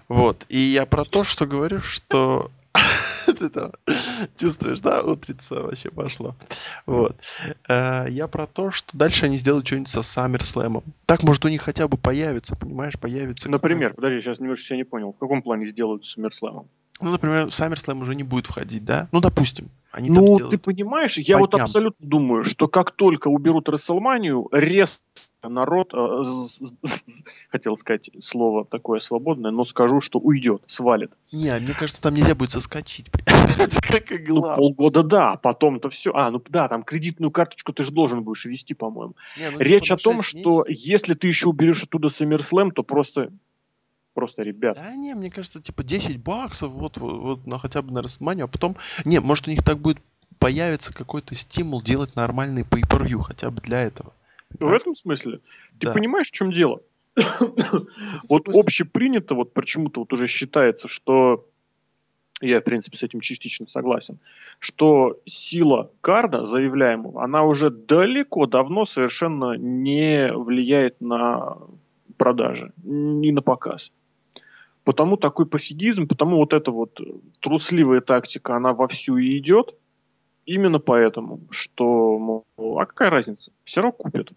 Вот. 0.07 0.43
И 0.49 0.57
я 0.57 0.87
про 0.87 1.05
то, 1.05 1.23
что 1.23 1.45
говорю, 1.45 1.81
что 1.81 2.49
Ты 3.39 3.49
там 3.49 3.71
чувствуешь, 4.37 4.81
да, 4.81 5.01
утрица 5.01 5.61
вообще 5.61 5.89
пошло. 5.89 6.35
Вот. 6.85 7.15
Э, 7.67 8.05
я 8.09 8.27
про 8.27 8.47
то, 8.47 8.71
что 8.71 8.97
дальше 8.97 9.25
они 9.25 9.37
сделают 9.37 9.65
что-нибудь 9.65 9.89
со 9.89 9.99
SummerSlam. 9.99 10.83
Так, 11.05 11.23
может, 11.23 11.45
у 11.45 11.49
них 11.49 11.61
хотя 11.61 11.87
бы 11.87 11.97
появится, 11.97 12.55
понимаешь, 12.55 12.99
появится. 12.99 13.49
Например, 13.49 13.93
подожди, 13.93 14.21
сейчас 14.21 14.39
немножко 14.39 14.73
я 14.73 14.77
не 14.77 14.83
понял. 14.83 15.13
В 15.13 15.17
каком 15.17 15.41
плане 15.41 15.65
сделают 15.65 16.05
с 16.05 16.17
SummerSlam? 16.17 16.67
Ну, 17.01 17.11
например, 17.11 17.47
SummerSlam 17.47 18.01
уже 18.01 18.15
не 18.15 18.23
будет 18.23 18.47
входить, 18.47 18.85
да? 18.85 19.09
Ну, 19.11 19.19
допустим. 19.19 19.69
Они 19.91 20.09
ну, 20.09 20.39
ты 20.49 20.57
понимаешь, 20.57 21.17
я 21.17 21.37
вот 21.37 21.51
дням. 21.51 21.63
абсолютно 21.63 22.05
думаю, 22.05 22.43
что 22.43 22.67
как 22.67 22.91
только 22.91 23.29
уберут 23.29 23.69
Расселманию, 23.69 24.49
резко 24.51 24.99
народ, 25.41 25.93
э, 25.93 26.21
хотел 27.49 27.77
сказать 27.77 28.09
слово 28.19 28.65
такое 28.65 28.99
свободное, 28.99 29.51
но 29.51 29.63
скажу, 29.63 30.01
что 30.01 30.19
уйдет, 30.19 30.63
свалит. 30.65 31.11
Не, 31.31 31.57
мне 31.59 31.73
кажется, 31.73 32.01
там 32.01 32.13
нельзя 32.13 32.35
будет 32.35 32.51
соскочить. 32.51 33.09
ну, 34.27 34.41
полгода 34.41 35.01
да, 35.03 35.37
потом-то 35.37 35.89
все. 35.89 36.11
А, 36.13 36.29
ну 36.29 36.43
да, 36.49 36.67
там 36.67 36.83
кредитную 36.83 37.31
карточку 37.31 37.71
ты 37.71 37.83
же 37.83 37.91
должен 37.91 38.21
будешь 38.21 38.43
вести, 38.43 38.73
по-моему. 38.73 39.15
Ну, 39.37 39.59
Речь 39.59 39.83
типа, 39.83 39.95
о 39.95 39.97
том, 39.97 40.21
что 40.21 40.65
если 40.67 41.13
ты 41.13 41.27
еще 41.27 41.47
уберешь 41.47 41.83
оттуда 41.83 42.09
SummerSlam, 42.09 42.71
то 42.71 42.83
просто 42.83 43.31
просто 44.15 44.41
ребят. 44.41 44.75
Да 44.77 44.95
не, 44.95 45.13
мне 45.13 45.29
кажется, 45.29 45.61
типа 45.61 45.83
10 45.83 46.17
баксов 46.17 46.71
вот, 46.71 46.97
вот, 46.97 47.17
вот 47.17 47.47
на 47.47 47.59
хотя 47.59 47.83
бы 47.83 47.91
на 47.91 48.01
Растманию, 48.01 48.45
а 48.45 48.47
потом, 48.47 48.75
не, 49.05 49.19
может 49.19 49.47
у 49.47 49.51
них 49.51 49.63
так 49.63 49.77
будет 49.77 49.99
появится 50.39 50.93
какой-то 50.93 51.35
стимул 51.35 51.81
делать 51.81 52.15
нормальный 52.15 52.63
pay-per-view 52.63 53.21
хотя 53.21 53.51
бы 53.51 53.61
для 53.61 53.81
этого. 53.81 54.13
В 54.59 54.71
этом 54.71 54.95
смысле? 54.95 55.39
Ты 55.79 55.87
да. 55.87 55.93
понимаешь, 55.93 56.29
в 56.29 56.31
чем 56.31 56.51
дело? 56.51 56.81
вот 58.29 58.49
общепринято, 58.49 59.35
вот 59.35 59.53
почему-то 59.53 60.01
вот 60.01 60.13
уже 60.13 60.27
считается, 60.27 60.87
что 60.87 61.47
я, 62.41 62.59
в 62.59 62.63
принципе, 62.63 62.97
с 62.97 63.03
этим 63.03 63.21
частично 63.21 63.67
согласен, 63.67 64.19
что 64.59 65.19
сила 65.25 65.91
карда 66.01 66.43
заявляемого, 66.43 67.23
она 67.23 67.43
уже 67.43 67.69
далеко 67.69 68.45
давно 68.45 68.85
совершенно 68.85 69.55
не 69.57 70.31
влияет 70.33 70.99
на 70.99 71.57
продажи, 72.17 72.73
ни 72.83 73.31
на 73.31 73.41
показ. 73.41 73.91
Потому 74.85 75.17
такой 75.17 75.47
пофигизм, 75.47 76.07
потому 76.07 76.37
вот 76.37 76.53
эта 76.53 76.71
вот 76.71 76.99
трусливая 77.41 78.01
тактика, 78.01 78.55
она 78.55 78.71
вовсю 78.71 79.17
и 79.17 79.37
идет. 79.39 79.75
Именно 80.45 80.77
поэтому, 80.77 81.39
что, 81.49 82.19
мол, 82.19 82.45
а 82.79 82.85
какая 82.85 83.09
разница? 83.09 83.51
Все 83.63 83.81
равно 83.81 83.93
купят. 83.93 84.31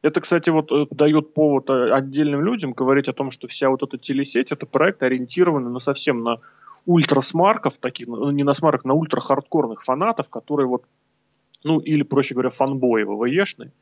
Это, 0.00 0.22
кстати, 0.22 0.48
вот 0.48 0.72
э, 0.72 0.86
дает 0.90 1.34
повод 1.34 1.68
э, 1.68 1.92
отдельным 1.92 2.42
людям 2.42 2.72
говорить 2.72 3.08
о 3.08 3.12
том, 3.12 3.30
что 3.30 3.46
вся 3.48 3.68
вот 3.68 3.82
эта 3.82 3.98
телесеть, 3.98 4.50
это 4.50 4.64
проект 4.64 5.02
ориентированный 5.02 5.70
на 5.70 5.78
совсем 5.78 6.22
на 6.24 6.38
ультрасмарков, 6.86 7.76
таких, 7.76 8.08
ну, 8.08 8.30
не 8.30 8.44
на 8.44 8.54
смарков, 8.54 8.86
на 8.86 8.94
ультра-хардкорных 8.94 9.82
фанатов, 9.82 10.30
которые 10.30 10.66
вот, 10.66 10.84
ну, 11.62 11.78
или, 11.80 12.02
проще 12.02 12.34
говоря, 12.34 12.50
фанбои 12.50 13.02
ВВЕшные. 13.04 13.72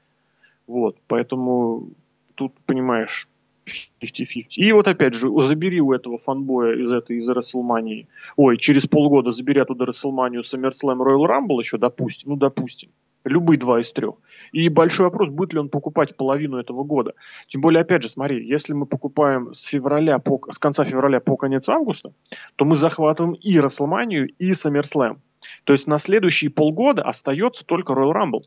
Вот, 0.66 0.96
поэтому 1.06 1.88
тут, 2.34 2.52
понимаешь, 2.66 3.28
50-50. 3.66 4.46
И 4.56 4.72
вот 4.72 4.88
опять 4.88 5.14
же, 5.14 5.28
забери 5.42 5.80
у 5.80 5.92
этого 5.92 6.18
фанбоя 6.18 6.76
из 6.76 6.90
этой, 6.90 7.18
из 7.18 7.28
Расселмании, 7.28 8.08
ой, 8.36 8.56
через 8.56 8.86
полгода 8.86 9.30
забери 9.30 9.60
оттуда 9.60 9.86
Расселманию, 9.86 10.42
SummerSlam, 10.42 10.98
Royal 10.98 11.26
Rumble 11.26 11.58
еще, 11.58 11.78
допустим, 11.78 12.30
ну, 12.30 12.36
допустим, 12.36 12.90
любые 13.24 13.58
два 13.58 13.80
из 13.80 13.90
трех. 13.92 14.14
И 14.52 14.68
большой 14.68 15.06
вопрос, 15.06 15.28
будет 15.28 15.52
ли 15.52 15.58
он 15.58 15.68
покупать 15.68 16.16
половину 16.16 16.58
этого 16.58 16.84
года. 16.84 17.14
Тем 17.46 17.60
более, 17.60 17.82
опять 17.82 18.02
же, 18.02 18.10
смотри, 18.10 18.46
если 18.46 18.72
мы 18.72 18.86
покупаем 18.86 19.52
с 19.52 19.64
февраля 19.64 20.18
по, 20.18 20.40
с 20.50 20.58
конца 20.58 20.84
февраля 20.84 21.20
по 21.20 21.36
конец 21.36 21.68
августа, 21.68 22.12
то 22.56 22.64
мы 22.64 22.76
захватываем 22.76 23.34
и 23.34 23.58
Расселманию, 23.60 24.28
и 24.38 24.52
SummerSlam. 24.52 25.18
То 25.64 25.72
есть 25.72 25.86
на 25.86 25.98
следующие 25.98 26.50
полгода 26.50 27.02
остается 27.02 27.64
только 27.64 27.92
Royal 27.92 28.12
Rumble 28.12 28.42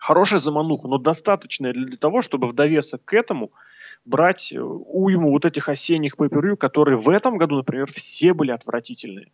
хорошая 0.00 0.40
замануха, 0.40 0.88
но 0.88 0.98
достаточная 0.98 1.72
для 1.72 1.96
того, 1.96 2.22
чтобы 2.22 2.48
в 2.48 2.54
довесок 2.54 3.04
к 3.04 3.12
этому 3.14 3.52
брать 4.06 4.50
э, 4.50 4.58
уйму 4.58 5.30
вот 5.30 5.44
этих 5.44 5.68
осенних 5.68 6.16
pay 6.16 6.56
которые 6.56 6.96
в 6.98 7.08
этом 7.10 7.36
году, 7.36 7.56
например, 7.56 7.92
все 7.92 8.32
были 8.32 8.50
отвратительные. 8.50 9.30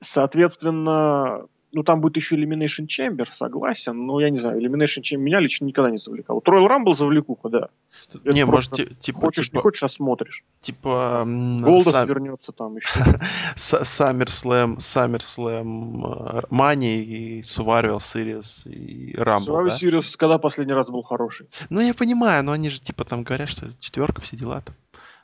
Соответственно, 0.00 1.46
ну, 1.72 1.82
там 1.82 2.00
будет 2.00 2.16
еще 2.16 2.36
Elimination 2.36 2.86
Chamber, 2.86 3.26
согласен, 3.30 4.06
но 4.06 4.20
я 4.20 4.30
не 4.30 4.36
знаю, 4.36 4.60
Elimination 4.60 5.00
Chamber 5.00 5.18
меня 5.18 5.40
лично 5.40 5.64
никогда 5.64 5.90
не 5.90 5.96
завлекал. 5.96 6.36
Вот 6.36 6.48
Royal 6.48 6.68
Rumble 6.68 6.94
завлекуха, 6.94 7.48
да. 7.48 7.68
Это 8.14 8.34
не, 8.34 8.44
может, 8.44 8.72
типа... 9.00 9.20
Хочешь, 9.20 9.46
типа, 9.46 9.56
не 9.56 9.62
хочешь, 9.62 9.82
а 9.82 9.88
смотришь. 9.88 10.44
Типа... 10.60 11.24
Голдос 11.26 11.92
сам... 11.92 12.08
вернется 12.08 12.52
там 12.52 12.76
еще. 12.76 13.00
SummerSlam, 13.56 14.76
SummerSlam, 14.78 16.48
Money 16.50 17.02
и 17.02 17.40
Survivor 17.40 17.98
Series 17.98 18.68
и 18.68 19.14
Rumble, 19.14 19.46
Survivor 19.46 19.66
да? 19.66 19.76
Series 19.76 20.16
когда 20.18 20.38
последний 20.38 20.74
раз 20.74 20.88
был 20.88 21.02
хороший? 21.02 21.48
Ну, 21.70 21.80
я 21.80 21.94
понимаю, 21.94 22.44
но 22.44 22.52
они 22.52 22.68
же 22.68 22.80
типа 22.80 23.04
там 23.04 23.22
говорят, 23.22 23.48
что 23.48 23.66
четверка, 23.78 24.20
все 24.20 24.36
дела 24.36 24.60
там. 24.60 24.74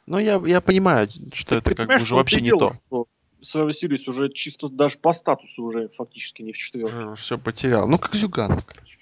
Ну, 0.06 0.18
я, 0.18 0.40
я 0.46 0.62
понимаю, 0.62 1.06
что 1.34 1.60
Ты 1.60 1.72
это 1.72 1.74
как 1.74 1.88
бы 1.88 1.96
уже 1.96 2.14
вообще 2.14 2.40
не 2.40 2.50
то. 2.50 2.72
Что 2.72 3.06
Survivor 3.42 3.70
Series 3.70 4.08
уже 4.08 4.28
чисто 4.30 4.68
даже 4.68 4.98
по 4.98 5.12
статусу 5.12 5.62
уже 5.62 5.88
фактически 5.88 6.42
не 6.42 6.52
в 6.52 6.58
четверке. 6.58 7.14
Все 7.16 7.38
потерял. 7.38 7.88
Ну, 7.88 7.98
как 7.98 8.14
Зюганов, 8.14 8.64
короче. 8.64 8.98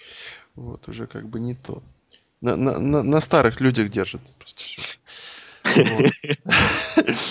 Вот, 0.55 0.89
уже 0.89 1.07
как 1.07 1.29
бы 1.29 1.41
не 1.41 1.55
то. 1.55 1.83
На, 2.41 2.57
на, 2.57 2.79
на, 2.79 3.03
на 3.03 3.21
старых 3.21 3.61
людях 3.61 3.91
держит 3.91 4.21
просто 4.39 4.63
все. 4.63 4.83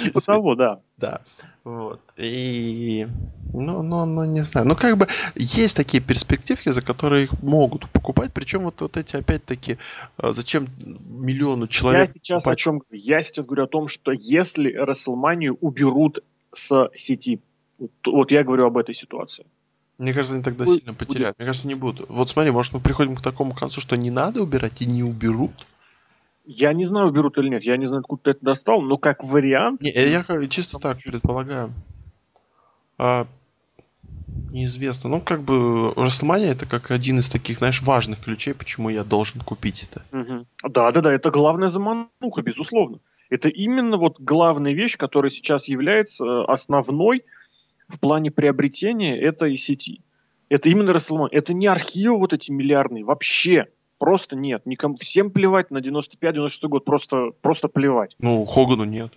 Типа 0.04 0.22
того, 0.22 0.56
да. 0.56 0.82
Да. 0.98 1.22
Вот. 1.64 2.00
И, 2.18 3.08
ну, 3.54 3.82
ну, 3.82 4.06
ну, 4.06 4.26
не 4.26 4.42
знаю. 4.42 4.68
Ну, 4.68 4.76
как 4.76 4.98
бы 4.98 5.08
есть 5.36 5.76
такие 5.76 6.02
перспективки, 6.02 6.70
за 6.70 6.82
которые 6.82 7.24
их 7.24 7.42
могут 7.42 7.90
покупать. 7.90 8.32
Причем 8.34 8.64
вот, 8.64 8.82
вот 8.82 8.98
эти, 8.98 9.16
опять-таки, 9.16 9.78
а, 10.18 10.34
зачем 10.34 10.68
миллиону 10.78 11.68
человек... 11.68 12.08
Я 12.08 12.14
сейчас 12.14 12.44
покупать? 12.44 12.60
о 12.60 12.62
чем 12.62 12.82
Я 12.92 13.22
сейчас 13.22 13.46
говорю 13.46 13.64
о 13.64 13.68
том, 13.68 13.88
что 13.88 14.12
если 14.12 14.72
Расселманию 14.74 15.56
уберут 15.56 16.20
с 16.56 16.90
сети. 16.94 17.42
Вот, 17.78 17.92
вот 18.06 18.32
я 18.32 18.44
говорю 18.44 18.66
об 18.66 18.78
этой 18.78 18.96
ситуации. 18.96 19.46
Мне 19.98 20.14
кажется, 20.14 20.36
они 20.36 20.44
тогда 20.44 20.66
Ой, 20.66 20.78
сильно 20.78 20.94
потеряют. 20.94 21.38
Мне 21.38 21.48
кажется, 21.48 21.68
не 21.68 21.76
будут. 21.76 22.10
Вот 22.10 22.30
смотри, 22.30 22.52
может 22.52 22.74
мы 22.74 22.80
приходим 22.82 23.16
к 23.16 23.22
такому 23.22 23.54
концу, 23.54 23.80
что 23.82 23.96
не 23.96 24.12
надо 24.12 24.42
убирать 24.42 24.82
и 24.82 24.86
не 24.86 25.04
уберут? 25.04 25.66
Я 26.46 26.74
не 26.74 26.84
знаю, 26.84 27.08
уберут 27.08 27.38
или 27.38 27.50
нет. 27.50 27.64
Я 27.64 27.78
не 27.78 27.88
знаю, 27.88 28.02
откуда 28.02 28.24
ты 28.24 28.32
это 28.32 28.46
достал, 28.46 28.82
но 28.82 28.98
как 28.98 29.24
вариант... 29.24 29.82
Не, 29.82 29.92
я 29.92 30.24
чисто 30.48 30.80
так 30.80 30.98
предполагаю. 31.02 31.74
А, 32.98 33.26
неизвестно. 34.52 35.10
Ну, 35.10 35.22
как 35.22 35.42
бы 35.42 35.92
WrestleMania 35.96 36.52
это 36.52 36.66
как 36.66 36.92
один 36.92 37.20
из 37.20 37.30
таких, 37.30 37.60
знаешь, 37.60 37.82
важных 37.82 38.22
ключей, 38.22 38.54
почему 38.54 38.90
я 38.90 39.04
должен 39.04 39.42
купить 39.42 39.88
это. 39.90 40.04
Угу. 40.18 40.46
Да, 40.70 40.92
да, 40.92 41.02
да, 41.02 41.12
это 41.12 41.32
главная 41.32 41.70
замануха, 41.70 42.42
безусловно. 42.44 43.00
Это 43.30 43.50
именно 43.50 43.98
вот 43.98 44.20
главная 44.20 44.74
вещь, 44.74 44.98
которая 44.98 45.30
сейчас 45.30 45.68
является 45.68 46.26
э, 46.26 46.46
основной 46.46 47.24
в 47.88 48.00
плане 48.00 48.32
приобретения 48.32 49.20
этой 49.20 49.58
сети. 49.58 50.02
Это 50.50 50.70
именно 50.70 50.92
WrestleMania. 50.92 51.30
Это 51.32 51.54
не 51.54 51.68
архивы 51.68 52.18
вот 52.18 52.34
эти 52.34 52.52
миллиардные. 52.52 53.04
Вообще. 53.04 53.68
Просто 53.98 54.36
нет. 54.36 54.66
Никому, 54.66 54.96
всем 54.96 55.32
плевать 55.32 55.72
на 55.72 55.78
95-96 55.78 56.68
год. 56.68 56.86
Просто, 56.86 57.32
просто 57.42 57.68
плевать. 57.68 58.16
Ну, 58.20 58.46
Хогану 58.46 58.84
нет. 58.84 59.14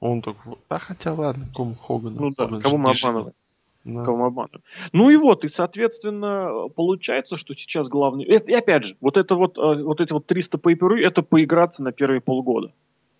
Он 0.00 0.20
так... 0.20 0.36
А 0.68 0.78
хотя 0.78 1.14
ладно, 1.14 1.46
кому 1.54 1.76
Хогану. 1.76 2.20
Ну 2.20 2.30
да, 2.36 2.48
кого 2.60 2.76
мы 2.76 2.90
обманываем. 2.90 3.34
Да. 3.84 4.04
Кого 4.04 4.16
мы 4.16 4.26
обманываем. 4.26 4.62
Ну 4.92 5.10
и 5.10 5.16
вот, 5.16 5.44
и 5.44 5.48
соответственно, 5.48 6.68
получается, 6.74 7.36
что 7.36 7.52
сейчас 7.54 7.88
главный... 7.88 8.24
И 8.24 8.52
опять 8.52 8.84
же, 8.84 8.96
вот 9.00 9.16
это 9.16 9.34
вот, 9.34 9.58
э, 9.58 9.82
вот 9.82 10.00
эти 10.00 10.12
вот 10.12 10.26
300 10.26 10.58
пейперы, 10.58 11.04
это 11.04 11.22
поиграться 11.22 11.82
на 11.82 11.90
первые 11.90 12.20
полгода. 12.20 12.72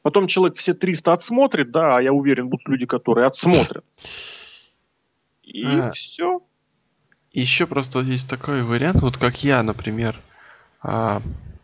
Потом 0.02 0.26
человек 0.26 0.56
все 0.56 0.74
300 0.74 1.12
отсмотрит, 1.12 1.70
да, 1.70 1.96
а 1.96 2.02
я 2.02 2.12
уверен, 2.12 2.48
будут 2.48 2.68
люди, 2.68 2.86
которые 2.86 3.26
отсмотрят. 3.26 3.84
И 5.42 5.64
а, 5.64 5.90
все. 5.90 6.42
Еще 7.32 7.66
просто 7.66 8.00
есть 8.00 8.28
такой 8.28 8.62
вариант, 8.62 9.02
вот 9.02 9.16
как 9.16 9.42
я, 9.42 9.62
например, 9.62 10.16
а, 10.80 11.22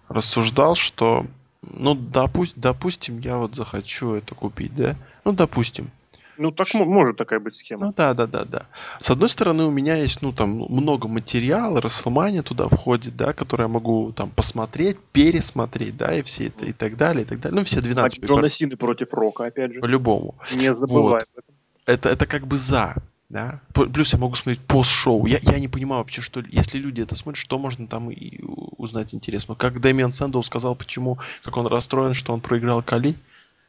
рассуждал, 0.09 0.75
что, 0.75 1.25
ну, 1.63 1.95
допу- 1.95 2.53
допустим, 2.57 3.19
я 3.19 3.39
вот 3.39 3.55
захочу 3.55 4.15
это 4.15 4.35
купить, 4.35 4.75
да? 4.75 4.97
Ну, 5.25 5.33
допустим. 5.33 5.91
Ну, 6.39 6.53
так 6.53 6.73
может 6.75 7.17
такая 7.17 7.41
быть 7.41 7.57
схема. 7.57 7.87
Ну, 7.87 7.93
да, 7.97 8.15
да, 8.15 8.27
да, 8.27 8.45
да. 8.45 8.67
С 9.01 9.11
одной 9.11 9.29
стороны, 9.29 9.65
у 9.65 9.71
меня 9.71 9.97
есть, 9.97 10.23
ну, 10.23 10.33
там, 10.33 10.51
много 10.51 11.09
материала, 11.09 11.81
Расселмания 11.81 12.43
туда 12.43 12.69
входит, 12.69 13.17
да, 13.17 13.33
который 13.33 13.63
я 13.63 13.69
могу 13.69 14.13
там 14.13 14.31
посмотреть, 14.31 14.99
пересмотреть, 15.13 15.97
да, 15.97 16.15
и 16.15 16.23
все 16.23 16.47
это, 16.47 16.65
и 16.65 16.73
так 16.73 16.97
далее, 16.97 17.25
и 17.25 17.27
так 17.27 17.41
далее. 17.41 17.59
Ну, 17.59 17.65
все 17.65 17.81
12. 17.81 18.23
А 18.23 18.27
Джона 18.27 18.49
Сины 18.49 18.77
против 18.77 19.13
Рока, 19.13 19.47
опять 19.47 19.73
же. 19.73 19.81
По-любому. 19.81 20.37
Не 20.55 20.73
забывай 20.75 21.03
вот. 21.03 21.23
об 21.23 21.29
этом. 21.39 21.55
Это, 21.87 22.09
это 22.11 22.27
как 22.27 22.47
бы 22.47 22.57
за, 22.57 22.95
да. 23.29 23.61
Плюс 23.75 24.13
я 24.13 24.19
могу 24.19 24.35
смотреть 24.37 24.65
пост-шоу. 24.65 25.27
Я, 25.27 25.39
я 25.43 25.59
не 25.59 25.69
понимаю 25.69 26.03
вообще, 26.03 26.23
что 26.23 26.41
если 26.49 26.79
люди 26.79 27.01
это 27.01 27.15
смотрят, 27.15 27.41
что 27.41 27.59
можно 27.59 27.87
там 27.87 28.11
и 28.11 28.41
узнать 28.77 29.13
интересно. 29.13 29.55
Как 29.55 29.81
Дэмиан 29.81 30.13
Сэндл 30.13 30.43
сказал, 30.43 30.77
почему, 30.77 31.19
как 31.43 31.57
он 31.57 31.67
расстроен, 31.67 32.15
что 32.15 32.33
он 32.33 32.41
проиграл 32.41 32.83
Кали. 32.83 33.17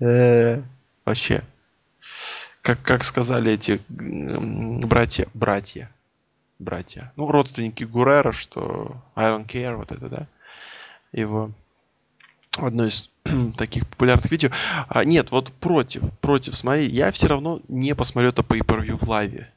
Э, 0.02 0.62
вообще 1.04 1.44
как, 2.70 2.82
как 2.84 3.04
сказали 3.04 3.54
эти 3.54 3.82
братья, 3.90 5.28
братья, 5.34 5.90
братья, 6.60 7.12
ну, 7.16 7.32
родственники 7.32 7.84
Гурера, 7.84 8.32
что 8.32 8.96
I 9.16 9.32
don't 9.32 9.48
care, 9.48 9.76
вот 9.76 9.92
это, 9.92 10.08
да, 10.08 10.28
его 11.12 11.52
в 12.56 12.66
одной 12.66 12.90
из 12.90 13.10
таких 13.58 13.88
популярных 13.88 14.30
видео. 14.30 14.52
А, 14.88 15.04
нет, 15.04 15.32
вот 15.32 15.52
против, 15.54 16.12
против, 16.20 16.56
смотри, 16.56 16.86
я 16.86 17.12
все 17.12 17.28
равно 17.28 17.60
не 17.68 17.96
посмотрю 17.96 18.30
это 18.30 18.44
pay-per-view 18.44 19.04
в 19.04 19.10
лайве. 19.10 19.52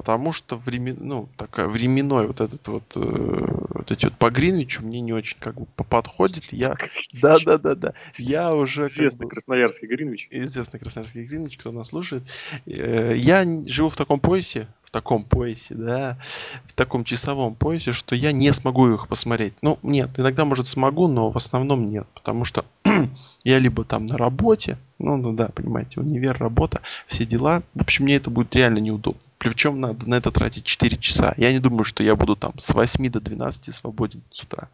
Потому 0.00 0.32
что 0.32 0.56
времен, 0.56 0.96
ну, 0.98 1.28
такая 1.36 1.68
временной 1.68 2.26
вот 2.26 2.40
этот 2.40 2.66
вот, 2.68 2.84
э, 2.94 3.00
вот 3.00 3.90
эти 3.90 4.06
вот 4.06 4.16
по 4.16 4.30
Гринвичу 4.30 4.82
мне 4.82 5.02
не 5.02 5.12
очень 5.12 5.36
как 5.38 5.56
бы 5.60 5.66
подходит. 5.66 6.54
Я, 6.54 6.74
да, 7.12 7.36
да, 7.44 7.58
да, 7.58 7.74
да, 7.74 7.92
я 8.16 8.54
уже 8.54 8.86
известный 8.86 9.26
бы, 9.26 9.28
красноярский 9.28 9.86
Гринвич. 9.86 10.26
Известный 10.30 10.80
красноярский 10.80 11.26
Гринвич, 11.26 11.58
кто 11.58 11.70
нас 11.70 11.88
слушает. 11.88 12.22
Э, 12.64 13.14
я 13.14 13.44
живу 13.66 13.90
в 13.90 13.96
таком 13.96 14.20
поясе, 14.20 14.68
в 14.84 14.90
таком 14.90 15.22
поясе, 15.22 15.74
да, 15.74 16.18
в 16.64 16.72
таком 16.72 17.04
часовом 17.04 17.54
поясе, 17.54 17.92
что 17.92 18.14
я 18.14 18.32
не 18.32 18.54
смогу 18.54 18.88
их 18.88 19.06
посмотреть. 19.06 19.52
Ну, 19.60 19.78
нет, 19.82 20.08
иногда, 20.16 20.46
может, 20.46 20.66
смогу, 20.66 21.08
но 21.08 21.30
в 21.30 21.36
основном 21.36 21.90
нет, 21.90 22.06
потому 22.14 22.46
что 22.46 22.64
я 23.44 23.58
либо 23.58 23.84
там 23.84 24.06
на 24.06 24.16
работе, 24.16 24.78
ну, 24.98 25.16
ну 25.16 25.32
да, 25.32 25.48
понимаете, 25.48 26.00
универ, 26.00 26.36
работа, 26.38 26.82
все 27.06 27.24
дела. 27.24 27.62
В 27.74 27.80
общем, 27.80 28.04
мне 28.04 28.16
это 28.16 28.30
будет 28.30 28.54
реально 28.54 28.78
неудобно. 28.78 29.20
Причем 29.38 29.80
надо 29.80 30.08
на 30.08 30.16
это 30.16 30.30
тратить 30.30 30.64
4 30.64 30.96
часа. 30.98 31.34
Я 31.36 31.52
не 31.52 31.58
думаю, 31.58 31.84
что 31.84 32.02
я 32.02 32.16
буду 32.16 32.36
там 32.36 32.52
с 32.58 32.74
8 32.74 33.10
до 33.10 33.20
12 33.20 33.74
свободен 33.74 34.22
с 34.30 34.42
утра. 34.42 34.68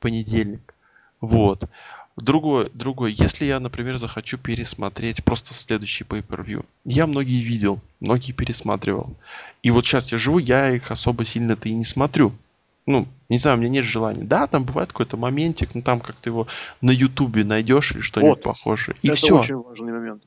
Понедельник. 0.00 0.74
Вот. 1.20 1.68
Другое, 2.16 2.70
другое, 2.72 3.10
если 3.10 3.44
я, 3.44 3.60
например, 3.60 3.98
захочу 3.98 4.38
пересмотреть 4.38 5.22
просто 5.22 5.52
следующий 5.52 6.04
pay-per-view, 6.04 6.64
я 6.86 7.06
многие 7.06 7.42
видел, 7.42 7.78
многие 8.00 8.32
пересматривал. 8.32 9.14
И 9.62 9.70
вот 9.70 9.84
сейчас 9.84 10.10
я 10.12 10.18
живу, 10.18 10.38
я 10.38 10.70
их 10.70 10.90
особо 10.90 11.26
сильно-то 11.26 11.68
и 11.68 11.74
не 11.74 11.84
смотрю. 11.84 12.32
Ну, 12.86 13.06
не 13.28 13.38
знаю, 13.38 13.56
у 13.56 13.60
меня 13.60 13.70
нет 13.70 13.84
желания. 13.84 14.22
Да, 14.22 14.46
там 14.46 14.64
бывает 14.64 14.92
какой-то 14.92 15.16
моментик, 15.16 15.74
ну 15.74 15.82
там 15.82 16.00
как 16.00 16.16
ты 16.16 16.30
его 16.30 16.46
на 16.80 16.92
ютубе 16.92 17.44
найдешь 17.44 17.92
или 17.92 18.00
что-нибудь 18.00 18.38
вот. 18.38 18.44
похожее. 18.44 18.96
И 19.02 19.08
Это 19.08 19.16
все. 19.16 19.38
очень 19.38 19.56
важный 19.56 19.92
момент. 19.92 20.22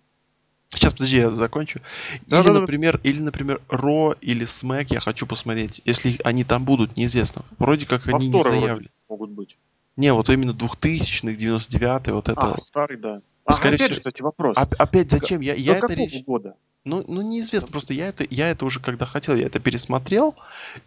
Сейчас, 0.74 0.94
подожди, 0.94 1.18
я 1.18 1.32
закончу. 1.32 1.80
Да, 2.28 2.42
или, 2.42 2.48
да, 2.48 2.54
например, 2.54 3.00
да. 3.02 3.10
или, 3.10 3.20
например, 3.22 3.62
Ро 3.70 4.16
или 4.22 4.46
Смэк 4.46 4.92
я 4.92 5.00
хочу 5.00 5.26
посмотреть. 5.26 5.82
Если 5.86 6.20
они 6.24 6.44
там 6.44 6.64
будут, 6.64 6.96
неизвестно. 6.96 7.44
Вроде 7.58 7.88
как 7.88 8.06
они 8.08 8.28
не 8.28 8.44
заявлены. 8.44 8.90
могут 9.08 9.32
быть. 9.32 9.58
Не, 9.98 10.14
вот 10.14 10.30
именно 10.30 10.52
2000-х, 10.52 11.34
99-й, 11.34 12.12
вот 12.12 12.30
это. 12.30 12.40
А, 12.40 12.50
вот. 12.52 12.62
старый, 12.62 12.98
да. 12.98 13.22
А, 13.46 13.54
опять 13.56 13.82
всего, 13.82 13.94
же, 13.94 13.98
кстати, 13.98 14.22
вопрос. 14.22 14.58
Оп- 14.58 14.76
опять 14.78 15.10
зачем? 15.10 15.42
Я, 15.42 15.56
я 15.56 15.80
До 15.80 15.86
это 15.86 15.94
речь... 15.94 16.24
года? 16.24 16.56
Ну, 16.86 17.04
ну, 17.08 17.22
неизвестно, 17.22 17.68
просто 17.70 17.94
я 17.94 18.08
это, 18.08 18.26
я 18.30 18.50
это 18.50 18.66
уже 18.66 18.80
когда 18.80 19.06
хотел, 19.06 19.36
я 19.36 19.48
это 19.48 19.60
пересмотрел, 19.60 20.36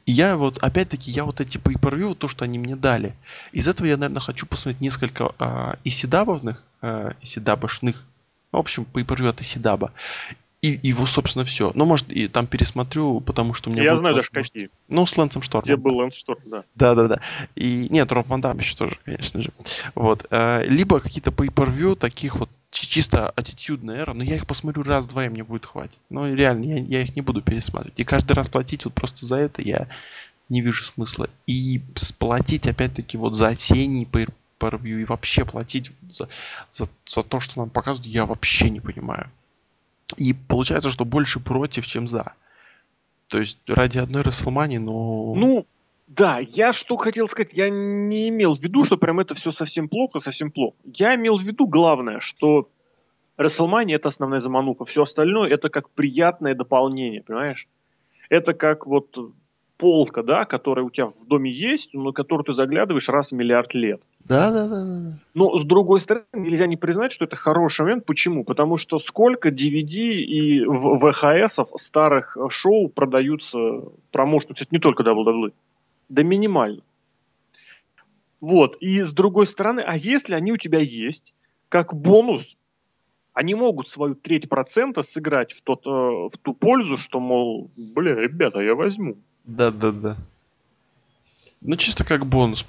и 0.06 0.12
я 0.12 0.38
вот, 0.38 0.58
опять-таки, 0.62 1.10
я 1.10 1.24
вот 1.24 1.40
эти 1.40 1.58
pay 1.58 1.74
per 1.74 2.14
то, 2.14 2.28
что 2.28 2.44
они 2.44 2.58
мне 2.58 2.76
дали, 2.76 3.14
из 3.52 3.68
этого 3.68 3.86
я, 3.86 3.96
наверное, 3.96 4.20
хочу 4.20 4.46
посмотреть 4.46 4.80
несколько 4.80 5.34
а, 5.38 5.78
исидабовных, 5.84 6.62
а, 6.80 7.12
исидабошных, 7.20 8.02
в 8.52 8.56
общем, 8.56 8.86
pay 8.92 9.04
per 9.04 9.28
от 9.28 9.40
Исидаба, 9.40 9.92
и 10.62 10.78
его, 10.80 11.06
собственно, 11.06 11.44
все. 11.44 11.72
Ну, 11.74 11.84
может, 11.84 12.12
и 12.12 12.28
там 12.28 12.46
пересмотрю, 12.46 13.20
потому 13.20 13.52
что 13.52 13.68
у 13.68 13.72
меня 13.72 13.82
Я 13.82 13.96
знаю 13.96 14.14
даже 14.14 14.28
какие. 14.30 14.70
Ну, 14.88 15.06
с 15.06 15.16
Лэнсом 15.16 15.42
Штормом. 15.42 15.64
Где 15.64 15.76
был 15.76 15.96
Лэнс 15.96 16.14
Шторм, 16.14 16.38
да. 16.46 16.64
Да-да-да. 16.76 17.20
И 17.56 17.88
нет, 17.90 18.10
Роб 18.12 18.28
Ван 18.28 18.40
Дам 18.40 18.58
еще 18.58 18.76
тоже, 18.76 18.96
конечно 19.04 19.42
же. 19.42 19.52
Вот. 19.96 20.24
Э, 20.30 20.64
либо 20.64 21.00
какие-то 21.00 21.32
pay 21.32 21.52
per 21.52 21.96
таких 21.96 22.36
вот 22.36 22.48
чисто 22.70 23.28
аттитюдная 23.30 24.02
эра, 24.02 24.12
но 24.12 24.22
я 24.22 24.36
их 24.36 24.46
посмотрю 24.46 24.84
раз-два, 24.84 25.26
и 25.26 25.28
мне 25.28 25.42
будет 25.42 25.66
хватит. 25.66 26.00
Ну, 26.10 26.32
реально, 26.32 26.64
я, 26.64 26.76
я 26.76 27.02
их 27.02 27.16
не 27.16 27.22
буду 27.22 27.42
пересматривать. 27.42 27.98
И 27.98 28.04
каждый 28.04 28.34
раз 28.34 28.48
платить 28.48 28.84
вот 28.84 28.94
просто 28.94 29.26
за 29.26 29.36
это 29.36 29.62
я 29.62 29.88
не 30.48 30.60
вижу 30.60 30.84
смысла. 30.84 31.28
И 31.48 31.80
сплатить, 31.96 32.68
опять-таки, 32.68 33.16
вот 33.16 33.34
за 33.34 33.48
осенний 33.48 34.04
pay 34.04 34.28
per 34.60 34.80
и 34.86 35.04
вообще 35.06 35.44
платить 35.44 35.90
за, 36.08 36.28
за, 36.70 36.88
за 37.04 37.22
то, 37.24 37.40
что 37.40 37.58
нам 37.58 37.70
показывают, 37.70 38.06
я 38.06 38.26
вообще 38.26 38.70
не 38.70 38.78
понимаю. 38.78 39.28
И 40.16 40.32
получается, 40.32 40.90
что 40.90 41.04
больше 41.04 41.40
против, 41.40 41.86
чем 41.86 42.08
за. 42.08 42.34
То 43.28 43.38
есть 43.38 43.58
ради 43.66 43.98
одной 43.98 44.22
Расселмани, 44.22 44.78
но... 44.78 45.34
Ну, 45.34 45.66
да, 46.06 46.40
я 46.40 46.72
что 46.74 46.96
хотел 46.96 47.26
сказать, 47.28 47.52
я 47.54 47.70
не 47.70 48.28
имел 48.28 48.54
в 48.54 48.60
виду, 48.60 48.84
что 48.84 48.98
прям 48.98 49.20
это 49.20 49.34
все 49.34 49.50
совсем 49.50 49.88
плохо, 49.88 50.18
совсем 50.18 50.50
плохо. 50.50 50.76
Я 50.84 51.14
имел 51.14 51.36
в 51.36 51.42
виду 51.42 51.66
главное, 51.66 52.20
что 52.20 52.68
Расселмани 53.38 53.94
это 53.94 54.08
основная 54.08 54.38
замануха, 54.38 54.84
все 54.84 55.02
остальное 55.02 55.50
это 55.50 55.70
как 55.70 55.88
приятное 55.90 56.54
дополнение, 56.54 57.22
понимаешь? 57.22 57.66
Это 58.28 58.52
как 58.52 58.86
вот 58.86 59.16
полка, 59.82 60.22
да, 60.22 60.44
которая 60.44 60.84
у 60.84 60.90
тебя 60.90 61.08
в 61.08 61.26
доме 61.26 61.50
есть, 61.50 61.92
но 61.92 62.04
на 62.04 62.12
которую 62.12 62.44
ты 62.44 62.52
заглядываешь 62.52 63.08
раз 63.08 63.32
в 63.32 63.34
миллиард 63.34 63.74
лет. 63.74 64.00
Да, 64.20 64.52
да, 64.52 64.68
да, 64.68 64.84
да. 64.84 65.18
Но 65.34 65.58
с 65.58 65.64
другой 65.64 65.98
стороны, 65.98 66.24
нельзя 66.34 66.68
не 66.68 66.76
признать, 66.76 67.10
что 67.10 67.24
это 67.24 67.34
хороший 67.34 67.80
момент. 67.80 68.06
Почему? 68.06 68.44
Потому 68.44 68.76
что 68.76 69.00
сколько 69.00 69.48
DVD 69.48 69.96
и 69.96 70.64
ВХСов 70.64 71.70
старых 71.74 72.36
шоу 72.48 72.90
продаются 72.90 73.58
промоушену, 74.12 74.54
кстати, 74.54 74.68
не 74.70 74.78
только 74.78 75.02
WWE, 75.02 75.52
да 76.08 76.22
минимально. 76.22 76.82
Вот. 78.40 78.76
И 78.76 79.02
с 79.02 79.12
другой 79.12 79.48
стороны, 79.48 79.80
а 79.80 79.96
если 79.96 80.34
они 80.34 80.52
у 80.52 80.58
тебя 80.58 80.78
есть, 80.78 81.34
как 81.68 81.92
бонус, 81.92 82.56
они 83.32 83.56
могут 83.56 83.88
свою 83.88 84.14
треть 84.14 84.48
процента 84.48 85.02
сыграть 85.02 85.52
в, 85.52 85.62
тот, 85.62 85.84
э, 85.86 85.88
в 85.88 86.38
ту 86.40 86.54
пользу, 86.54 86.96
что, 86.96 87.18
мол, 87.18 87.68
бля, 87.76 88.14
ребята, 88.14 88.60
я 88.60 88.76
возьму. 88.76 89.16
Да, 89.44 89.70
да, 89.70 89.92
да. 89.92 90.16
Ну, 91.64 91.76
чисто 91.76 92.04
как 92.04 92.26
бонус. 92.26 92.64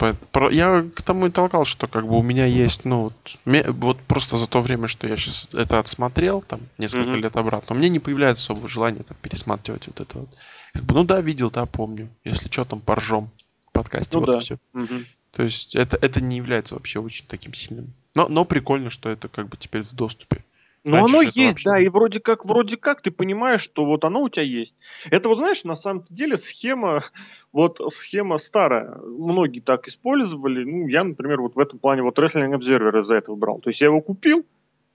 Я 0.52 0.86
к 0.96 1.02
тому 1.02 1.26
и 1.26 1.32
толкал, 1.32 1.66
что 1.66 1.88
как 1.88 2.08
бы 2.08 2.18
у 2.18 2.22
меня 2.22 2.46
есть, 2.46 2.86
ну, 2.86 3.12
вот, 3.46 3.68
вот 3.74 4.00
просто 4.02 4.38
за 4.38 4.48
то 4.48 4.62
время, 4.62 4.88
что 4.88 5.08
я 5.08 5.18
сейчас 5.18 5.50
это 5.52 5.80
отсмотрел, 5.80 6.42
там, 6.42 6.62
несколько 6.78 7.10
mm-hmm. 7.10 7.22
лет 7.22 7.36
обратно, 7.36 7.76
у 7.76 7.80
меня 7.80 7.90
не 7.90 8.00
появляется 8.00 8.44
особого 8.44 8.68
желания 8.68 9.02
там 9.02 9.18
пересматривать 9.20 9.88
вот 9.88 10.00
это 10.00 10.20
вот. 10.20 10.30
Как 10.74 10.84
бы, 10.84 10.94
ну 10.94 11.04
да, 11.06 11.22
видел, 11.22 11.50
да, 11.50 11.66
помню. 11.66 12.10
Если 12.24 12.52
что, 12.52 12.66
там 12.66 12.82
поржем 12.82 13.32
в 13.68 13.72
подкасте, 13.72 14.18
ну, 14.18 14.26
вот 14.26 14.32
да. 14.32 14.38
и 14.38 14.42
все. 14.42 14.58
Mm-hmm. 14.76 15.06
То 15.32 15.44
есть 15.44 15.76
это, 15.76 15.98
это 15.98 16.22
не 16.22 16.38
является 16.38 16.76
вообще 16.76 17.00
очень 17.00 17.26
таким 17.28 17.56
сильным. 17.56 17.94
Но, 18.16 18.28
но 18.28 18.46
прикольно, 18.46 18.92
что 18.92 19.10
это 19.10 19.28
как 19.28 19.50
бы 19.50 19.58
теперь 19.58 19.82
в 19.82 19.94
доступе. 19.94 20.44
Ну, 20.86 21.06
оно 21.06 21.22
есть, 21.22 21.64
да, 21.64 21.80
и 21.80 21.88
вроде 21.88 22.20
как, 22.20 22.44
вроде 22.44 22.76
как 22.76 23.02
ты 23.02 23.10
понимаешь, 23.10 23.62
что 23.62 23.86
вот 23.86 24.04
оно 24.04 24.22
у 24.22 24.30
тебя 24.30 24.44
есть. 24.44 24.76
Это 25.10 25.30
вот, 25.30 25.38
знаешь, 25.38 25.64
на 25.64 25.76
самом 25.76 26.06
деле 26.10 26.36
схема, 26.36 27.04
вот 27.54 27.80
схема 27.90 28.38
старая. 28.38 28.98
Многие 28.98 29.62
так 29.62 29.88
использовали. 29.88 30.64
Ну, 30.64 30.88
я, 30.88 31.04
например, 31.04 31.42
вот 31.42 31.56
в 31.56 31.60
этом 31.60 31.80
плане 31.80 32.02
вот 32.02 32.20
Wrestling 32.20 32.54
Observer 32.58 33.00
из-за 33.00 33.16
этого 33.16 33.36
брал. 33.36 33.60
То 33.60 33.70
есть 33.70 33.80
я 33.80 33.88
его 33.88 34.02
купил, 34.02 34.46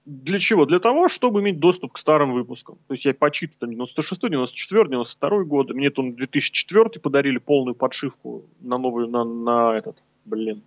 для 0.05 0.39
чего? 0.39 0.65
Для 0.65 0.79
того, 0.79 1.07
чтобы 1.07 1.41
иметь 1.41 1.59
доступ 1.59 1.93
к 1.93 1.97
старым 1.97 2.33
выпускам. 2.33 2.77
То 2.87 2.93
есть 2.93 3.05
я 3.05 3.13
почитал 3.13 3.57
там 3.59 3.71
96 3.71 4.21
94 4.21 4.89
92 4.89 5.43
годы. 5.43 5.73
Мне 5.73 5.89
там 5.89 6.15
2004 6.15 6.99
подарили 7.01 7.37
полную 7.37 7.75
подшивку 7.75 8.45
на 8.59 8.77
новую, 8.77 9.07
на, 9.07 9.23
на 9.23 9.77
этот, 9.77 9.97
блин, 10.25 10.63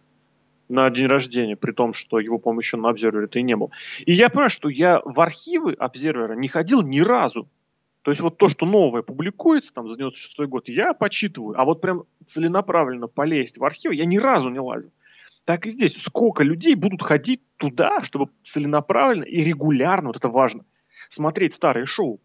на 0.68 0.88
день 0.90 1.06
рождения, 1.06 1.56
при 1.56 1.72
том, 1.72 1.92
что 1.92 2.18
его, 2.18 2.38
по-моему, 2.38 2.60
еще 2.60 2.76
на 2.76 2.88
обсервере-то 2.90 3.38
и 3.38 3.42
не 3.42 3.56
был. 3.56 3.70
И 4.04 4.12
я 4.12 4.28
понимаю, 4.28 4.50
что 4.50 4.68
я 4.68 5.00
в 5.04 5.20
архивы 5.20 5.74
обсервера 5.74 6.34
не 6.34 6.48
ходил 6.48 6.82
ни 6.82 7.00
разу. 7.00 7.48
То 8.02 8.10
есть 8.10 8.20
вот 8.20 8.36
то, 8.36 8.48
что 8.48 8.66
новое 8.66 9.02
публикуется 9.02 9.72
там 9.72 9.88
за 9.88 9.96
96 9.96 10.38
год, 10.48 10.68
я 10.68 10.92
почитываю. 10.92 11.58
А 11.58 11.64
вот 11.64 11.80
прям 11.80 12.04
целенаправленно 12.26 13.06
полезть 13.06 13.58
в 13.58 13.64
архив 13.64 13.92
я 13.92 14.04
ни 14.04 14.18
разу 14.18 14.48
не 14.48 14.58
лазил. 14.58 14.92
Так 15.44 15.66
и 15.66 15.70
здесь. 15.70 16.00
Сколько 16.00 16.42
людей 16.42 16.74
будут 16.74 17.02
ходить 17.02 17.42
туда, 17.56 18.02
чтобы 18.02 18.30
целенаправленно 18.44 19.24
и 19.24 19.42
регулярно, 19.42 20.08
вот 20.08 20.16
это 20.16 20.28
важно, 20.28 20.64
смотреть 21.08 21.54
старые 21.54 21.86
шоу. 21.86 22.20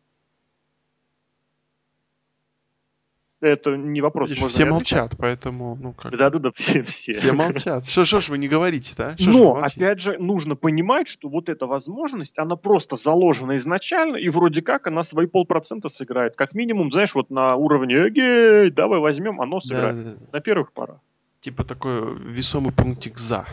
Это 3.39 3.77
не 3.77 4.01
вопрос. 4.01 4.29
Видишь, 4.29 4.49
все 4.49 4.65
молчат, 4.65 5.13
поэтому, 5.17 5.75
ну 5.79 5.93
как. 5.93 6.17
Да-да-да, 6.17 6.49
все, 6.55 6.81
все. 6.83 7.13
Все 7.13 7.33
молчат. 7.33 7.85
Что, 7.85 8.03
что 8.03 8.19
ж 8.19 8.29
вы 8.29 8.39
не 8.39 8.47
говорите, 8.47 8.95
да? 8.97 9.15
Шо 9.17 9.29
Но, 9.29 9.55
опять 9.57 10.01
же, 10.01 10.17
нужно 10.17 10.55
понимать, 10.55 11.07
что 11.07 11.29
вот 11.29 11.47
эта 11.47 11.67
возможность, 11.67 12.39
она 12.39 12.55
просто 12.55 12.95
заложена 12.95 13.57
изначально, 13.57 14.15
и 14.17 14.29
вроде 14.29 14.63
как 14.63 14.87
она 14.87 15.03
свои 15.03 15.27
полпроцента 15.27 15.87
сыграет. 15.87 16.35
Как 16.35 16.55
минимум, 16.55 16.91
знаешь, 16.91 17.13
вот 17.13 17.29
на 17.29 17.55
уровне 17.55 18.07
«Эгей, 18.07 18.71
давай 18.71 18.99
возьмем», 18.99 19.39
оно 19.39 19.59
сыграет. 19.59 19.95
Да, 19.95 20.03
да, 20.03 20.17
да. 20.19 20.25
На 20.33 20.39
первых 20.39 20.71
порах. 20.71 20.97
Типа 21.39 21.63
такой 21.63 22.17
весомый 22.19 22.71
пунктик 22.71 23.19
«за». 23.19 23.45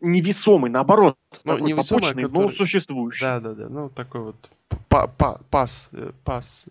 Невесомый, 0.00 0.70
наоборот. 0.70 1.16
Ну, 1.44 1.58
невесомый, 1.58 2.02
побочный, 2.02 2.22
который... 2.24 2.44
но 2.44 2.50
существующий. 2.50 3.22
Да-да-да, 3.22 3.68
ну 3.68 3.88
такой 3.88 4.20
вот 4.20 4.36
па 4.88 5.06
па 5.08 5.40
пас, 5.50 5.88
э, 5.92 6.12
пас 6.22 6.68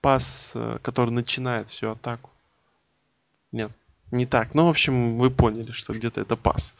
пас, 0.00 0.52
э, 0.54 0.78
который 0.82 1.10
начинает 1.10 1.68
всю 1.68 1.90
атаку. 1.90 2.30
Нет, 3.52 3.70
не 4.10 4.26
так. 4.26 4.54
Ну, 4.54 4.66
в 4.66 4.70
общем, 4.70 5.18
вы 5.18 5.30
поняли, 5.30 5.72
что 5.72 5.92
где-то 5.92 6.20
это 6.20 6.36
пас. 6.36 6.74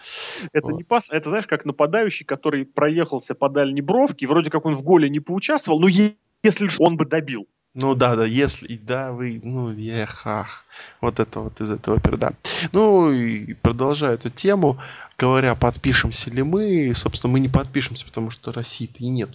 Это 0.53 0.69
вот. 0.69 0.77
не 0.77 0.85
пас, 0.85 1.09
это, 1.11 1.29
знаешь, 1.29 1.47
как 1.47 1.65
нападающий, 1.65 2.25
который 2.25 2.65
проехался 2.65 3.35
по 3.35 3.49
дальней 3.49 3.83
бровке, 3.83 4.27
вроде 4.27 4.51
как 4.51 4.65
он 4.67 4.75
в 4.75 4.83
голе 4.83 5.09
не 5.09 5.21
поучаствовал, 5.21 5.81
но 5.81 5.89
если 5.89 6.69
он 6.79 6.97
бы 6.97 7.05
добил. 7.05 7.47
Ну 7.75 7.95
да, 7.95 8.17
да, 8.17 8.25
если, 8.25 8.77
да, 8.77 9.13
вы, 9.13 9.41
ну, 9.43 9.71
ехах. 9.71 10.65
Вот 11.01 11.21
это 11.21 11.41
вот 11.41 11.61
из 11.61 11.71
этого 11.71 12.01
перда. 12.01 12.33
Ну 12.73 13.13
и 13.13 13.55
продолжая 13.55 14.15
эту 14.15 14.31
тему, 14.31 14.81
говоря, 15.19 15.55
подпишемся 15.55 16.31
ли 16.31 16.43
мы, 16.43 16.93
собственно, 16.95 17.35
мы 17.35 17.41
не 17.41 17.49
подпишемся, 17.49 18.05
потому 18.07 18.31
что 18.31 18.53
России-то 18.53 18.97
и 18.99 19.09
нет. 19.09 19.31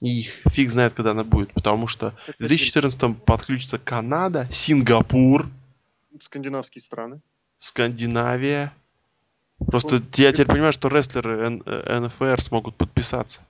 И 0.00 0.22
фиг 0.50 0.70
знает, 0.70 0.92
когда 0.92 1.12
она 1.12 1.24
будет, 1.24 1.52
потому 1.54 1.86
что 1.86 2.12
в 2.38 2.46
2014 2.46 3.24
подключится 3.24 3.78
Канада, 3.78 4.46
Сингапур. 4.50 5.46
Скандинавские 6.20 6.82
страны. 6.82 7.20
Скандинавия. 7.58 8.72
Просто 9.58 10.02
я 10.14 10.32
теперь 10.32 10.48
понимаю, 10.48 10.72
что 10.72 10.88
рестлеры 10.88 11.48
НФР 11.48 12.42
смогут 12.42 12.76
подписаться, 12.76 13.40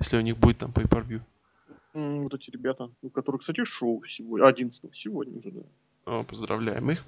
если 0.00 0.16
у 0.16 0.20
них 0.20 0.36
будет 0.36 0.58
там 0.58 0.72
pay-per-view. 0.72 1.20
Вот 1.94 2.34
эти 2.34 2.50
ребята, 2.50 2.90
у 3.02 3.10
которых, 3.10 3.42
кстати, 3.42 3.64
шоу 3.64 4.02
сегодня, 4.04 4.48
11 4.48 4.94
сегодня 4.94 5.38
уже, 5.38 5.50
да. 5.52 5.60
О, 6.06 6.24
поздравляем 6.24 6.90
их. 6.90 7.04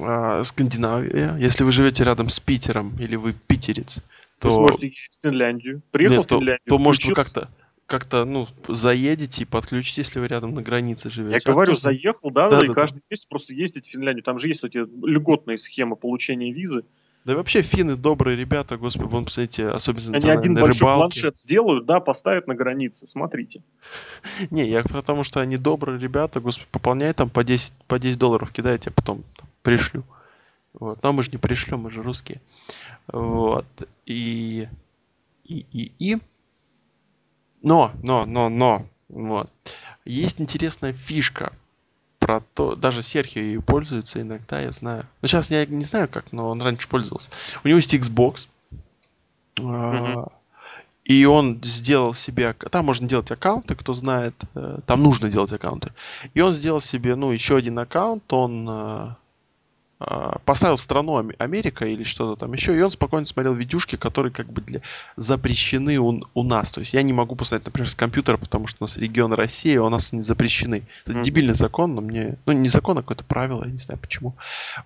А, 0.00 0.42
Скандинавия. 0.44 1.36
Если 1.36 1.64
вы 1.64 1.72
живете 1.72 2.04
рядом 2.04 2.30
с 2.30 2.40
Питером 2.40 2.98
или 2.98 3.16
вы 3.16 3.34
питерец, 3.34 3.98
то... 4.38 4.48
Вы 4.48 4.54
сможете 4.54 4.88
в 4.88 5.20
Финляндию. 5.20 5.82
Приехал 5.90 6.16
Нет, 6.16 6.26
в 6.26 6.28
Финляндию. 6.28 6.60
То, 6.64 6.76
то 6.76 6.78
может, 6.78 7.04
вы 7.04 7.14
как-то 7.14 7.50
как-то, 7.86 8.24
ну, 8.24 8.46
заедете 8.68 9.42
и 9.42 9.46
подключите, 9.46 10.00
если 10.02 10.18
вы 10.18 10.28
рядом 10.28 10.54
на 10.54 10.62
границе 10.62 11.10
живете. 11.10 11.34
Я 11.34 11.40
а 11.44 11.54
говорю, 11.54 11.72
кто... 11.72 11.80
заехал, 11.80 12.30
да, 12.30 12.48
да, 12.48 12.60
да, 12.60 12.64
и 12.64 12.68
да, 12.68 12.74
каждый 12.74 13.02
месяц 13.10 13.26
просто 13.26 13.54
ездить 13.54 13.86
в 13.86 13.90
Финляндию. 13.90 14.24
Там 14.24 14.38
же 14.38 14.48
есть 14.48 14.64
эти 14.64 14.78
льготные 14.78 15.58
схемы 15.58 15.96
получения 15.96 16.52
визы. 16.52 16.84
Да 17.24 17.34
и 17.34 17.36
вообще 17.36 17.62
финны 17.62 17.94
добрые 17.94 18.36
ребята, 18.36 18.76
господи, 18.76 19.08
вон, 19.08 19.24
посмотрите, 19.24 19.68
особенно 19.68 20.16
Они 20.16 20.28
один 20.28 20.54
большой 20.54 20.88
рыбалке. 20.88 21.20
планшет 21.20 21.38
сделают, 21.38 21.86
да, 21.86 22.00
поставят 22.00 22.48
на 22.48 22.54
границе, 22.56 23.06
смотрите. 23.06 23.62
Не, 24.50 24.68
я 24.68 24.82
потому 24.82 25.22
что 25.22 25.40
они 25.40 25.56
добрые 25.56 26.00
ребята, 26.00 26.40
господи, 26.40 26.68
пополняй 26.72 27.12
там 27.12 27.30
по 27.30 27.44
10, 27.44 27.74
по 27.86 28.00
10 28.00 28.18
долларов, 28.18 28.50
кидайте, 28.50 28.90
а 28.90 28.92
потом 28.92 29.22
пришлю. 29.62 30.02
Вот. 30.72 31.00
Но 31.02 31.12
мы 31.12 31.22
же 31.22 31.30
не 31.30 31.38
пришлем, 31.38 31.80
мы 31.80 31.90
же 31.90 32.02
русские. 32.02 32.40
Вот. 33.06 33.66
И... 34.04 34.66
И, 35.44 35.66
и, 35.72 35.92
и... 35.98 36.18
Но, 37.62 37.92
но, 38.02 38.26
но, 38.26 38.48
но. 38.48 38.86
Вот. 39.08 39.50
Есть 40.04 40.40
интересная 40.40 40.92
фишка 40.92 41.52
про 42.18 42.40
то, 42.40 42.76
даже 42.76 43.02
Серхио 43.02 43.42
ее 43.42 43.60
пользуется 43.60 44.20
иногда, 44.20 44.60
я 44.60 44.70
знаю. 44.70 45.06
Ну, 45.20 45.28
сейчас 45.28 45.50
я 45.50 45.66
не 45.66 45.84
знаю 45.84 46.08
как, 46.08 46.32
но 46.32 46.50
он 46.50 46.62
раньше 46.62 46.88
пользовался. 46.88 47.30
У 47.64 47.68
него 47.68 47.78
есть 47.78 47.92
Xbox. 47.92 48.46
Mm-hmm. 49.56 50.30
И 51.04 51.24
он 51.24 51.60
сделал 51.64 52.14
себе... 52.14 52.52
Там 52.52 52.86
можно 52.86 53.08
делать 53.08 53.30
аккаунты, 53.32 53.74
кто 53.74 53.92
знает. 53.92 54.34
Э, 54.54 54.78
там 54.86 55.02
нужно 55.02 55.30
делать 55.30 55.52
аккаунты. 55.52 55.92
И 56.34 56.40
он 56.40 56.52
сделал 56.52 56.80
себе, 56.80 57.16
ну, 57.16 57.32
еще 57.32 57.56
один 57.56 57.78
аккаунт. 57.80 58.32
Он 58.32 58.68
э, 58.68 58.72
а, 58.72 59.16
поставил 60.44 60.78
страну 60.78 61.30
Америка 61.38 61.86
или 61.86 62.02
что-то 62.02 62.40
там 62.40 62.52
еще, 62.52 62.76
и 62.76 62.80
он 62.80 62.90
спокойно 62.90 63.26
смотрел 63.26 63.54
видюшки, 63.54 63.96
которые 63.96 64.32
как 64.32 64.46
бы 64.46 64.60
для, 64.62 64.80
запрещены 65.16 65.98
у, 65.98 66.20
у 66.34 66.42
нас. 66.42 66.70
То 66.70 66.80
есть 66.80 66.94
я 66.94 67.02
не 67.02 67.12
могу 67.12 67.36
посмотреть, 67.36 67.66
например, 67.66 67.90
с 67.90 67.94
компьютера, 67.94 68.36
потому 68.36 68.66
что 68.66 68.78
у 68.80 68.84
нас 68.84 68.96
регион 68.96 69.32
России, 69.32 69.76
а 69.76 69.84
у 69.84 69.88
нас 69.88 70.12
не 70.12 70.22
запрещены. 70.22 70.82
Это 71.04 71.18
mm-hmm. 71.18 71.22
дебильный 71.22 71.54
закон, 71.54 71.94
но 71.94 72.00
мне... 72.00 72.36
Ну, 72.46 72.52
не 72.52 72.68
закон, 72.68 72.98
а 72.98 73.02
какое-то 73.02 73.24
правило, 73.24 73.64
я 73.64 73.70
не 73.70 73.78
знаю 73.78 74.00
почему. 74.00 74.34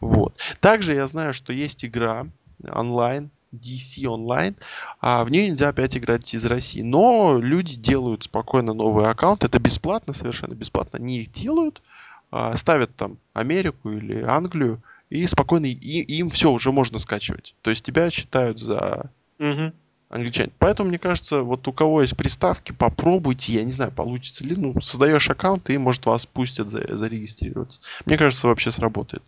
Вот. 0.01 0.35
Также 0.61 0.95
я 0.95 1.07
знаю, 1.07 1.35
что 1.35 1.53
есть 1.53 1.85
игра 1.85 2.27
онлайн, 2.69 3.31
DC 3.53 4.07
онлайн, 4.07 4.57
а 5.01 5.25
в 5.25 5.31
нее 5.31 5.49
нельзя 5.49 5.69
опять 5.69 5.97
играть 5.97 6.33
из 6.35 6.45
России. 6.45 6.83
Но 6.83 7.39
люди 7.41 7.77
делают 7.77 8.25
спокойно 8.25 8.75
новый 8.75 9.09
аккаунт, 9.09 9.45
это 9.45 9.59
бесплатно, 9.59 10.15
совершенно 10.15 10.55
бесплатно. 10.55 10.99
Они 10.99 11.19
их 11.19 11.33
делают, 11.33 11.83
а, 12.31 12.57
ставят 12.57 12.95
там 12.97 13.19
Америку 13.35 13.91
или 13.91 14.23
Англию, 14.23 14.83
и 15.11 15.27
спокойно 15.27 15.67
и, 15.67 16.01
им 16.19 16.31
все 16.31 16.51
уже 16.51 16.73
можно 16.73 16.99
скачивать. 16.99 17.55
То 17.63 17.71
есть 17.71 17.85
тебя 17.85 18.11
считают 18.11 18.59
за 18.59 19.11
угу. 19.39 19.73
англичан. 20.09 20.51
Поэтому, 20.59 20.89
мне 20.89 20.99
кажется, 20.99 21.43
вот 21.43 21.67
у 21.69 21.73
кого 21.73 22.03
есть 22.03 22.17
приставки, 22.17 22.73
попробуйте, 22.73 23.53
я 23.53 23.65
не 23.65 23.73
знаю, 23.73 23.93
получится 23.93 24.45
ли. 24.45 24.57
Ну, 24.57 24.81
создаешь 24.81 25.31
аккаунт, 25.31 25.71
и, 25.71 25.79
может, 25.79 26.07
вас 26.07 26.27
пустят 26.27 26.69
за, 26.69 26.97
зарегистрироваться. 26.97 27.81
Мне 28.05 28.19
кажется, 28.19 28.49
вообще 28.49 28.71
сработает. 28.71 29.23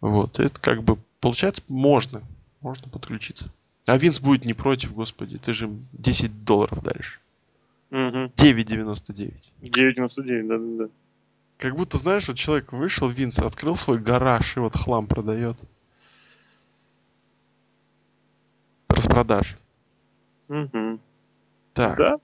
Вот, 0.00 0.40
это 0.40 0.60
как 0.60 0.82
бы, 0.82 0.98
получается, 1.20 1.62
можно. 1.68 2.22
Можно 2.60 2.88
подключиться. 2.88 3.50
А 3.86 3.98
Винс 3.98 4.20
будет 4.20 4.44
не 4.44 4.54
против, 4.54 4.94
господи, 4.94 5.38
ты 5.38 5.52
же 5.52 5.70
10 5.92 6.44
долларов 6.44 6.82
даришь. 6.82 7.20
Угу. 7.90 8.32
9,99. 8.36 9.32
9,99, 9.62 10.46
да-да-да. 10.46 10.88
Как 11.62 11.76
будто, 11.76 11.96
знаешь, 11.96 12.26
вот 12.26 12.36
человек 12.36 12.72
вышел, 12.72 13.08
Винс, 13.08 13.38
открыл 13.38 13.76
свой 13.76 14.00
гараж 14.00 14.56
и 14.56 14.60
вот 14.60 14.74
хлам 14.74 15.06
продает. 15.06 15.56
Распродаж. 18.88 19.56
Угу. 20.48 20.98
Так. 21.72 21.98
Да? 21.98 22.16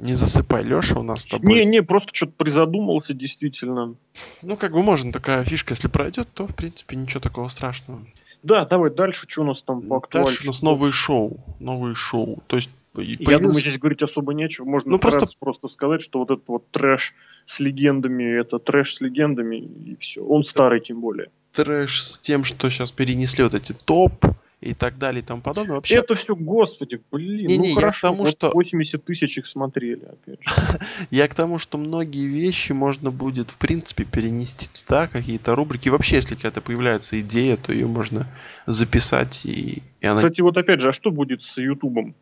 Не 0.00 0.14
засыпай, 0.14 0.64
Леша 0.64 0.98
у 0.98 1.04
нас 1.04 1.22
с 1.22 1.26
тобой. 1.26 1.46
Не, 1.46 1.64
не, 1.66 1.82
просто 1.84 2.12
что-то 2.12 2.32
призадумался, 2.32 3.14
действительно. 3.14 3.94
Ну, 4.42 4.56
как 4.56 4.72
бы 4.72 4.82
можно 4.82 5.12
такая 5.12 5.44
фишка, 5.44 5.74
если 5.74 5.86
пройдет, 5.86 6.26
то, 6.34 6.48
в 6.48 6.54
принципе, 6.56 6.96
ничего 6.96 7.20
такого 7.20 7.46
страшного. 7.46 8.02
Да, 8.42 8.64
давай 8.64 8.90
дальше, 8.92 9.26
что 9.28 9.42
у 9.42 9.44
нас 9.44 9.62
там 9.62 9.82
по 9.82 9.98
актуальности. 9.98 10.38
Дальше 10.38 10.42
у 10.42 10.46
нас 10.48 10.62
новые 10.62 10.90
шоу. 10.90 11.38
Новые 11.60 11.94
шоу. 11.94 12.42
То 12.48 12.56
есть 12.56 12.70
Появился... 12.92 13.30
Я 13.30 13.38
думаю, 13.38 13.60
здесь 13.60 13.78
говорить 13.78 14.02
особо 14.02 14.34
нечего. 14.34 14.64
Можно 14.64 14.92
ну, 14.92 14.98
просто... 14.98 15.28
просто 15.38 15.68
сказать, 15.68 16.02
что 16.02 16.18
вот 16.18 16.30
этот 16.30 16.48
вот 16.48 16.70
трэш 16.70 17.14
с 17.46 17.60
легендами, 17.60 18.24
это 18.24 18.58
трэш 18.58 18.96
с 18.96 19.00
легендами, 19.00 19.56
и 19.56 19.96
все. 20.00 20.22
Он 20.24 20.42
старый 20.42 20.80
тем 20.80 21.00
более. 21.00 21.30
Трэш 21.52 22.02
с 22.02 22.18
тем, 22.18 22.44
что 22.44 22.68
сейчас 22.70 22.90
перенесли 22.90 23.44
вот 23.44 23.54
эти 23.54 23.72
топ 23.72 24.24
и 24.60 24.74
так 24.74 24.98
далее 24.98 25.22
и 25.22 25.24
тому 25.24 25.40
подобное. 25.40 25.76
Вообще... 25.76 25.96
Это 25.96 26.14
все, 26.14 26.36
господи, 26.36 27.00
блин, 27.10 27.46
не, 27.46 27.56
ну 27.56 27.64
не, 27.64 27.74
хорошо, 27.74 28.08
я 28.08 28.12
к 28.12 28.16
тому, 28.16 28.24
вот 28.24 28.30
что... 28.32 28.50
80 28.50 29.04
тысяч 29.04 29.38
их 29.38 29.46
смотрели, 29.46 30.04
опять 30.04 30.40
же. 30.42 30.80
я 31.10 31.28
к 31.28 31.34
тому, 31.34 31.58
что 31.58 31.78
многие 31.78 32.26
вещи 32.26 32.72
можно 32.72 33.10
будет, 33.10 33.50
в 33.50 33.56
принципе, 33.56 34.04
перенести 34.04 34.68
туда, 34.68 35.08
какие-то 35.08 35.54
рубрики. 35.54 35.88
Вообще, 35.88 36.16
если 36.16 36.34
какая-то 36.34 36.60
появляется 36.60 37.20
идея, 37.20 37.56
то 37.56 37.72
ее 37.72 37.86
можно 37.86 38.26
записать 38.66 39.46
и... 39.46 39.82
и 40.00 40.06
она... 40.06 40.16
Кстати, 40.16 40.42
вот 40.42 40.56
опять 40.56 40.80
же, 40.80 40.90
а 40.90 40.92
что 40.92 41.10
будет 41.10 41.42
с 41.42 41.56
Ютубом? 41.56 42.14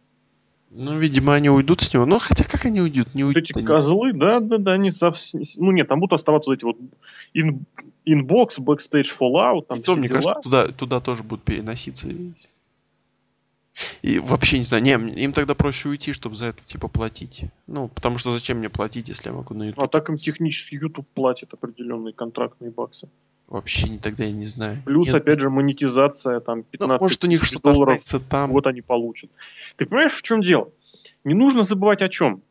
Ну, 0.71 0.99
видимо, 0.99 1.35
они 1.35 1.49
уйдут 1.49 1.81
с 1.81 1.95
него. 1.95 2.05
Но 2.05 2.19
хотя 2.19 2.45
как 2.45 2.67
они 2.67 2.81
уйдут? 2.81 3.15
Не 3.15 3.25
уйдут. 3.25 3.45
Эти 3.45 3.57
они. 3.57 3.67
козлы, 3.67 4.13
да, 4.13 4.41
да, 4.41 4.59
да, 4.59 4.73
они 4.73 4.91
совсем... 4.91 5.41
Ну 5.57 5.73
нет, 5.73 5.89
там 5.89 6.01
будут 6.01 6.13
оставаться 6.15 6.51
вот 6.51 6.57
эти 6.59 6.65
вот 6.65 6.77
ин... 7.33 7.65
inbox, 8.05 8.59
backstage, 8.59 9.13
Fallout, 9.19 9.67
там 9.67 9.79
И 9.79 9.83
то, 9.83 9.97
мне 9.97 10.09
дела. 10.09 10.21
кажется, 10.21 10.41
туда, 10.43 10.69
туда 10.69 11.01
тоже 11.01 11.23
будут 11.23 11.45
переноситься. 11.45 12.09
И 14.03 14.19
вообще 14.19 14.59
не 14.59 14.65
знаю, 14.65 14.83
не, 14.83 14.93
им 15.23 15.33
тогда 15.33 15.55
проще 15.55 15.89
уйти, 15.89 16.13
чтобы 16.13 16.35
за 16.35 16.47
это 16.47 16.65
типа 16.65 16.89
платить. 16.89 17.45
Ну, 17.67 17.89
потому 17.89 18.19
что 18.19 18.33
зачем 18.33 18.59
мне 18.59 18.69
платить, 18.69 19.09
если 19.09 19.29
я 19.29 19.35
могу 19.35 19.55
на 19.55 19.65
YouTube? 19.65 19.85
А 19.85 19.89
так 19.89 20.09
им 20.11 20.17
технически 20.17 20.75
YouTube 20.75 21.07
платит 21.15 21.55
определенные 21.55 22.13
контрактные 22.13 22.71
баксы. 22.71 23.09
Вообще 23.49 23.89
не 23.89 23.99
тогда 23.99 24.25
я 24.25 24.33
не 24.33 24.45
знаю. 24.45 24.83
Плюс, 24.85 25.07
Нет, 25.07 25.23
опять 25.23 25.41
же, 25.41 25.49
монетизация, 25.49 26.41
там, 26.41 26.63
15 26.65 27.01
ну, 27.01 27.05
может, 27.05 27.25
у 27.25 27.27
них 27.27 27.45
что-то 27.45 27.73
долларов, 27.73 27.99
там. 28.29 28.51
вот 28.51 28.67
они 28.67 28.83
получат. 28.83 29.31
Ты 29.77 29.87
понимаешь, 29.87 30.13
в 30.13 30.23
чем 30.23 30.43
дело? 30.43 30.71
Не 31.25 31.35
нужно 31.35 31.63
забывать 31.63 32.03
о 32.03 32.11
чем? 32.11 32.43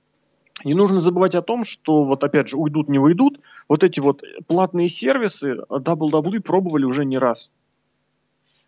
Не 0.63 0.73
нужно 0.73 0.97
забывать 0.97 1.35
о 1.35 1.43
том, 1.43 1.63
что 1.63 2.03
вот 2.03 2.23
опять 2.23 2.47
же 2.47 2.57
уйдут, 2.57 2.89
не 2.89 2.97
выйдут. 2.97 3.39
Вот 3.69 3.83
эти 3.83 3.99
вот 3.99 4.23
платные 4.47 4.89
сервисы 4.89 5.57
WWE 5.69 6.39
пробовали 6.39 6.85
уже 6.85 7.05
не 7.05 7.19
раз. 7.19 7.51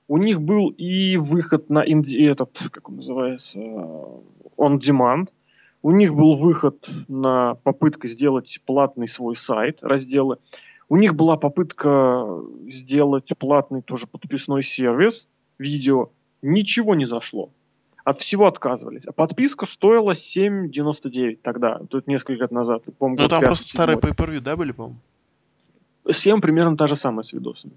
У 0.07 0.17
них 0.17 0.39
был 0.41 0.69
и 0.69 1.17
выход 1.17 1.69
на 1.69 1.79
инди, 1.79 2.15
этот, 2.25 2.57
как 2.71 2.89
он 2.89 2.97
называется, 2.97 3.59
on 3.59 4.79
demand. 4.79 5.29
У 5.81 5.91
них 5.91 6.13
был 6.13 6.35
выход 6.35 6.89
на 7.07 7.55
попытка 7.55 8.07
сделать 8.07 8.59
платный 8.65 9.07
свой 9.07 9.35
сайт, 9.35 9.79
разделы. 9.81 10.37
У 10.89 10.97
них 10.97 11.15
была 11.15 11.37
попытка 11.37 12.25
сделать 12.67 13.31
платный 13.37 13.83
тоже 13.83 14.07
подписной 14.07 14.63
сервис, 14.63 15.27
видео. 15.59 16.09
Ничего 16.41 16.95
не 16.95 17.05
зашло. 17.05 17.51
От 18.03 18.19
всего 18.19 18.47
отказывались. 18.47 19.05
А 19.05 19.11
подписка 19.11 19.67
стоила 19.67 20.11
7,99 20.11 21.39
тогда, 21.43 21.79
тут 21.89 22.07
несколько 22.07 22.41
лет 22.41 22.51
назад. 22.51 22.83
Помню, 22.97 23.21
ну 23.21 23.27
там 23.27 23.41
просто 23.41 23.67
старые 23.67 23.99
pay 23.99 24.39
да, 24.39 24.57
были, 24.57 24.71
по-моему? 24.71 24.97
Схема 26.09 26.41
примерно 26.41 26.75
та 26.75 26.87
же 26.87 26.95
самая 26.95 27.23
с 27.23 27.33
видосами. 27.33 27.73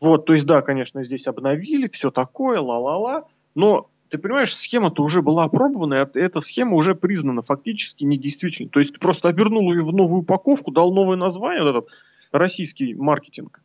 Вот, 0.00 0.24
то 0.24 0.32
есть, 0.32 0.46
да, 0.46 0.62
конечно, 0.62 1.02
здесь 1.04 1.26
обновили, 1.26 1.88
все 1.88 2.10
такое, 2.10 2.60
ла-ла-ла, 2.60 3.24
но 3.54 3.90
ты 4.08 4.18
понимаешь, 4.18 4.54
схема-то 4.54 5.02
уже 5.02 5.22
была 5.22 5.44
опробована, 5.44 5.94
и 6.14 6.18
эта 6.18 6.40
схема 6.40 6.76
уже 6.76 6.94
признана 6.94 7.42
фактически 7.42 8.04
недействительной. 8.04 8.70
То 8.70 8.80
есть 8.80 8.92
ты 8.94 8.98
просто 8.98 9.28
обернул 9.28 9.72
ее 9.72 9.82
в 9.82 9.92
новую 9.92 10.22
упаковку, 10.22 10.70
дал 10.70 10.92
новое 10.92 11.16
название, 11.16 11.62
вот 11.62 11.70
этот 11.70 11.90
российский 12.32 12.94
маркетинг, 12.94 13.60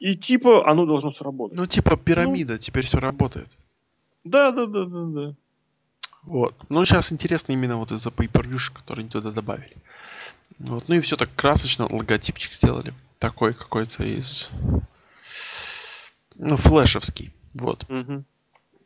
и 0.00 0.16
типа 0.16 0.68
оно 0.68 0.86
должно 0.86 1.10
сработать. 1.10 1.56
Ну, 1.56 1.66
типа 1.66 1.96
пирамида, 1.96 2.54
ну, 2.54 2.58
теперь 2.58 2.84
все 2.86 2.98
работает. 2.98 3.48
Да, 4.24 4.50
да, 4.52 4.66
да, 4.66 4.84
да, 4.84 5.04
да. 5.04 5.34
Вот. 6.22 6.54
Ну, 6.70 6.84
сейчас 6.84 7.12
интересно 7.12 7.52
именно 7.52 7.76
вот 7.76 7.92
из-за 7.92 8.08
per 8.10 8.72
которые 8.74 9.02
они 9.02 9.10
туда 9.10 9.30
добавили. 9.30 9.76
Вот. 10.58 10.88
Ну 10.88 10.94
и 10.94 11.00
все 11.00 11.16
так 11.16 11.28
красочно, 11.34 11.86
логотипчик 11.90 12.52
сделали. 12.52 12.94
Такой 13.18 13.54
какой-то 13.54 14.04
из... 14.04 14.48
Ну, 16.36 16.56
флешевский. 16.56 17.32
Вот. 17.54 17.88
Мгм. 17.88 18.24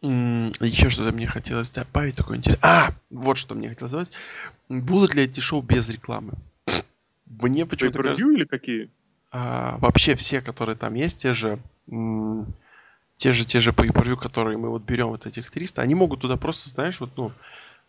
Еще 0.01 0.90
что-то 0.90 1.12
мне 1.12 1.26
хотелось 1.26 1.70
добавить 1.70 2.16
такое 2.16 2.38
интересное. 2.38 2.70
А, 2.70 2.90
вот 3.11 3.36
что 3.36 3.55
мне 3.55 3.68
хотелось 3.68 3.92
добавить. 3.92 4.12
Будут 4.68 5.14
ли 5.14 5.24
эти 5.24 5.40
шоу 5.40 5.62
без 5.62 5.88
рекламы? 5.88 6.34
Мне 7.26 7.66
почему-то 7.66 8.03
кажется, 8.03 8.30
или 8.30 8.44
какие? 8.44 8.90
а, 9.30 9.78
вообще 9.78 10.16
все, 10.16 10.40
которые 10.40 10.76
там 10.76 10.94
есть, 10.94 11.20
те 11.20 11.32
же, 11.32 11.59
те 13.16 13.32
же, 13.32 13.44
те 13.44 13.61
же 13.61 13.72
pay 13.72 14.16
которые 14.16 14.57
мы 14.57 14.70
вот 14.70 14.82
берем 14.82 15.09
вот 15.09 15.26
этих 15.26 15.51
300, 15.51 15.82
они 15.82 15.94
могут 15.94 16.20
туда 16.20 16.36
просто, 16.36 16.70
знаешь, 16.70 17.01
вот, 17.01 17.11
ну, 17.16 17.32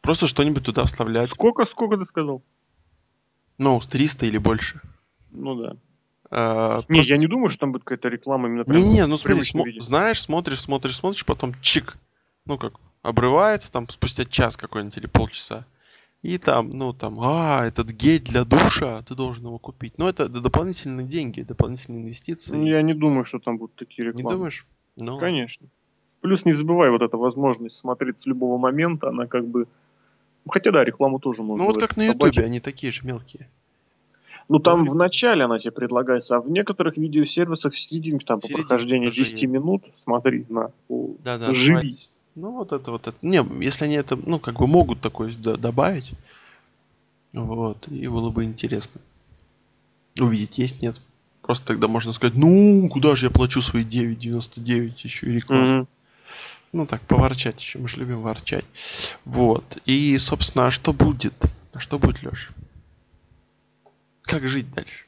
просто 0.01 0.27
что-нибудь 0.27 0.65
туда 0.65 0.85
вставлять. 0.85 1.29
Сколько, 1.29 1.65
сколько 1.65 1.97
ты 1.97 2.05
сказал? 2.05 2.43
Ну, 3.57 3.79
с 3.81 3.87
300 3.87 4.25
или 4.25 4.37
больше. 4.37 4.81
Ну 5.31 5.55
да. 5.55 5.75
А, 6.31 6.81
Не, 6.87 6.95
просто 6.97 7.11
я 7.13 7.17
не 7.17 7.25
думаю, 7.27 7.49
что 7.49 7.61
там 7.61 7.71
будет 7.71 7.83
какая-то 7.83 8.07
реклама 8.07 8.47
именно 8.47 8.63
прям 8.63 8.77
Не-не, 8.77 9.05
ну 9.07 9.17
смотри, 9.17 9.41
виде. 9.65 9.81
знаешь, 9.81 10.21
смотришь, 10.21 10.61
смотришь, 10.61 10.95
смотришь, 10.95 11.25
потом 11.25 11.55
чик, 11.61 11.97
ну 12.45 12.57
как, 12.57 12.73
обрывается 13.01 13.71
там 13.71 13.89
спустя 13.89 14.25
час 14.25 14.55
какой-нибудь 14.57 14.97
или 14.97 15.07
полчаса. 15.07 15.65
И 16.21 16.37
там, 16.37 16.69
ну 16.69 16.91
там, 16.93 17.17
а, 17.21 17.65
этот 17.65 17.91
гель 17.91 18.21
для 18.21 18.43
душа, 18.43 19.01
ты 19.03 19.15
должен 19.15 19.45
его 19.45 19.57
купить. 19.57 19.97
Но 19.97 20.09
это 20.09 20.27
д- 20.27 20.41
дополнительные 20.41 21.07
деньги, 21.07 21.41
дополнительные 21.41 22.01
инвестиции. 22.03 22.57
Я 22.67 22.81
не 22.81 22.93
думаю, 22.93 23.23
что 23.23 23.39
там 23.39 23.57
будут 23.57 23.75
такие 23.75 24.03
Не 24.03 24.09
рекламы. 24.09 24.29
думаешь? 24.35 24.65
Ну. 24.97 25.17
Конечно. 25.17 25.67
Плюс 26.19 26.43
не 26.43 26.51
забывай, 26.51 26.89
вот 26.91 27.01
эта 27.01 27.15
возможность 27.15 27.77
смотреть 27.77 28.19
с 28.19 28.25
любого 28.25 28.57
момента, 28.57 29.07
она 29.07 29.27
как 29.27 29.47
бы... 29.47 29.67
Хотя 30.49 30.71
да, 30.71 30.83
рекламу 30.83 31.19
тоже 31.19 31.41
можно. 31.41 31.63
ну 31.63 31.69
вот 31.71 31.79
как 31.79 31.91
это 31.93 31.99
на 32.01 32.07
ютубе, 32.07 32.43
они 32.43 32.59
такие 32.59 32.91
же 32.91 33.05
мелкие. 33.05 33.47
Ну 34.49 34.57
там 34.59 34.85
в 34.85 34.95
начале 34.95 35.45
она 35.45 35.59
тебе 35.59 35.71
предлагается, 35.71 36.37
а 36.37 36.41
в 36.41 36.49
некоторых 36.49 36.97
видеосервисах 36.97 37.73
в 37.73 37.79
серединке, 37.79 38.25
там 38.25 38.39
по 38.39 38.47
В 38.47 38.49
серединке 38.49 38.67
прохождении 38.67 39.05
даже 39.05 39.17
10 39.17 39.31
есть. 39.33 39.43
минут, 39.43 39.83
смотри 39.93 40.45
на 40.49 40.71
о, 40.89 41.11
Да-да, 41.23 41.53
живи. 41.53 41.95
Ну 42.35 42.53
вот 42.53 42.71
это 42.71 42.91
вот 42.91 43.07
это. 43.07 43.17
Не, 43.21 43.43
если 43.63 43.85
они 43.85 43.95
это, 43.95 44.15
ну 44.15 44.39
как 44.39 44.55
бы 44.55 44.65
могут 44.65 45.01
такое 45.01 45.33
добавить, 45.33 46.13
вот, 47.33 47.87
и 47.89 48.07
было 48.07 48.31
бы 48.31 48.43
интересно. 48.43 48.99
Увидеть 50.19 50.57
есть, 50.57 50.81
нет. 50.81 50.99
Просто 51.43 51.67
тогда 51.67 51.87
можно 51.87 52.11
сказать, 52.13 52.35
ну, 52.35 52.89
куда 52.91 53.15
же 53.15 53.27
я 53.27 53.29
плачу 53.31 53.61
свои 53.61 53.83
9,99, 53.83 54.93
еще 55.03 55.27
и 55.27 55.31
рекламу. 55.31 55.77
Мгм. 55.77 55.87
Ну 56.73 56.85
так, 56.85 57.01
поворчать 57.01 57.59
еще, 57.61 57.79
мы 57.79 57.87
же 57.87 57.97
любим 57.97 58.21
ворчать. 58.21 58.65
Вот. 59.25 59.77
И, 59.85 60.17
собственно, 60.17 60.67
а 60.67 60.71
что 60.71 60.93
будет? 60.93 61.33
А 61.73 61.79
что 61.79 61.97
будет, 61.97 62.23
Леш? 62.23 62.51
Как 64.29 64.47
жить 64.47 64.67
дальше? 64.73 65.05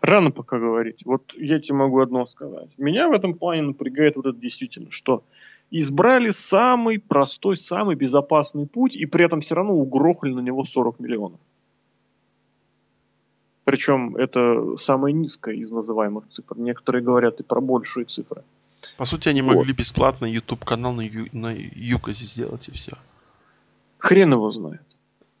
Рано 0.00 0.30
пока 0.30 0.58
говорить. 0.58 1.02
Вот 1.04 1.34
я 1.36 1.60
тебе 1.60 1.74
могу 1.76 2.00
одно 2.00 2.24
сказать. 2.26 2.68
Меня 2.78 3.08
в 3.08 3.12
этом 3.12 3.34
плане 3.34 3.62
напрягает 3.62 4.16
вот 4.16 4.26
это 4.26 4.38
действительно, 4.38 4.90
что 4.90 5.22
избрали 5.70 6.30
самый 6.30 6.98
простой, 6.98 7.56
самый 7.56 7.96
безопасный 7.96 8.66
путь, 8.66 8.96
и 8.96 9.06
при 9.06 9.24
этом 9.26 9.40
все 9.40 9.54
равно 9.54 9.74
угрохали 9.74 10.32
на 10.32 10.40
него 10.40 10.64
40 10.64 11.00
миллионов. 11.00 11.38
Причем 13.64 14.16
это 14.16 14.76
самая 14.76 15.12
низкая 15.12 15.54
из 15.54 15.70
называемых 15.70 16.24
цифр. 16.30 16.58
Некоторые 16.58 17.02
говорят 17.04 17.38
и 17.40 17.42
про 17.42 17.60
большие 17.60 18.06
цифры. 18.06 18.42
По 18.96 19.04
сути, 19.04 19.28
они 19.28 19.42
Вот. 19.42 19.56
могли 19.56 19.74
бесплатно 19.74 20.24
YouTube 20.24 20.64
канал 20.64 20.94
на, 20.94 21.02
Ю- 21.02 21.28
на 21.32 21.52
Юказе 21.54 22.24
сделать 22.24 22.68
и 22.68 22.72
все. 22.72 22.92
Хрен 23.98 24.32
его 24.32 24.50
знает. 24.50 24.82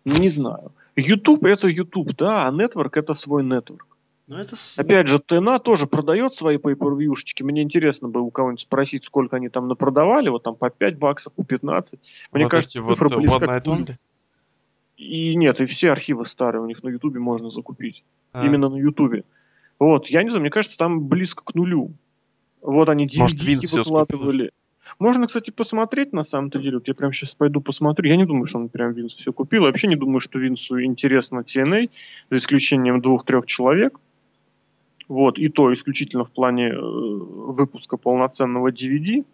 Не 0.04 0.28
знаю. 0.28 0.70
YouTube 0.96 1.44
это 1.44 1.68
YouTube, 1.68 2.14
да, 2.16 2.46
а 2.46 2.52
Network 2.52 2.92
это 2.94 3.14
свой 3.14 3.42
Network. 3.42 3.82
Ну 4.30 4.36
это 4.36 4.54
Опять 4.76 5.08
же, 5.08 5.18
ТНА 5.18 5.58
тоже 5.58 5.88
продает 5.88 6.36
свои 6.36 6.56
pay-per-viewшечки. 6.56 7.42
Мне 7.42 7.62
интересно 7.62 8.06
было 8.06 8.22
у 8.22 8.30
кого-нибудь 8.30 8.60
спросить, 8.60 9.04
сколько 9.04 9.36
они 9.36 9.48
там 9.48 9.66
напродавали. 9.66 10.28
Вот 10.28 10.44
там 10.44 10.54
по 10.54 10.70
5 10.70 10.98
баксов, 10.98 11.32
по 11.32 11.42
15. 11.42 11.98
Мне 12.30 12.44
вот 12.44 12.50
кажется, 12.50 12.78
эти 12.78 12.86
цифра 12.86 13.08
вот, 13.08 13.18
близка 13.18 13.56
One 13.56 13.86
к? 13.86 13.98
И 14.96 15.34
нет, 15.34 15.60
и 15.60 15.66
все 15.66 15.90
архивы 15.90 16.26
старые 16.26 16.62
у 16.62 16.66
них 16.66 16.84
на 16.84 16.90
Ютубе 16.90 17.18
можно 17.18 17.50
закупить. 17.50 18.04
А, 18.32 18.46
Именно 18.46 18.68
на 18.68 18.76
Ютубе. 18.76 19.24
Вот, 19.80 20.06
я 20.08 20.22
не 20.22 20.28
знаю, 20.28 20.42
мне 20.42 20.50
кажется, 20.50 20.78
там 20.78 21.08
близко 21.08 21.42
к 21.42 21.54
нулю. 21.56 21.92
Вот 22.62 22.88
они 22.88 23.08
Может, 23.16 23.36
DVD 23.36 23.58
всё 23.58 23.82
скупил 23.82 23.84
выкладывали. 23.84 24.52
Можно, 24.98 25.26
кстати, 25.26 25.50
посмотреть 25.50 26.12
на 26.12 26.22
самом-то 26.22 26.58
деле. 26.58 26.78
Вот 26.78 26.88
я 26.88 26.94
прямо 26.94 27.12
сейчас 27.12 27.34
пойду 27.34 27.60
посмотрю. 27.60 28.08
Я 28.08 28.16
не 28.16 28.26
думаю, 28.26 28.46
что 28.46 28.58
он 28.58 28.68
прям 28.68 28.92
Винс 28.92 29.14
все 29.14 29.32
купил. 29.32 29.62
Вообще 29.62 29.88
не 29.88 29.96
думаю, 29.96 30.20
что 30.20 30.38
Винсу 30.38 30.82
интересно 30.82 31.40
TNA, 31.40 31.90
за 32.30 32.38
исключением 32.38 33.00
двух-трех 33.00 33.46
человек. 33.46 33.98
Вот, 35.08 35.38
и 35.38 35.48
то 35.48 35.72
исключительно 35.72 36.24
в 36.24 36.30
плане 36.30 36.68
э, 36.68 36.78
выпуска 36.80 37.96
полноценного 37.96 38.70
DVD. 38.70 39.24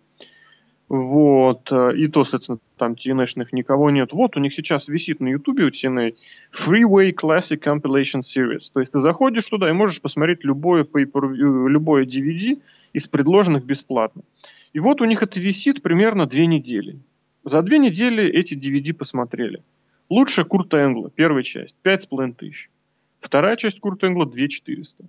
Вот, 0.88 1.70
э, 1.70 1.96
и 1.96 2.08
то, 2.08 2.24
соответственно, 2.24 2.58
там 2.78 2.92
TNA-шных 2.92 3.48
никого 3.52 3.90
нет. 3.90 4.12
Вот, 4.12 4.36
у 4.36 4.40
них 4.40 4.54
сейчас 4.54 4.88
висит 4.88 5.20
на 5.20 5.28
Ютубе 5.28 5.64
у 5.64 5.68
TNA 5.68 6.14
Freeway 6.52 7.12
Classic 7.12 7.60
Compilation 7.60 8.20
Series. 8.20 8.70
То 8.72 8.80
есть 8.80 8.92
ты 8.92 9.00
заходишь 9.00 9.46
туда 9.48 9.68
и 9.68 9.72
можешь 9.72 10.00
посмотреть 10.00 10.44
любое, 10.44 10.84
pay-per-view- 10.84 11.68
любое 11.68 12.06
DVD 12.06 12.58
из 12.92 13.06
предложенных 13.06 13.64
бесплатно. 13.64 14.22
И 14.76 14.78
вот 14.78 15.00
у 15.00 15.06
них 15.06 15.22
это 15.22 15.40
висит 15.40 15.82
примерно 15.82 16.26
две 16.26 16.46
недели. 16.46 17.00
За 17.44 17.62
две 17.62 17.78
недели 17.78 18.30
эти 18.30 18.52
DVD 18.52 18.92
посмотрели. 18.92 19.62
Лучше 20.10 20.44
Курта 20.44 20.76
Энгла, 20.84 21.08
первая 21.08 21.42
часть, 21.42 21.76
5,5 21.82 22.34
тысяч. 22.34 22.68
Вторая 23.18 23.56
часть 23.56 23.80
Курта 23.80 24.06
Энгла 24.06 24.26
2 24.26 24.48
400. 24.48 25.04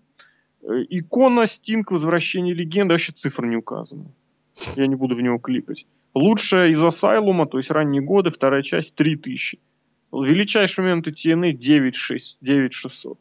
Э, 0.61 0.68
Икона, 0.89 1.47
Стинг, 1.47 1.91
Возвращение 1.91 2.53
легенды, 2.53 2.93
вообще 2.93 3.11
цифр 3.11 3.45
не 3.45 3.57
указано. 3.57 4.05
Я 4.78 4.88
не 4.88 4.95
буду 4.95 5.18
в 5.18 5.22
него 5.22 5.38
кликать. 5.38 5.86
Лучшая 6.13 6.70
из 6.70 6.82
Асайлума, 6.82 7.45
то 7.45 7.57
есть 7.57 7.70
ранние 7.70 8.01
годы, 8.01 8.32
вторая 8.32 8.61
часть 8.61 8.95
3000. 8.95 9.59
Величайшие 10.13 10.84
моменты 10.84 11.09
TNA 11.11 11.51
9600. 11.51 13.20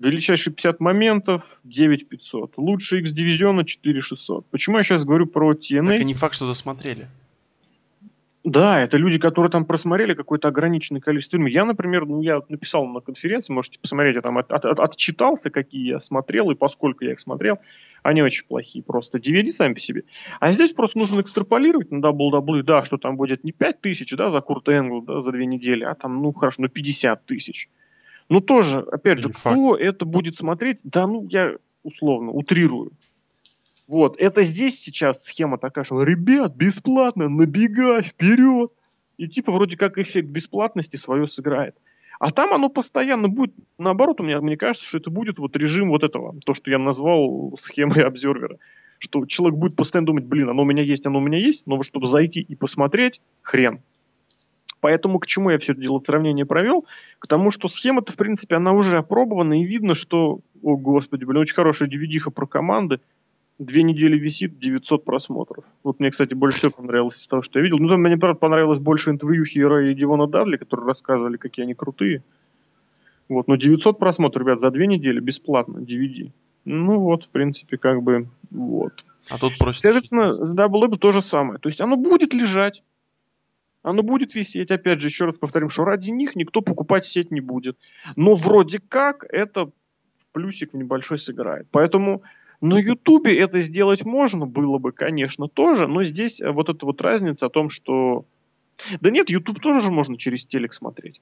9600. 0.00 0.10
Величайшие 0.10 0.54
50 0.54 0.80
моментов 0.80 1.42
9500. 1.64 2.52
Лучший 2.56 3.00
X 3.00 3.12
дивизиона 3.12 3.64
4600. 3.64 4.46
Почему 4.46 4.78
я 4.78 4.82
сейчас 4.82 5.04
говорю 5.04 5.26
про 5.26 5.52
TNA? 5.52 5.86
Так 5.88 6.00
и 6.00 6.04
не 6.04 6.14
факт, 6.14 6.34
что 6.34 6.46
досмотрели. 6.46 7.08
Да, 8.42 8.80
это 8.80 8.96
люди, 8.96 9.18
которые 9.18 9.50
там 9.50 9.66
просмотрели 9.66 10.14
какое-то 10.14 10.48
ограниченное 10.48 11.02
количество 11.02 11.36
фильмов. 11.36 11.52
Я, 11.52 11.66
например, 11.66 12.06
ну, 12.06 12.22
я 12.22 12.40
написал 12.48 12.86
на 12.86 13.00
конференции, 13.00 13.52
можете 13.52 13.78
посмотреть, 13.78 14.14
я 14.16 14.22
там 14.22 14.38
от- 14.38 14.50
от- 14.50 14.64
от- 14.64 14.80
отчитался, 14.80 15.50
какие 15.50 15.90
я 15.90 16.00
смотрел 16.00 16.50
и 16.50 16.54
поскольку 16.54 17.04
я 17.04 17.12
их 17.12 17.20
смотрел. 17.20 17.58
Они 18.02 18.22
очень 18.22 18.46
плохие 18.46 18.82
просто. 18.82 19.18
DVD 19.18 19.48
сами 19.48 19.74
по 19.74 19.80
себе. 19.80 20.04
А 20.40 20.52
здесь 20.52 20.72
просто 20.72 20.98
нужно 20.98 21.20
экстраполировать 21.20 21.90
на 21.90 21.98
WWE, 21.98 22.62
да, 22.62 22.82
что 22.82 22.96
там 22.96 23.18
будет 23.18 23.44
не 23.44 23.52
5 23.52 23.82
тысяч, 23.82 24.10
да, 24.16 24.30
за 24.30 24.40
Курта 24.40 24.72
Энгла, 24.72 25.02
да, 25.02 25.20
за 25.20 25.32
две 25.32 25.44
недели, 25.44 25.84
а 25.84 25.94
там, 25.94 26.22
ну, 26.22 26.32
хорошо, 26.32 26.62
ну, 26.62 26.68
50 26.70 27.26
тысяч. 27.26 27.68
Ну, 28.30 28.40
тоже, 28.40 28.78
опять 28.78 29.18
же, 29.18 29.28
не 29.28 29.34
кто 29.34 29.76
это 29.76 30.04
будет 30.04 30.36
смотреть? 30.36 30.78
Да, 30.84 31.06
ну, 31.06 31.26
я 31.28 31.56
условно 31.82 32.30
утрирую. 32.30 32.92
Вот, 33.88 34.14
это 34.18 34.44
здесь 34.44 34.80
сейчас 34.80 35.24
схема 35.24 35.58
такая, 35.58 35.84
что, 35.84 36.00
ребят, 36.04 36.54
бесплатно, 36.54 37.28
набегай, 37.28 38.04
вперед. 38.04 38.70
И 39.18 39.26
типа 39.26 39.50
вроде 39.50 39.76
как 39.76 39.98
эффект 39.98 40.28
бесплатности 40.28 40.96
свое 40.96 41.26
сыграет. 41.26 41.74
А 42.20 42.30
там 42.30 42.54
оно 42.54 42.68
постоянно 42.68 43.28
будет, 43.28 43.52
наоборот, 43.78 44.20
у 44.20 44.24
меня, 44.24 44.40
мне 44.40 44.56
кажется, 44.56 44.86
что 44.86 44.98
это 44.98 45.10
будет 45.10 45.40
вот 45.40 45.56
режим 45.56 45.88
вот 45.88 46.04
этого, 46.04 46.36
то, 46.46 46.54
что 46.54 46.70
я 46.70 46.78
назвал 46.78 47.52
схемой 47.58 48.04
обзервера. 48.04 48.58
Что 48.98 49.26
человек 49.26 49.58
будет 49.58 49.74
постоянно 49.74 50.06
думать, 50.06 50.24
блин, 50.24 50.50
оно 50.50 50.62
у 50.62 50.66
меня 50.66 50.84
есть, 50.84 51.04
оно 51.04 51.18
у 51.18 51.22
меня 51.22 51.38
есть, 51.38 51.66
но 51.66 51.76
вот 51.76 51.84
чтобы 51.84 52.06
зайти 52.06 52.42
и 52.42 52.54
посмотреть, 52.54 53.20
хрен. 53.42 53.80
Поэтому 54.80 55.18
к 55.18 55.26
чему 55.26 55.50
я 55.50 55.58
все 55.58 55.72
это 55.72 55.80
дело 55.80 55.98
сравнение 55.98 56.46
провел? 56.46 56.86
К 57.18 57.26
тому, 57.26 57.50
что 57.50 57.68
схема-то, 57.68 58.12
в 58.12 58.16
принципе, 58.16 58.56
она 58.56 58.72
уже 58.72 58.98
опробована, 58.98 59.60
и 59.60 59.64
видно, 59.64 59.94
что, 59.94 60.40
о 60.62 60.76
господи, 60.76 61.24
блин, 61.24 61.42
очень 61.42 61.54
хорошая 61.54 61.88
dvd 61.88 62.30
про 62.30 62.46
команды, 62.46 63.00
две 63.58 63.82
недели 63.82 64.18
висит, 64.18 64.58
900 64.58 65.04
просмотров. 65.04 65.64
Вот 65.84 66.00
мне, 66.00 66.10
кстати, 66.10 66.34
больше 66.34 66.58
всего 66.58 66.72
понравилось 66.72 67.20
из 67.20 67.28
того, 67.28 67.42
что 67.42 67.58
я 67.58 67.62
видел. 67.62 67.78
Ну, 67.78 67.88
там 67.88 68.00
мне, 68.00 68.16
правда, 68.16 68.38
понравилось 68.38 68.78
больше 68.78 69.10
интервью 69.10 69.44
Хиера 69.44 69.90
и 69.90 69.94
Дивона 69.94 70.26
Дадли, 70.26 70.56
которые 70.56 70.86
рассказывали, 70.86 71.36
какие 71.36 71.64
они 71.64 71.74
крутые. 71.74 72.22
Вот, 73.28 73.46
но 73.46 73.56
900 73.56 73.98
просмотров, 73.98 74.46
ребят, 74.46 74.60
за 74.60 74.70
две 74.70 74.86
недели 74.86 75.20
бесплатно, 75.20 75.78
DVD. 75.78 76.32
Ну 76.64 76.98
вот, 76.98 77.24
в 77.24 77.28
принципе, 77.28 77.76
как 77.76 78.02
бы, 78.02 78.28
вот. 78.50 79.04
А 79.28 79.38
тут 79.38 79.56
просят... 79.58 79.82
Следовательно, 79.82 80.42
с 80.42 80.56
WWE 80.56 80.96
то 80.98 81.12
же 81.12 81.22
самое. 81.22 81.60
То 81.60 81.68
есть 81.68 81.80
оно 81.80 81.96
будет 81.96 82.34
лежать, 82.34 82.82
оно 83.82 84.02
будет 84.02 84.34
висеть. 84.34 84.70
Опять 84.70 85.00
же, 85.00 85.08
еще 85.08 85.26
раз 85.26 85.36
повторим, 85.36 85.68
что 85.68 85.84
ради 85.84 86.10
них 86.10 86.36
никто 86.36 86.60
покупать 86.60 87.04
сеть 87.04 87.30
не 87.30 87.40
будет. 87.40 87.78
Но 88.16 88.34
вроде 88.34 88.78
как 88.80 89.24
это 89.28 89.66
в 89.66 90.28
плюсик 90.32 90.72
в 90.72 90.76
небольшой 90.76 91.18
сыграет. 91.18 91.66
Поэтому 91.70 92.22
на 92.60 92.78
Ютубе 92.78 93.38
это 93.38 93.60
сделать 93.60 94.04
можно 94.04 94.46
было 94.46 94.78
бы, 94.78 94.92
конечно, 94.92 95.48
тоже, 95.48 95.86
но 95.86 96.04
здесь 96.04 96.42
вот 96.44 96.68
эта 96.68 96.84
вот 96.84 97.00
разница 97.00 97.46
о 97.46 97.50
том, 97.50 97.70
что... 97.70 98.26
Да 99.00 99.10
нет, 99.10 99.30
Ютуб 99.30 99.60
тоже 99.60 99.80
же 99.80 99.90
можно 99.90 100.16
через 100.16 100.44
телек 100.44 100.72
смотреть. 100.72 101.20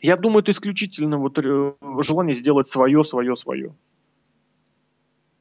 Я 0.00 0.16
думаю, 0.16 0.42
это 0.42 0.52
исключительно 0.52 1.18
вот 1.18 1.38
э, 1.38 1.72
желание 2.00 2.34
сделать 2.34 2.68
свое, 2.68 3.04
свое, 3.04 3.36
свое. 3.36 3.74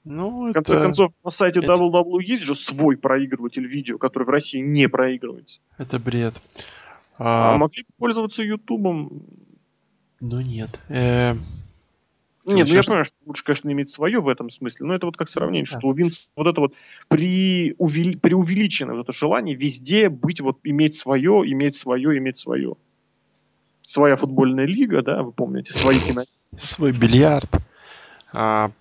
Ну, 0.06 0.50
в 0.50 0.54
конце 0.54 0.76
это... 0.76 0.84
концов, 0.84 1.12
на 1.24 1.30
сайте 1.30 1.60
это... 1.60 1.74
WW 1.74 2.22
есть 2.24 2.44
же 2.44 2.56
свой 2.56 2.98
проигрыватель 2.98 3.66
видео, 3.66 3.98
который 3.98 4.24
в 4.24 4.30
России 4.30 4.60
не 4.60 4.88
проигрывается. 4.88 5.60
Это 5.78 6.00
бред. 6.00 6.42
А, 7.18 7.56
а 7.56 7.58
могли 7.58 7.84
бы 7.84 7.90
пользоваться 7.98 8.44
Ютубом. 8.44 9.24
Ну 10.22 10.42
нет. 10.42 10.80
Э... 10.90 11.34
Нет, 12.46 12.68
ну 12.68 12.74
я 12.74 12.82
понимаю, 12.82 13.06
что 13.06 13.16
лучше, 13.26 13.44
конечно, 13.44 13.70
иметь 13.72 13.92
свое 13.92 14.22
в 14.22 14.28
этом 14.28 14.50
смысле, 14.50 14.88
но 14.88 14.96
это 14.96 15.06
вот 15.06 15.18
как 15.18 15.30
сравнение, 15.30 15.68
да. 15.70 15.78
что 15.78 15.88
у 15.88 15.94
Винс 15.94 16.30
вот 16.36 16.48
это 16.48 16.62
вот 16.62 16.74
при 17.08 17.76
увели, 17.78 18.16
преувеличенное 18.16 18.96
вот 18.96 19.04
это 19.04 19.12
желание 19.12 19.56
везде 19.56 20.10
быть, 20.10 20.42
вот 20.42 20.58
иметь 20.64 20.96
свое, 20.96 21.44
иметь 21.52 21.76
свое, 21.76 22.18
иметь 22.18 22.40
свое. 22.40 22.76
Своя 23.82 24.16
футбольная 24.16 24.66
лига, 24.66 25.02
да, 25.04 25.22
вы 25.22 25.32
помните, 25.32 25.74
свои 25.74 26.00
кино. 26.00 26.24
Свой 26.56 26.92
бильярд. 26.92 27.50
А, 28.32 28.72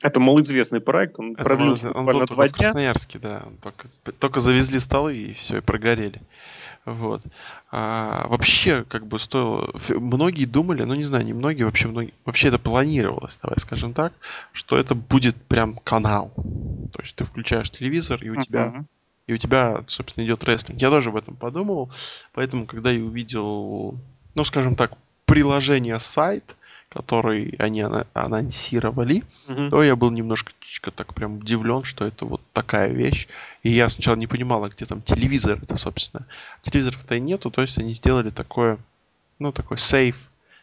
это 0.00 0.20
малоизвестный 0.20 0.80
проект, 0.80 1.18
он 1.18 1.32
это 1.32 1.44
продлился 1.44 1.90
он 1.92 2.06
был 2.06 2.24
два 2.24 2.48
дня. 2.48 2.54
в 2.54 2.56
Красноярске, 2.56 3.18
да. 3.18 3.42
Только, 3.62 3.88
только 4.18 4.40
завезли 4.40 4.78
столы 4.78 5.16
и 5.16 5.34
все, 5.34 5.58
и 5.58 5.60
прогорели. 5.60 6.20
Вот. 6.84 7.22
А, 7.70 8.26
вообще, 8.28 8.84
как 8.84 9.06
бы 9.06 9.18
стоило... 9.18 9.70
Многие 9.88 10.46
думали, 10.46 10.84
ну 10.84 10.94
не 10.94 11.04
знаю, 11.04 11.24
не 11.24 11.32
многие, 11.32 11.64
вообще 11.64 11.88
многие... 11.88 12.14
Вообще 12.24 12.48
это 12.48 12.58
планировалось, 12.58 13.38
давай 13.42 13.58
скажем 13.58 13.92
так, 13.92 14.12
что 14.52 14.78
это 14.78 14.94
будет 14.94 15.36
прям 15.36 15.74
канал. 15.84 16.32
То 16.92 17.02
есть 17.02 17.16
ты 17.16 17.24
включаешь 17.24 17.70
телевизор, 17.70 18.22
и 18.22 18.30
у 18.30 18.34
uh-huh. 18.34 18.42
тебя... 18.42 18.84
И 19.26 19.34
у 19.34 19.36
тебя, 19.36 19.82
собственно, 19.88 20.24
идет 20.24 20.42
рестлинг. 20.44 20.80
Я 20.80 20.88
тоже 20.88 21.10
об 21.10 21.16
этом 21.16 21.36
подумал. 21.36 21.90
Поэтому, 22.32 22.64
когда 22.64 22.90
я 22.90 23.04
увидел, 23.04 23.94
ну, 24.34 24.44
скажем 24.46 24.74
так, 24.74 24.92
приложение 25.26 26.00
сайт, 26.00 26.56
который 26.88 27.54
они 27.58 27.84
анонсировали, 28.14 29.22
угу. 29.46 29.68
то 29.68 29.82
я 29.82 29.94
был 29.94 30.10
немножко 30.10 30.52
так 30.94 31.14
прям 31.14 31.38
удивлен, 31.38 31.84
что 31.84 32.06
это 32.06 32.24
вот 32.24 32.40
такая 32.52 32.88
вещь. 32.88 33.28
И 33.62 33.70
я 33.70 33.88
сначала 33.88 34.16
не 34.16 34.26
понимал, 34.26 34.64
а 34.64 34.70
где 34.70 34.86
там 34.86 35.02
телевизор 35.02 35.58
это, 35.62 35.76
собственно. 35.76 36.26
Телевизоров-то 36.62 37.16
и 37.16 37.20
нету, 37.20 37.50
то 37.50 37.62
есть 37.62 37.78
они 37.78 37.94
сделали 37.94 38.30
такое, 38.30 38.78
ну, 39.38 39.52
такой 39.52 39.76
safe, 39.76 40.16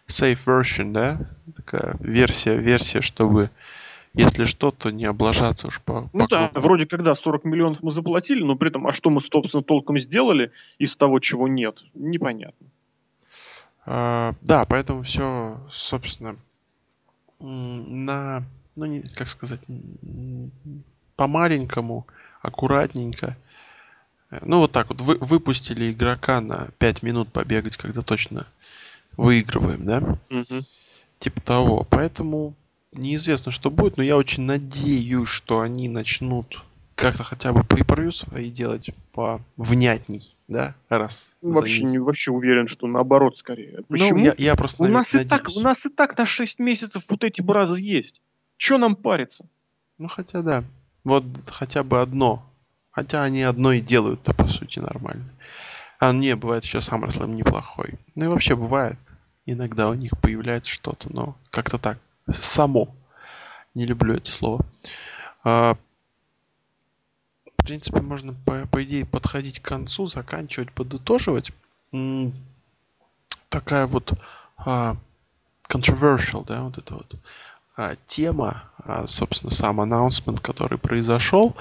safe 0.08 0.40
version, 0.46 0.92
да, 0.94 1.20
такая 1.56 1.96
версия, 2.00 2.58
версия, 2.58 3.02
чтобы 3.02 3.52
если 4.16 4.46
что, 4.46 4.72
то 4.72 4.92
не 4.92 5.06
облажаться 5.06 5.68
уж 5.68 5.82
по... 5.82 6.10
Ну 6.14 6.24
по 6.24 6.28
да, 6.30 6.52
вроде 6.54 6.86
когда 6.86 7.14
40 7.16 7.44
миллионов 7.44 7.84
мы 7.84 7.92
заплатили, 7.92 8.44
но 8.44 8.56
при 8.56 8.70
этом, 8.70 8.88
а 8.88 8.94
что 8.94 9.10
мы, 9.10 9.20
собственно, 9.20 9.62
толком 9.62 9.98
сделали 9.98 10.52
из 10.80 10.96
того, 10.96 11.20
чего 11.20 11.48
нет, 11.50 11.84
непонятно. 11.94 12.68
А, 13.86 14.34
да, 14.42 14.66
поэтому 14.66 15.04
все, 15.04 15.60
собственно, 15.70 16.38
на, 17.40 18.44
ну, 18.76 18.86
не, 18.86 19.02
как 19.02 19.30
сказать, 19.30 19.62
по-маленькому, 21.16 22.08
аккуратненько. 22.42 23.38
Ну, 24.42 24.60
вот 24.60 24.72
так 24.72 24.90
вот, 24.90 25.02
вы, 25.02 25.18
выпустили 25.20 25.92
игрока 25.92 26.42
на 26.42 26.70
5 26.80 27.04
минут 27.04 27.32
побегать, 27.32 27.78
когда 27.78 28.02
точно 28.02 28.48
выигрываем, 29.18 29.86
да? 29.86 29.98
Угу. 30.30 30.66
Типа 31.20 31.42
того. 31.42 31.88
Поэтому 31.90 32.56
неизвестно, 32.92 33.52
что 33.52 33.72
будет, 33.72 33.98
но 33.98 34.04
я 34.04 34.18
очень 34.18 34.44
надеюсь, 34.44 35.30
что 35.30 35.62
они 35.62 35.88
начнут 35.90 36.64
как-то 36.96 37.24
хотя 37.24 37.54
бы 37.54 37.62
pay 37.62 38.12
свои 38.12 38.50
делать 38.50 38.90
по 39.12 39.42
внятней, 39.58 40.35
да, 40.48 40.76
раз. 40.90 41.34
Вообще 41.42 41.84
не 41.84 41.98
вообще 41.98 42.32
уверен, 42.32 42.68
что 42.68 42.88
наоборот 42.88 43.38
скорее. 43.38 43.78
Ну, 43.78 43.84
Почему? 43.90 44.20
Ну, 44.20 44.26
я, 44.26 44.34
я 44.38 44.56
просто 44.56 44.84
у 44.84 44.88
нас 44.88 45.12
надеюсь. 45.12 45.26
и 45.26 45.30
так 45.30 45.50
у 45.56 45.60
нас 45.60 45.86
и 45.86 45.90
так 45.90 46.18
на 46.18 46.26
6 46.26 46.60
месяцев 46.60 47.06
вот 47.10 47.24
эти 47.24 47.42
бразы 47.42 47.82
есть. 47.82 48.22
Че 48.58 48.78
нам 48.78 48.96
париться? 48.96 49.46
Ну 49.98 50.08
хотя 50.08 50.42
да. 50.42 50.64
Вот 51.04 51.24
хотя 51.48 51.84
бы 51.84 52.00
одно. 52.00 52.48
Хотя 52.92 53.24
они 53.24 53.42
одно 53.42 53.74
и 53.74 53.82
делают-то 53.82 54.34
по 54.34 54.48
сути 54.48 54.80
нормально. 54.80 55.26
А 56.00 56.14
не, 56.14 56.36
бывает 56.36 56.64
еще 56.64 56.78
SummerSlam 56.78 57.34
неплохой. 57.34 57.96
Ну 58.16 58.26
и 58.26 58.28
вообще 58.28 58.56
бывает. 58.56 58.98
Иногда 59.46 59.90
у 59.90 59.94
них 59.94 60.12
появляется 60.22 60.72
что-то, 60.72 61.14
но 61.14 61.36
как-то 61.50 61.78
так. 61.78 62.00
Само. 62.32 62.96
Не 63.74 63.86
люблю 63.86 64.16
это 64.16 64.30
слово. 64.30 64.66
А, 65.44 65.78
принципе, 67.66 68.02
можно, 68.02 68.34
по, 68.46 68.66
по 68.68 68.84
идее, 68.84 69.06
подходить 69.06 69.60
к 69.60 69.66
концу, 69.66 70.08
заканчивать, 70.08 70.72
подытоживать. 70.72 71.52
Такая 73.50 73.88
вот 73.88 74.14
а, 74.58 74.98
controversial, 75.70 76.46
да, 76.46 76.64
вот 76.64 76.78
эта 76.78 76.94
вот 76.96 77.16
а, 77.78 77.96
тема, 78.06 78.64
а, 78.78 79.08
собственно, 79.08 79.52
сам 79.52 79.82
announcement, 79.82 80.42
который 80.42 80.78
произошел. 80.78 81.56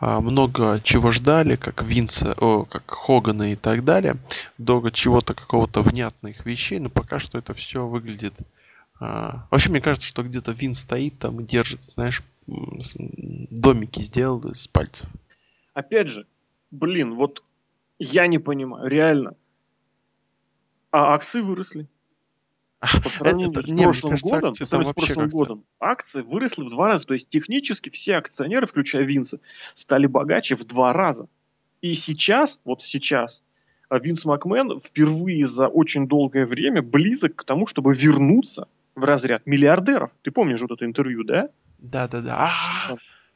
А, 0.00 0.20
много 0.20 0.80
чего 0.82 1.10
ждали, 1.10 1.56
как 1.56 1.82
Винца, 1.82 2.34
о, 2.38 2.64
как 2.64 2.84
Хогана 2.86 3.52
и 3.52 3.56
так 3.56 3.84
далее, 3.84 4.16
до 4.58 4.88
чего-то 4.90 5.34
какого-то 5.34 5.82
внятных 5.82 6.46
вещей, 6.46 6.78
но 6.78 6.88
пока 6.88 7.18
что 7.18 7.38
это 7.38 7.54
все 7.54 7.86
выглядит 7.86 8.34
а, 9.00 9.46
вообще, 9.50 9.70
мне 9.70 9.80
кажется, 9.80 10.06
что 10.06 10.22
где-то 10.22 10.52
Вин 10.52 10.74
стоит 10.74 11.18
там 11.18 11.40
и 11.40 11.44
держит, 11.44 11.82
знаешь, 11.82 12.22
домики 12.46 14.00
сделал 14.00 14.40
из 14.40 14.68
пальцев 14.68 15.08
опять 15.80 16.08
же, 16.08 16.26
блин, 16.70 17.14
вот 17.14 17.42
я 17.98 18.26
не 18.26 18.38
понимаю, 18.38 18.88
реально. 18.88 19.36
А 20.90 21.14
акции 21.14 21.40
выросли. 21.40 21.88
По 23.04 23.10
сравнению 23.10 23.50
это, 23.50 23.62
с 23.62 23.68
не, 23.68 23.82
прошлым 23.82 24.10
кажется, 24.12 24.34
годом, 24.34 24.52
по 24.58 24.66
сравнению 24.66 24.92
с 24.92 24.94
прошлым 24.94 25.28
годом, 25.28 25.64
акции 25.80 26.22
выросли 26.22 26.64
в 26.64 26.70
два 26.70 26.88
раза. 26.88 27.06
То 27.06 27.12
есть 27.12 27.28
технически 27.28 27.90
все 27.90 28.16
акционеры, 28.16 28.66
включая 28.66 29.02
Винса, 29.02 29.40
стали 29.74 30.06
богаче 30.06 30.56
в 30.56 30.64
два 30.64 30.94
раза. 30.94 31.28
И 31.82 31.92
сейчас, 31.94 32.58
вот 32.64 32.82
сейчас, 32.82 33.42
Винс 33.90 34.24
Макмен 34.24 34.80
впервые 34.80 35.44
за 35.44 35.68
очень 35.68 36.08
долгое 36.08 36.46
время 36.46 36.80
близок 36.80 37.36
к 37.36 37.44
тому, 37.44 37.66
чтобы 37.66 37.94
вернуться 37.94 38.66
в 38.94 39.04
разряд 39.04 39.46
миллиардеров. 39.46 40.10
Ты 40.22 40.30
помнишь 40.30 40.60
вот 40.60 40.70
это 40.70 40.84
интервью, 40.86 41.24
да? 41.24 41.50
Да, 41.78 42.08
да, 42.08 42.20
да. 42.20 42.50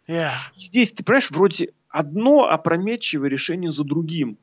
Yeah. 0.06 0.34
Здесь, 0.54 0.92
ты 0.92 1.02
понимаешь, 1.02 1.30
вроде 1.30 1.72
одно 1.88 2.48
опрометчивое 2.48 3.28
решение 3.28 3.72
за 3.72 3.84
другим. 3.84 4.36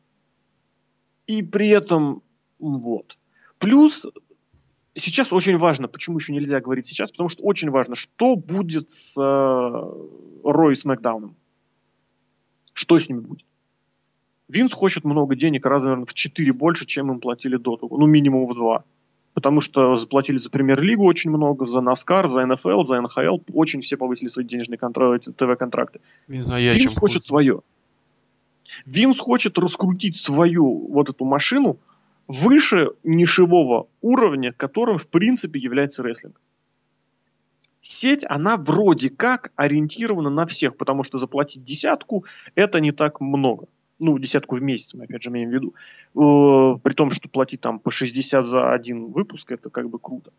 И 1.27 1.43
при 1.43 1.69
этом, 1.69 2.23
вот. 2.59 3.17
Плюс 3.59 4.07
сейчас 4.95 5.31
очень 5.31 5.57
важно, 5.57 5.87
почему 5.87 6.17
еще 6.17 6.33
нельзя 6.33 6.59
говорить 6.59 6.87
сейчас, 6.87 7.11
потому 7.11 7.29
что 7.29 7.43
очень 7.43 7.69
важно, 7.69 7.95
что 7.95 8.35
будет 8.35 8.91
с 8.91 9.15
э, 9.17 10.41
Рой 10.43 10.75
с 10.75 10.83
Макдауном. 10.83 11.35
Что 12.73 12.97
с 12.97 13.07
ними 13.07 13.19
будет? 13.19 13.45
Винс 14.47 14.73
хочет 14.73 15.03
много 15.05 15.35
денег, 15.35 15.65
раз, 15.65 15.83
наверное, 15.83 16.05
в 16.05 16.13
4 16.13 16.51
больше, 16.53 16.85
чем 16.85 17.11
им 17.11 17.19
платили 17.19 17.57
до 17.57 17.77
того. 17.77 17.97
Ну, 17.97 18.05
минимум 18.05 18.47
в 18.47 18.55
2 18.55 18.83
потому 19.33 19.61
что 19.61 19.95
заплатили 19.95 20.37
за 20.37 20.49
премьер-лигу 20.49 21.05
очень 21.05 21.31
много, 21.31 21.65
за 21.65 21.79
NASCAR, 21.79 22.27
за 22.27 22.45
НФЛ, 22.45 22.83
за 22.83 23.01
НХЛ, 23.01 23.39
очень 23.53 23.81
все 23.81 23.97
повысили 23.97 24.29
свои 24.29 24.45
денежные 24.45 24.77
ТВ-контракты. 24.77 26.01
Винс 26.27 26.97
хочет 26.97 27.25
свое. 27.25 27.61
Винс 28.85 29.19
хочет 29.19 29.57
раскрутить 29.57 30.15
свою 30.17 30.87
вот 30.87 31.09
эту 31.09 31.25
машину 31.25 31.77
выше 32.27 32.91
нишевого 33.03 33.87
уровня, 34.01 34.53
которым 34.53 34.97
в 34.97 35.07
принципе 35.07 35.59
является 35.59 36.03
рестлинг. 36.03 36.39
Сеть, 37.81 38.23
она 38.29 38.57
вроде 38.57 39.09
как 39.09 39.51
ориентирована 39.55 40.29
на 40.29 40.45
всех, 40.45 40.77
потому 40.77 41.03
что 41.03 41.17
заплатить 41.17 41.63
десятку– 41.63 42.25
это 42.55 42.79
не 42.79 42.91
так 42.91 43.19
много 43.19 43.67
ну, 44.01 44.17
десятку 44.17 44.55
в 44.55 44.61
месяц, 44.61 44.93
мы 44.93 45.05
опять 45.05 45.21
же 45.21 45.29
имеем 45.29 45.49
в 45.49 45.53
виду, 45.53 45.73
э, 46.15 46.79
при 46.81 46.93
том, 46.93 47.11
что 47.11 47.29
платить 47.29 47.61
там 47.61 47.79
по 47.79 47.91
60 47.91 48.47
за 48.47 48.73
один 48.73 49.11
выпуск, 49.11 49.51
это 49.51 49.69
как 49.69 49.89
бы 49.89 49.99
круто. 49.99 50.31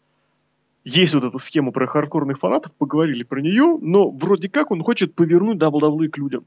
Есть 0.85 1.15
вот 1.15 1.25
эта 1.25 1.39
схема 1.39 1.71
про 1.71 1.87
хардкорных 1.87 2.39
фанатов, 2.39 2.73
поговорили 2.73 3.23
про 3.23 3.41
нее, 3.41 3.79
но 3.81 4.11
вроде 4.11 4.49
как 4.49 4.73
он 4.73 4.83
хочет 4.83 5.15
повернуть 5.15 5.59
WWE 5.59 6.09
к 6.09 6.19
людям. 6.19 6.45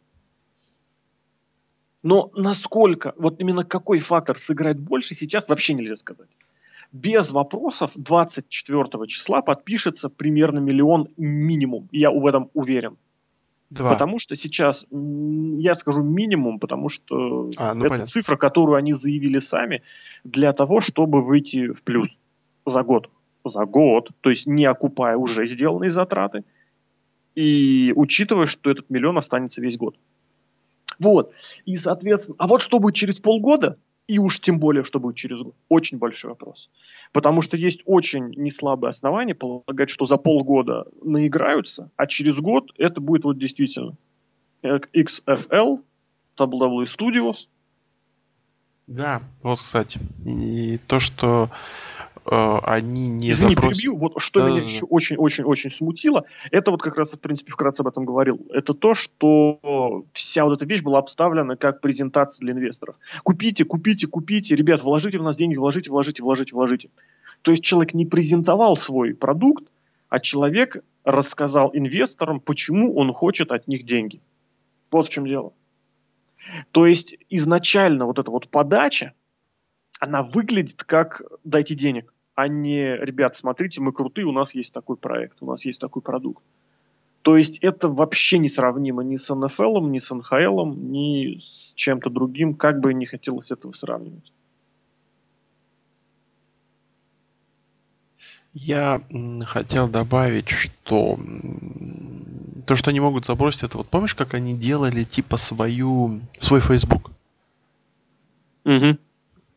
Но 2.04 2.30
насколько, 2.36 3.14
вот 3.18 3.40
именно 3.40 3.64
какой 3.64 4.00
фактор 4.00 4.38
сыграет 4.38 4.80
больше, 4.80 5.16
сейчас 5.16 5.48
вообще 5.50 5.74
нельзя 5.74 5.96
сказать. 5.96 6.30
Без 6.92 7.32
вопросов 7.32 7.92
24 7.96 9.08
числа 9.08 9.42
подпишется 9.42 10.10
примерно 10.10 10.60
миллион 10.60 11.08
минимум. 11.18 11.88
Я 11.92 12.12
в 12.12 12.26
этом 12.28 12.52
уверен. 12.54 12.98
Два. 13.70 13.94
Потому 13.94 14.20
что 14.20 14.36
сейчас, 14.36 14.86
я 14.92 15.76
скажу 15.76 16.04
минимум, 16.04 16.60
потому 16.60 16.88
что 16.90 17.50
а, 17.58 17.74
ну, 17.74 17.82
это 17.82 17.90
понятно. 17.90 18.06
цифра, 18.06 18.38
которую 18.38 18.76
они 18.76 18.94
заявили 18.94 19.40
сами 19.40 19.82
для 20.24 20.54
того, 20.54 20.82
чтобы 20.82 21.24
выйти 21.24 21.74
в 21.74 21.82
плюс 21.82 22.18
за 22.66 22.84
год. 22.84 23.10
За 23.44 23.66
год, 23.66 24.12
то 24.22 24.30
есть 24.30 24.48
не 24.48 24.66
окупая 24.66 25.18
уже 25.18 25.46
сделанные 25.46 25.90
затраты 25.90 26.44
и 27.36 27.94
учитывая, 27.96 28.48
что 28.48 28.72
этот 28.72 28.90
миллион 28.90 29.18
останется 29.18 29.62
весь 29.62 29.78
год. 29.78 29.98
Вот. 31.00 31.32
И, 31.66 31.76
соответственно, 31.76 32.38
а 32.40 32.48
вот 32.48 32.62
что 32.62 32.80
будет 32.80 32.96
через 32.96 33.18
полгода, 33.18 33.78
И 34.08 34.20
уж 34.20 34.40
тем 34.40 34.60
более, 34.60 34.84
что 34.84 35.00
будет 35.00 35.16
через 35.16 35.42
год. 35.42 35.56
Очень 35.68 35.98
большой 35.98 36.30
вопрос. 36.32 36.70
Потому 37.12 37.42
что 37.42 37.58
есть 37.58 37.82
очень 37.86 38.30
неслабые 38.36 38.90
основания 38.90 39.34
полагать, 39.34 39.90
что 39.90 40.06
за 40.06 40.18
полгода 40.18 40.86
наиграются, 41.02 41.90
а 41.96 42.06
через 42.06 42.40
год 42.40 42.72
это 42.78 43.02
будет 43.02 43.24
вот 43.24 43.40
действительно 43.40 43.96
XFL, 44.64 45.82
WWE 46.38 46.86
Studios. 46.86 47.48
Да, 48.88 49.24
вот, 49.42 49.58
кстати. 49.58 50.00
И 50.24 50.78
то, 50.88 51.00
что 51.00 51.50
э, 52.30 52.60
они 52.64 53.08
не 53.08 53.30
Извини, 53.30 53.56
запросят... 53.56 53.82
перебью. 53.82 53.98
Вот 53.98 54.14
что 54.18 54.42
да, 54.42 54.50
меня 54.50 54.62
да, 54.62 54.66
еще 54.66 54.86
очень-очень-очень 54.86 55.72
смутило, 55.72 56.26
это 56.52 56.72
вот 56.72 56.82
как 56.82 56.98
раз, 56.98 57.14
в 57.14 57.20
принципе, 57.20 57.52
вкратце 57.52 57.82
об 57.82 57.88
этом 57.88 58.06
говорил, 58.06 58.46
это 58.52 58.74
то, 58.74 58.94
что 58.94 60.06
вся 60.12 60.46
вот 60.46 60.58
эта 60.58 60.66
вещь 60.66 60.82
была 60.82 61.00
обставлена 61.00 61.56
как 61.56 61.82
презентация 61.82 62.44
для 62.44 62.54
инвесторов. 62.54 62.98
Купите, 63.24 63.66
купите, 63.66 64.08
купите, 64.08 64.56
ребят, 64.56 64.82
вложите 64.84 65.20
в 65.20 65.24
нас 65.24 65.38
деньги, 65.38 65.56
вложите, 65.56 65.92
вложите, 65.92 66.24
вложите, 66.24 66.54
вложите. 66.54 66.90
То 67.42 67.52
есть 67.52 67.64
человек 67.64 67.94
не 67.94 68.06
презентовал 68.06 68.76
свой 68.76 69.14
продукт, 69.14 69.66
а 70.10 70.20
человек 70.20 70.78
рассказал 71.04 71.70
инвесторам, 71.74 72.40
почему 72.40 72.96
он 72.96 73.14
хочет 73.14 73.52
от 73.52 73.68
них 73.68 73.86
деньги. 73.86 74.22
Вот 74.92 75.08
в 75.08 75.10
чем 75.10 75.28
дело. 75.28 75.54
То 76.72 76.86
есть 76.86 77.16
изначально 77.30 78.06
вот 78.06 78.20
эта 78.20 78.32
вот 78.32 78.50
подача, 78.50 79.14
она 80.00 80.24
выглядит 80.24 80.84
как 80.84 81.22
«дайте 81.44 81.76
денег», 81.76 82.14
а 82.36 82.48
не 82.48 82.96
«ребят, 82.98 83.36
смотрите, 83.36 83.82
мы 83.82 83.92
крутые, 83.94 84.28
у 84.28 84.32
нас 84.32 84.54
есть 84.54 84.74
такой 84.74 84.98
проект, 84.98 85.38
у 85.42 85.46
нас 85.46 85.66
есть 85.66 85.82
такой 85.82 86.02
продукт». 86.02 86.44
То 87.22 87.38
есть 87.38 87.58
это 87.60 87.90
вообще 87.90 88.38
несравнимо 88.38 89.04
ни 89.04 89.16
с 89.16 89.34
НФЛ, 89.34 89.82
ни 89.88 89.98
с 89.98 90.14
НХЛ, 90.14 90.66
ни 90.76 91.38
с 91.40 91.74
чем-то 91.76 92.12
другим, 92.12 92.54
как 92.54 92.80
бы 92.82 92.94
не 92.94 93.08
хотелось 93.08 93.50
этого 93.50 93.72
сравнивать. 93.72 94.32
Я 98.54 99.02
хотел 99.48 99.90
добавить, 99.90 100.50
что 100.50 101.18
то, 102.68 102.76
что 102.76 102.92
они 102.92 103.00
могут 103.00 103.26
забросить, 103.26 103.64
это 103.64 103.80
вот 103.80 103.88
помнишь, 103.88 104.16
как 104.16 104.34
они 104.34 104.56
делали 104.56 105.04
типа 105.04 105.38
свою 105.38 106.22
свой 106.40 106.62
Facebook? 106.62 107.12
Угу. 108.66 108.98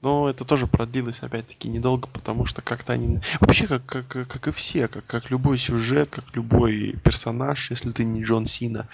Но 0.00 0.28
это 0.28 0.44
тоже 0.44 0.68
продлилось, 0.68 1.22
опять-таки, 1.22 1.68
недолго, 1.68 2.06
потому 2.08 2.46
что 2.46 2.62
как-то 2.62 2.92
они... 2.92 3.18
Вообще, 3.40 3.66
как, 3.66 3.84
как, 3.84 4.06
как 4.06 4.48
и 4.48 4.52
все, 4.52 4.86
как, 4.86 5.04
как 5.06 5.30
любой 5.30 5.58
сюжет, 5.58 6.10
как 6.10 6.24
любой 6.36 6.96
персонаж, 7.02 7.70
если 7.70 7.90
ты 7.90 8.04
не 8.04 8.22
Джон 8.22 8.46
Сина, 8.46 8.88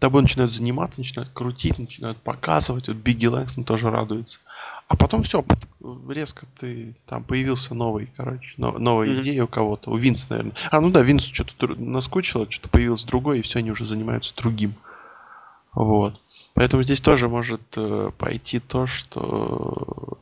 тобой 0.00 0.22
начинают 0.22 0.52
заниматься, 0.52 1.00
начинают 1.00 1.30
крутить, 1.32 1.78
начинают 1.78 2.18
показывать. 2.18 2.88
Вот 2.88 2.96
Бигги 2.98 3.26
Лэнгстон 3.26 3.64
тоже 3.64 3.90
радуется. 3.90 4.40
А 4.86 4.96
потом 4.96 5.22
все, 5.22 5.44
резко 6.08 6.46
ты 6.58 6.94
там 7.06 7.24
появился 7.24 7.74
новый, 7.74 8.10
короче, 8.14 8.54
но, 8.58 8.72
новая 8.72 9.08
mm-hmm. 9.08 9.20
идея 9.20 9.44
у 9.44 9.48
кого-то. 9.48 9.90
У 9.90 9.96
Винса, 9.96 10.26
наверное. 10.30 10.54
А, 10.70 10.80
ну 10.80 10.90
да, 10.90 11.00
Винсу 11.00 11.34
что-то 11.34 11.68
наскучило, 11.68 12.50
что-то 12.50 12.68
появилось 12.68 13.04
другое, 13.04 13.38
и 13.38 13.42
все, 13.42 13.60
они 13.60 13.70
уже 13.70 13.86
занимаются 13.86 14.34
другим. 14.36 14.74
Вот. 15.74 16.20
Поэтому 16.54 16.82
здесь 16.82 17.00
тоже 17.00 17.28
может 17.28 17.62
э, 17.76 18.10
пойти 18.18 18.60
то, 18.60 18.86
что 18.86 20.18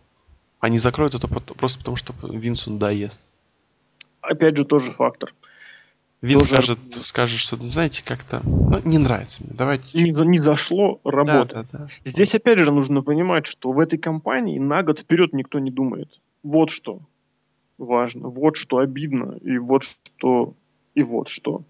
они 0.61 0.79
закроют 0.79 1.15
это 1.15 1.27
просто 1.29 1.79
потому, 1.79 1.97
что 1.97 2.15
Винсу 2.23 2.71
доест. 2.71 3.21
Опять 4.21 4.57
же, 4.57 4.65
тоже 4.65 4.93
фактор. 4.93 5.35
Винс 6.23 6.49
тоже... 6.49 6.63
скажет, 6.63 6.79
скажет, 7.07 7.39
что, 7.39 7.57
знаете, 7.57 8.05
как-то 8.05 8.43
ну, 8.45 8.79
не 8.85 8.99
нравится 8.99 9.43
мне. 9.43 9.53
Давайте. 9.57 9.99
Не, 9.99 10.11
не 10.11 10.39
зашло 10.39 11.01
работать. 11.03 11.53
Да, 11.53 11.63
да, 11.73 11.79
да. 11.87 11.89
Здесь 12.05 12.35
опять 12.35 12.59
же 12.59 12.71
нужно 12.71 13.03
понимать, 13.03 13.47
что 13.47 13.73
в 13.73 13.81
этой 13.81 13.99
компании 13.99 14.59
на 14.59 14.83
год 14.83 15.01
вперед 15.01 15.33
никто 15.33 15.59
не 15.59 15.71
думает. 15.71 16.21
Вот 16.43 16.71
что 16.71 17.01
важно, 17.81 18.29
вот 18.29 18.57
что 18.57 18.79
обидно, 18.79 19.37
и 19.41 19.59
вот 19.59 19.85
что, 19.85 20.55
и 20.95 21.03
вот 21.03 21.29
что 21.29 21.63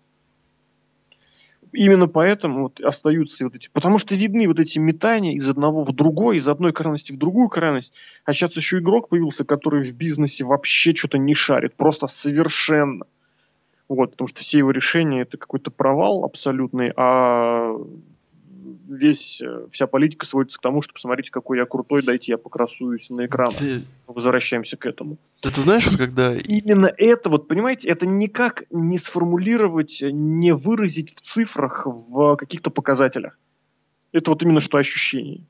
именно 1.72 2.08
поэтому 2.08 2.64
вот 2.64 2.80
остаются 2.80 3.44
вот 3.44 3.54
эти, 3.54 3.68
потому 3.72 3.98
что 3.98 4.14
видны 4.14 4.46
вот 4.46 4.60
эти 4.60 4.78
метания 4.78 5.34
из 5.34 5.48
одного 5.48 5.84
в 5.84 5.92
другой, 5.92 6.36
из 6.36 6.48
одной 6.48 6.72
крайности 6.72 7.12
в 7.12 7.18
другую 7.18 7.48
крайность. 7.48 7.92
А 8.24 8.32
сейчас 8.32 8.56
еще 8.56 8.78
игрок 8.78 9.08
появился, 9.08 9.44
который 9.44 9.82
в 9.82 9.92
бизнесе 9.92 10.44
вообще 10.44 10.94
что-то 10.94 11.18
не 11.18 11.34
шарит, 11.34 11.74
просто 11.74 12.06
совершенно. 12.06 13.06
Вот, 13.88 14.12
потому 14.12 14.28
что 14.28 14.40
все 14.40 14.58
его 14.58 14.70
решения 14.70 15.22
это 15.22 15.36
какой-то 15.36 15.70
провал 15.70 16.24
абсолютный, 16.24 16.92
а 16.96 17.74
весь, 18.88 19.40
э, 19.40 19.66
вся 19.70 19.86
политика 19.86 20.26
сводится 20.26 20.58
к 20.58 20.62
тому, 20.62 20.82
что 20.82 20.92
посмотрите, 20.92 21.30
какой 21.30 21.58
я 21.58 21.66
крутой, 21.66 22.02
дайте 22.02 22.32
я 22.32 22.38
покрасуюсь 22.38 23.10
на 23.10 23.26
экран. 23.26 23.52
Ты... 23.52 23.84
Возвращаемся 24.06 24.76
к 24.76 24.86
этому. 24.86 25.18
Да 25.42 25.50
ты 25.50 25.60
знаешь, 25.60 25.88
когда... 25.96 26.36
Именно 26.36 26.92
это, 26.96 27.28
вот 27.30 27.48
понимаете, 27.48 27.88
это 27.88 28.06
никак 28.06 28.64
не 28.70 28.98
сформулировать, 28.98 30.02
не 30.02 30.52
выразить 30.54 31.14
в 31.14 31.20
цифрах, 31.20 31.86
в 31.86 32.36
каких-то 32.36 32.70
показателях. 32.70 33.38
Это 34.12 34.30
вот 34.30 34.42
именно 34.42 34.60
что 34.60 34.78
ощущение. 34.78 35.42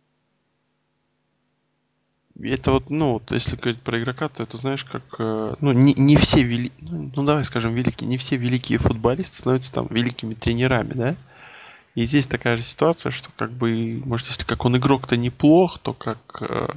Это 2.43 2.73
вот, 2.73 2.89
ну, 2.89 3.15
вот, 3.15 3.31
если 3.33 3.57
говорить 3.57 3.81
про 3.83 4.01
игрока, 4.01 4.29
то 4.29 4.43
это 4.43 4.57
знаешь, 4.57 4.85
как, 4.85 5.03
э, 5.19 5.55
ну, 5.61 5.73
не, 5.73 5.93
не 5.95 6.17
все 6.17 6.43
вели, 6.43 6.73
ну, 6.81 7.11
ну, 7.15 7.25
давай 7.25 7.45
скажем, 7.45 7.75
великие, 7.75 8.09
не 8.09 8.17
все 8.17 8.37
великие 8.37 8.79
футболисты 8.79 9.37
становятся 9.37 9.73
там 9.73 9.89
великими 9.91 10.33
тренерами, 10.33 10.93
да? 10.95 11.17
И 12.01 12.07
здесь 12.07 12.27
такая 12.27 12.57
же 12.57 12.63
ситуация, 12.63 13.13
что 13.13 13.29
как 13.37 13.51
бы, 13.53 14.01
может, 14.07 14.29
если 14.29 14.45
как 14.45 14.65
он 14.65 14.75
игрок-то 14.75 15.19
неплох, 15.19 15.79
то 15.79 15.93
как 15.93 16.19
э, 16.41 16.69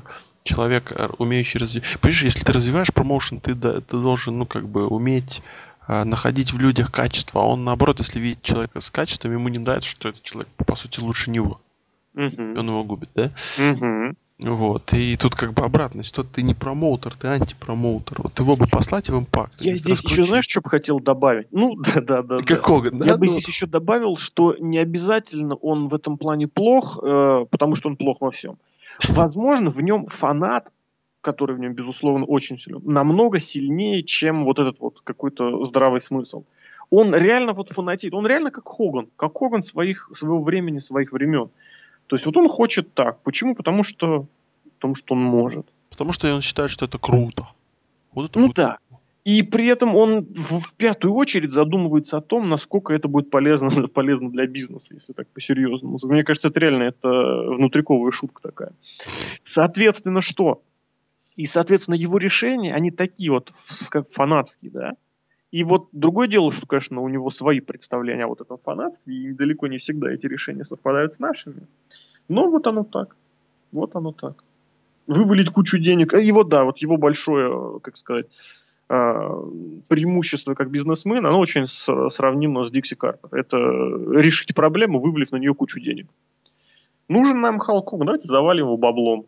человек, 0.44 0.92
э, 0.92 1.08
умеющий 1.18 1.62
развивать... 1.62 1.98
Понимаешь, 2.02 2.24
если 2.24 2.42
ты 2.42 2.52
развиваешь 2.52 2.94
промоушен, 2.94 3.40
ты, 3.40 3.56
да, 3.56 3.80
ты 3.80 3.96
должен, 3.96 4.38
ну, 4.38 4.46
как 4.46 4.68
бы, 4.68 4.86
уметь 4.86 5.42
э, 5.88 6.04
находить 6.04 6.52
в 6.52 6.60
людях 6.60 6.92
качество. 6.92 7.42
А 7.42 7.46
он, 7.46 7.64
наоборот, 7.64 8.00
если 8.00 8.20
видит 8.20 8.42
человека 8.42 8.82
с 8.82 8.92
качеством, 8.92 9.32
ему 9.32 9.48
не 9.48 9.60
нравится, 9.60 9.90
что 9.90 10.10
этот 10.10 10.24
человек, 10.24 10.50
по 10.58 10.76
сути, 10.76 11.00
лучше 11.00 11.32
него. 11.32 11.62
Uh-huh. 12.16 12.60
Он 12.60 12.68
его 12.68 12.84
губит, 12.84 13.12
да? 13.16 13.32
Uh-huh. 13.58 14.18
Вот. 14.40 14.94
И 14.94 15.16
тут 15.16 15.36
как 15.36 15.54
бы 15.54 15.64
обратно, 15.64 16.04
что 16.04 16.24
ты 16.24 16.42
не 16.42 16.54
промоутер, 16.54 17.16
ты 17.16 17.28
антипромоутер. 17.28 18.22
Вот 18.24 18.40
его 18.40 18.56
бы 18.56 18.68
послать 18.68 19.10
в 19.10 19.18
импакт. 19.18 19.62
Я 19.62 19.78
здесь 19.78 19.98
раскрутить. 19.98 20.18
еще, 20.18 20.24
знаешь, 20.24 20.46
что 20.48 20.62
бы 20.62 20.70
хотел 20.70 21.00
добавить? 21.00 21.48
Ну, 21.52 21.76
да, 21.96 22.02
да, 22.02 22.22
да. 22.24 22.38
Как 22.40 22.68
да. 22.68 22.90
Да? 22.92 23.06
Я 23.06 23.18
бы 23.18 23.28
ну... 23.28 23.32
здесь 23.34 23.48
еще 23.48 23.68
добавил, 23.68 24.18
что 24.18 24.56
не 24.60 24.80
обязательно 24.80 25.56
он 25.56 25.88
в 25.88 25.96
этом 25.96 26.18
плане 26.18 26.48
плох, 26.48 27.00
э, 27.02 27.46
потому 27.50 27.76
что 27.76 27.90
он 27.90 27.96
плох 27.96 28.22
во 28.22 28.32
всем. 28.32 28.58
Возможно, 29.08 29.70
в 29.70 29.82
нем 29.82 30.08
фанат, 30.08 30.70
который 31.22 31.56
в 31.56 31.60
нем, 31.60 31.74
безусловно, 31.74 32.26
очень 32.26 32.58
силен, 32.58 32.82
намного 32.84 33.40
сильнее, 33.40 34.04
чем 34.04 34.46
вот 34.46 34.60
этот 34.60 34.80
вот 34.80 35.00
какой-то 35.04 35.64
здравый 35.64 36.00
смысл. 36.00 36.44
Он 36.90 37.16
реально 37.16 37.54
вот 37.54 37.70
фанатит, 37.70 38.14
он 38.14 38.28
реально 38.28 38.52
как 38.52 38.68
Хоган, 38.68 39.08
как 39.16 39.38
Хоган 39.38 39.64
своих, 39.64 40.12
своего 40.16 40.44
времени, 40.44 40.80
своих 40.80 41.12
времен. 41.12 41.50
То 42.14 42.16
есть 42.18 42.28
вот 42.28 42.38
он 42.38 42.48
хочет 42.48 42.94
так. 42.94 43.24
Почему? 43.24 43.56
Потому 43.56 43.82
что, 43.82 44.28
потому 44.76 44.94
что 44.94 45.16
он 45.16 45.24
может. 45.24 45.66
Потому 45.90 46.14
что 46.14 46.32
он 46.32 46.42
считает, 46.42 46.70
что 46.70 46.86
это 46.86 47.00
круто. 47.00 47.48
Вот 48.12 48.30
это 48.30 48.40
ну 48.40 48.46
вот. 48.46 48.56
да. 48.56 48.78
И 49.24 49.42
при 49.42 49.66
этом 49.66 49.96
он 49.96 50.22
в, 50.26 50.60
в 50.60 50.76
пятую 50.76 51.16
очередь 51.16 51.54
задумывается 51.54 52.18
о 52.18 52.22
том, 52.22 52.50
насколько 52.50 52.94
это 52.94 53.08
будет 53.08 53.32
полезно, 53.32 53.72
полезно 53.88 54.30
для 54.30 54.46
бизнеса, 54.46 54.94
если 54.94 55.14
так 55.14 55.28
по-серьезному. 55.30 55.98
Мне 56.04 56.24
кажется, 56.24 56.50
это 56.50 56.60
реально 56.60 56.84
это 56.84 57.10
внутриковая 57.10 58.12
шутка 58.12 58.44
такая. 58.44 58.74
Соответственно, 59.42 60.22
что? 60.22 60.62
И, 61.36 61.46
соответственно, 61.46 61.96
его 61.96 62.20
решения, 62.20 62.76
они 62.76 62.92
такие 62.92 63.32
вот, 63.32 63.52
как 63.90 64.08
фанатские, 64.08 64.70
да. 64.70 64.92
И 65.54 65.64
вот 65.64 65.90
другое 65.92 66.28
дело, 66.28 66.52
что, 66.52 66.66
конечно, 66.66 67.00
у 67.00 67.08
него 67.08 67.30
свои 67.30 67.60
представления 67.60 68.26
о 68.26 68.30
вот 68.30 68.42
этом 68.42 68.58
фанатстве, 68.58 69.14
и 69.14 69.34
далеко 69.34 69.68
не 69.68 69.78
всегда 69.78 70.12
эти 70.12 70.26
решения 70.26 70.66
совпадают 70.66 71.14
с 71.14 71.20
нашими. 71.20 71.68
Но 72.28 72.50
вот 72.50 72.66
оно 72.66 72.84
так. 72.84 73.16
Вот 73.72 73.96
оно 73.96 74.14
так. 74.14 74.44
Вывалить 75.06 75.52
кучу 75.52 75.78
денег. 75.78 76.16
И 76.16 76.32
вот 76.32 76.50
да, 76.50 76.64
вот 76.64 76.80
его 76.80 76.98
большое, 76.98 77.80
как 77.82 77.98
сказать, 77.98 78.26
а, 78.90 79.30
преимущество 79.90 80.56
как 80.56 80.72
бизнесмена, 80.72 81.30
оно 81.30 81.40
очень 81.40 81.68
сравнимо 81.68 82.64
с 82.64 82.72
Дикси 82.72 82.96
Карпер. 82.96 83.30
Это 83.38 83.58
решить 83.58 84.56
проблему, 84.56 85.00
вывалив 85.00 85.32
на 85.32 85.38
нее 85.38 85.54
кучу 85.54 85.80
денег. 85.80 86.08
Нужен 87.08 87.42
нам 87.42 87.60
Халкук, 87.60 88.04
давайте 88.04 88.28
завалим 88.28 88.66
его 88.66 88.78
баблом. 88.78 89.28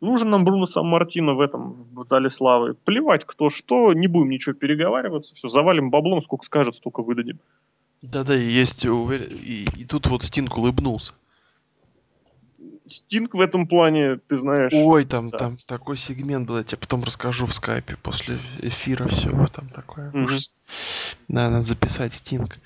Нужен 0.00 0.30
нам 0.30 0.44
Бруно 0.44 0.64
Сан-Мартино 0.64 1.34
в 1.34 1.40
этом, 1.40 1.86
в 1.92 2.06
зале 2.06 2.30
славы. 2.30 2.74
Плевать, 2.74 3.24
кто 3.26 3.50
что, 3.50 3.92
не 3.92 4.06
будем 4.06 4.30
ничего 4.30 4.54
переговариваться. 4.54 5.34
Все, 5.34 5.48
завалим 5.48 5.90
баблом, 5.90 6.22
сколько 6.22 6.44
скажет, 6.44 6.76
столько 6.76 7.02
выдадим. 7.02 7.38
Да-да, 8.00 8.34
есть 8.34 8.86
увер... 8.86 9.22
и, 9.22 9.66
и 9.76 9.84
тут 9.84 10.06
вот 10.06 10.22
Стинг 10.22 10.56
улыбнулся. 10.56 11.12
Стинг 12.88 13.34
в 13.34 13.40
этом 13.40 13.66
плане, 13.66 14.16
ты 14.16 14.36
знаешь... 14.36 14.72
Ой, 14.74 15.04
там, 15.04 15.30
да. 15.30 15.38
там 15.38 15.56
такой 15.66 15.96
сегмент 15.96 16.48
был, 16.48 16.56
я 16.56 16.64
тебе 16.64 16.78
потом 16.78 17.04
расскажу 17.04 17.46
в 17.46 17.54
скайпе 17.54 17.96
после 18.02 18.38
эфира 18.60 19.06
всего 19.06 19.46
там 19.46 19.68
такое. 19.68 20.10
Ужас. 20.12 20.50
Да, 21.28 21.50
надо 21.50 21.62
записать 21.62 22.14
Стинг. 22.14 22.58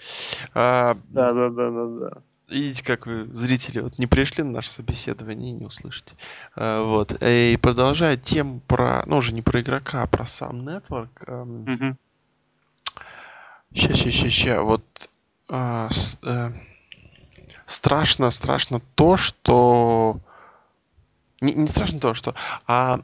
А, 0.54 0.96
да, 1.10 1.32
да, 1.32 1.50
да, 1.50 1.70
да, 1.70 1.86
да. 1.86 2.22
Видите, 2.54 2.84
как 2.84 3.06
вы, 3.06 3.26
зрители, 3.36 3.80
вот 3.80 3.98
не 3.98 4.06
пришли 4.06 4.44
на 4.44 4.52
наше 4.52 4.70
собеседование 4.70 5.50
и 5.50 5.54
не 5.54 5.66
услышите. 5.66 6.14
А, 6.54 6.84
вот. 6.84 7.16
И 7.20 7.58
продолжая 7.60 8.16
тему 8.16 8.60
про, 8.66 9.02
ну 9.06 9.16
уже 9.16 9.34
не 9.34 9.42
про 9.42 9.60
игрока, 9.60 10.02
а 10.02 10.06
про 10.06 10.24
сам 10.24 10.64
нетворк. 10.64 11.10
Ща, 13.74 13.94
ща, 13.94 14.10
ща, 14.10 14.30
ща. 14.30 14.62
Вот 14.62 14.84
а, 15.48 15.88
с- 15.90 16.16
э, 16.22 16.52
страшно, 17.66 18.30
страшно 18.30 18.80
то, 18.94 19.16
что 19.16 20.20
не, 21.40 21.54
не 21.54 21.66
страшно 21.68 21.98
то, 21.98 22.14
что, 22.14 22.34
а 22.68 23.00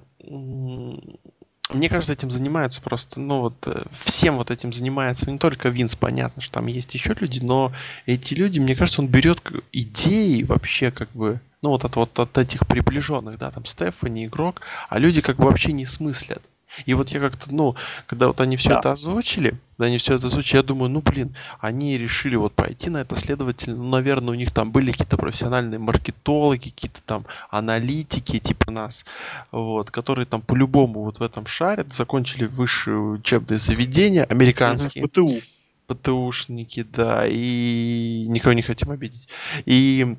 мне 1.73 1.89
кажется, 1.89 2.13
этим 2.13 2.31
занимаются 2.31 2.81
просто, 2.81 3.21
ну 3.21 3.41
вот 3.41 3.55
э, 3.67 3.83
всем 4.05 4.37
вот 4.37 4.51
этим 4.51 4.73
занимается 4.73 5.31
не 5.31 5.39
только 5.39 5.69
Винс, 5.69 5.95
понятно, 5.95 6.43
что 6.43 6.55
там 6.55 6.67
есть 6.67 6.95
еще 6.95 7.15
люди, 7.19 7.41
но 7.41 7.73
эти 8.07 8.35
люди, 8.35 8.59
мне 8.59 8.75
кажется, 8.75 9.01
он 9.01 9.09
берет 9.09 9.41
идеи 9.73 10.43
вообще 10.43 10.91
как 10.91 11.11
бы, 11.13 11.41
ну 11.63 11.71
вот 11.71 11.85
от 11.85 11.97
вот 11.97 12.19
от 12.19 12.37
этих 12.39 12.67
приближенных, 12.67 13.39
да, 13.39 13.51
там 13.51 13.65
Стефани 13.65 14.27
игрок, 14.27 14.63
а 14.89 14.99
люди 14.99 15.21
как 15.21 15.37
бы 15.37 15.45
вообще 15.45 15.73
не 15.73 15.87
смыслят. 15.87 16.43
И 16.87 16.95
вот 16.95 17.11
я 17.11 17.21
как-то, 17.21 17.55
ну, 17.55 17.75
когда 18.07 18.29
вот 18.29 18.41
они 18.41 18.57
все 18.57 18.71
Да. 18.71 18.79
это 18.79 18.93
озвучили, 18.93 19.55
когда 19.77 19.87
они 19.87 19.99
все 19.99 20.17
это 20.17 20.27
озвучили, 20.29 20.57
я 20.59 20.63
думаю, 20.63 20.91
ну, 20.91 21.01
блин, 21.01 21.35
они 21.61 21.99
решили 21.99 22.37
вот 22.37 22.53
пойти 22.55 22.91
на 22.91 22.99
это, 22.99 23.17
следовательно, 23.17 23.77
ну, 23.77 23.89
наверное, 23.89 24.33
у 24.33 24.37
них 24.37 24.53
там 24.53 24.71
были 24.73 24.93
какие-то 24.93 25.17
профессиональные 25.17 25.79
маркетологи, 25.79 26.71
какие-то 26.71 27.03
там 27.03 27.27
аналитики 27.51 28.39
типа 28.39 28.71
нас, 28.71 29.05
вот, 29.51 29.91
которые 29.91 30.27
там 30.27 30.41
по-любому 30.43 31.03
вот 31.03 31.19
в 31.19 31.23
этом 31.23 31.47
шарят, 31.47 31.93
закончили 31.93 32.45
высшие 32.45 32.99
учебные 32.99 33.59
заведения 33.59 34.25
американские, 34.25 35.07
ПТУ. 35.07 35.41
ПТУшники, 35.87 36.85
да, 36.85 37.25
и 37.27 38.25
никого 38.29 38.53
не 38.53 38.63
хотим 38.63 38.91
обидеть. 38.91 39.29
И, 39.67 40.17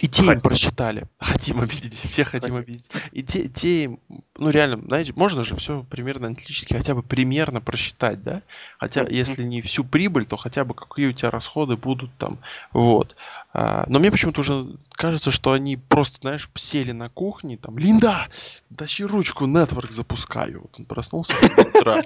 и 0.00 0.08
те 0.08 0.22
им 0.22 0.28
Хотим. 0.28 0.42
просчитали. 0.42 1.04
Хотим 1.18 1.60
обидеть, 1.60 1.94
все 2.10 2.24
хотим 2.24 2.54
Хотим. 2.54 2.56
обидеть. 2.56 2.90
И 3.12 3.22
те, 3.22 3.48
те 3.48 3.84
им, 3.84 4.00
ну 4.38 4.48
реально, 4.50 4.80
знаете, 4.86 5.12
можно 5.16 5.44
же 5.44 5.54
все 5.54 5.84
примерно 5.90 6.28
аналитически 6.28 6.74
хотя 6.74 6.94
бы 6.94 7.02
примерно 7.02 7.60
просчитать, 7.60 8.22
да? 8.22 8.42
Хотя, 8.78 9.04
если 9.08 9.42
не 9.42 9.60
всю 9.60 9.84
прибыль, 9.84 10.24
то 10.24 10.36
хотя 10.36 10.64
бы 10.64 10.74
какие 10.74 11.08
у 11.08 11.12
тебя 11.12 11.30
расходы 11.30 11.76
будут 11.76 12.10
там, 12.16 12.38
вот. 12.72 13.16
А, 13.54 13.84
но 13.86 13.98
мне 13.98 14.10
почему-то 14.10 14.40
уже 14.40 14.66
кажется, 14.92 15.30
что 15.30 15.52
они 15.52 15.76
просто, 15.76 16.18
знаешь, 16.22 16.48
сели 16.54 16.92
на 16.92 17.10
кухне, 17.10 17.58
там, 17.58 17.76
Линда, 17.76 18.28
тащи 18.74 19.04
ручку, 19.04 19.44
нетворк 19.44 19.92
запускаю. 19.92 20.62
Вот 20.62 20.74
он 20.78 20.86
проснулся 20.86 21.34
в 21.34 21.58
утра, 21.58 22.02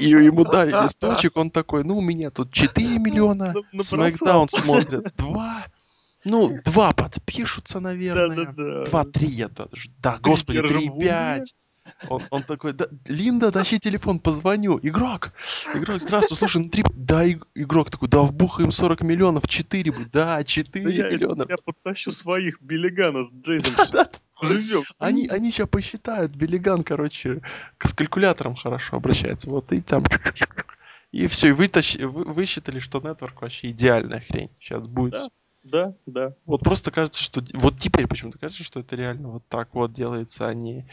и 0.00 0.06
ему 0.06 0.44
дали 0.44 0.70
листочек, 0.70 1.36
он 1.36 1.50
такой, 1.50 1.84
ну, 1.84 1.98
у 1.98 2.00
меня 2.00 2.30
тут 2.30 2.50
4 2.50 2.98
миллиона. 2.98 3.54
Смакдаун 3.78 4.48
смотрят 4.48 5.12
2, 5.18 5.51
ну, 6.24 6.60
2 6.64 6.92
подпишутся, 6.92 7.80
наверное, 7.80 8.46
Да-да-да. 8.46 9.02
2-3 9.04 9.24
я 9.26 9.48
даже, 9.48 9.90
да, 9.98 10.12
Три 10.16 10.22
господи. 10.22 10.58
3-5. 10.58 11.44
Он, 12.08 12.22
он 12.30 12.42
такой, 12.44 12.72
да, 12.74 12.86
Линда, 13.06 13.50
тащи 13.50 13.78
телефон, 13.80 14.20
позвоню. 14.20 14.78
Игрок, 14.82 15.32
игрок, 15.74 16.00
здравствуй, 16.00 16.36
слушай, 16.36 16.62
ну 16.62 16.68
3, 16.68 16.84
да, 16.94 17.24
иг- 17.24 17.44
игрок 17.56 17.90
такой, 17.90 18.08
да, 18.08 18.22
вбухаем 18.22 18.70
40 18.70 19.02
миллионов, 19.02 19.48
4 19.48 19.90
будет, 19.90 20.10
да, 20.10 20.36
Да 20.36 20.44
4 20.44 20.94
я, 20.96 21.10
миллиона. 21.10 21.44
я 21.48 21.56
подтащу 21.64 22.12
своих 22.12 22.60
Биллигана 22.62 23.24
с 23.24 23.30
Джейсом. 23.32 23.72
Живем. 24.42 24.82
Они, 24.98 25.28
они 25.28 25.50
сейчас 25.52 25.68
посчитают, 25.68 26.34
Биллиган, 26.34 26.82
короче, 26.82 27.42
с 27.84 27.92
калькулятором 27.94 28.54
хорошо 28.56 28.96
обращается. 28.96 29.48
Вот 29.50 29.72
и 29.72 29.80
там. 29.80 30.04
И 31.12 31.26
все, 31.28 31.48
и 31.48 31.52
вытащ... 31.52 31.96
вы, 31.96 32.24
высчитали, 32.24 32.78
что 32.80 33.00
нетворк 33.00 33.42
вообще 33.42 33.70
идеальная 33.70 34.20
хрень. 34.20 34.50
Сейчас 34.58 34.88
будет. 34.88 35.12
Да. 35.12 35.28
Да, 35.64 35.94
да. 36.06 36.34
Вот 36.44 36.60
просто 36.62 36.90
кажется, 36.90 37.22
что... 37.22 37.42
Вот 37.54 37.78
теперь 37.78 38.06
почему-то 38.08 38.38
кажется, 38.38 38.64
что 38.64 38.80
это 38.80 38.96
реально 38.96 39.28
вот 39.28 39.42
так 39.48 39.74
вот 39.74 39.92
делается, 39.92 40.48
а 40.48 40.54
не... 40.54 40.88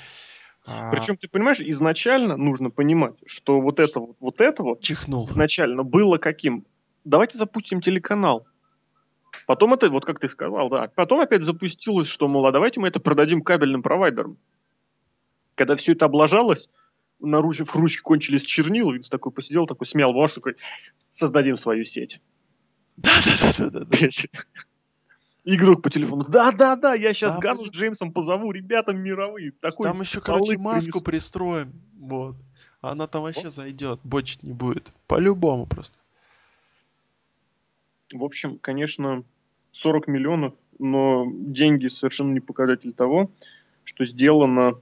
а, 0.65 0.91
Причем, 0.91 1.17
ты 1.17 1.27
понимаешь, 1.27 1.59
изначально 1.59 2.37
нужно 2.37 2.69
понимать, 2.69 3.15
что 3.25 3.61
вот 3.61 3.79
это 3.79 3.99
вот, 3.99 4.15
вот 4.19 4.41
это 4.41 4.61
вот 4.63 4.81
Чихнул. 4.81 5.25
изначально 5.25 5.83
было 5.83 6.17
каким? 6.17 6.65
Давайте 7.03 7.37
запустим 7.37 7.81
телеканал. 7.81 8.45
Потом 9.47 9.73
это, 9.73 9.89
вот 9.89 10.05
как 10.05 10.19
ты 10.19 10.27
сказал, 10.27 10.69
да. 10.69 10.91
Потом 10.95 11.21
опять 11.21 11.43
запустилось, 11.43 12.07
что, 12.07 12.27
мол, 12.27 12.45
а 12.45 12.51
давайте 12.51 12.79
мы 12.79 12.87
это 12.87 12.99
продадим 12.99 13.41
кабельным 13.41 13.81
провайдерам. 13.81 14.37
Когда 15.55 15.75
все 15.75 15.93
это 15.93 16.05
облажалось, 16.05 16.69
на 17.19 17.37
руч- 17.37 17.63
в 17.63 17.75
ручке 17.75 18.01
кончились 18.01 18.43
чернила, 18.43 18.91
Винс 18.93 19.09
такой 19.09 19.31
посидел, 19.31 19.65
такой 19.65 19.87
смял 19.87 20.13
бумажку, 20.13 20.39
такой, 20.41 20.55
создадим 21.09 21.57
свою 21.57 21.83
сеть. 21.83 22.21
Да-да-да-да-да. 23.01 23.97
Игрок 25.45 25.81
по 25.81 25.89
телефону, 25.89 26.25
да-да-да, 26.27 26.93
я 26.93 27.13
сейчас 27.13 27.33
Да, 27.33 27.39
Гану 27.39 27.65
с. 27.65 27.69
Джеймсом 27.69 28.11
позову, 28.11 28.51
ребята 28.51 28.93
мировые. 28.93 29.51
Такой 29.51 29.85
Там 29.89 30.01
еще, 30.01 30.21
короче, 30.21 30.57
маску 30.57 30.91
принесу. 30.91 31.03
пристроим. 31.03 31.73
Вот. 31.97 32.35
Она 32.81 33.07
там 33.07 33.23
вообще 33.23 33.49
зайдет. 33.49 33.99
Бочить 34.03 34.43
не 34.43 34.53
будет. 34.53 34.91
По-любому 35.07 35.65
просто. 35.65 35.97
В 38.11 38.23
общем, 38.23 38.57
конечно, 38.59 39.23
40 39.71 40.07
миллионов, 40.07 40.53
но 40.77 41.25
деньги 41.31 41.87
совершенно 41.87 42.31
не 42.31 42.39
показатель 42.39 42.93
того, 42.93 43.31
что 43.83 44.05
сделано 44.05 44.73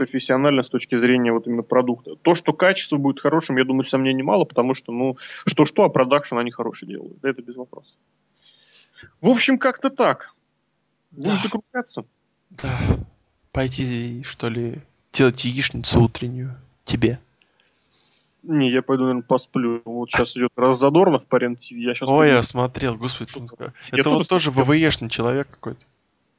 профессионально 0.00 0.62
с 0.62 0.68
точки 0.68 0.94
зрения 0.94 1.30
вот 1.32 1.46
именно 1.46 1.62
продукта. 1.62 2.16
То, 2.16 2.34
что 2.34 2.52
качество 2.54 2.96
будет 2.96 3.20
хорошим, 3.20 3.58
я 3.58 3.64
думаю, 3.64 3.84
сомнений 3.84 4.22
мало, 4.22 4.44
потому 4.44 4.72
что, 4.72 4.92
ну, 4.92 5.18
что-что, 5.46 5.84
а 5.84 5.88
продакшн 5.90 6.38
они 6.38 6.50
хороший 6.50 6.88
делают. 6.88 7.22
Это 7.22 7.42
без 7.42 7.54
вопросов. 7.56 7.96
В 9.20 9.28
общем, 9.28 9.58
как-то 9.58 9.90
так. 9.90 10.34
Будем 11.10 11.36
Да. 11.36 11.42
закругляться. 11.42 12.04
Да. 12.50 12.78
Пойти, 13.52 14.22
что 14.24 14.48
ли, 14.48 14.80
делать 15.12 15.44
яичницу 15.44 16.00
утреннюю. 16.00 16.56
Тебе. 16.84 17.18
Не, 18.42 18.70
я 18.70 18.80
пойду, 18.80 19.02
наверное, 19.02 19.22
посплю. 19.22 19.82
Вот 19.84 20.10
сейчас 20.10 20.34
идет 20.34 20.50
раз 20.56 20.78
Задорнов 20.78 21.26
по 21.26 21.36
рен 21.36 21.58
я 21.60 21.94
сейчас... 21.94 22.08
Ой, 22.08 22.28
я 22.28 22.42
смотрел, 22.42 22.96
господи. 22.96 23.30
Я 23.36 23.72
Это 23.92 24.08
вот 24.08 24.18
тоже 24.18 24.28
тоже 24.30 24.52
смотрел. 24.52 24.64
ВВЕшный 24.64 25.10
человек 25.10 25.48
какой-то. 25.50 25.84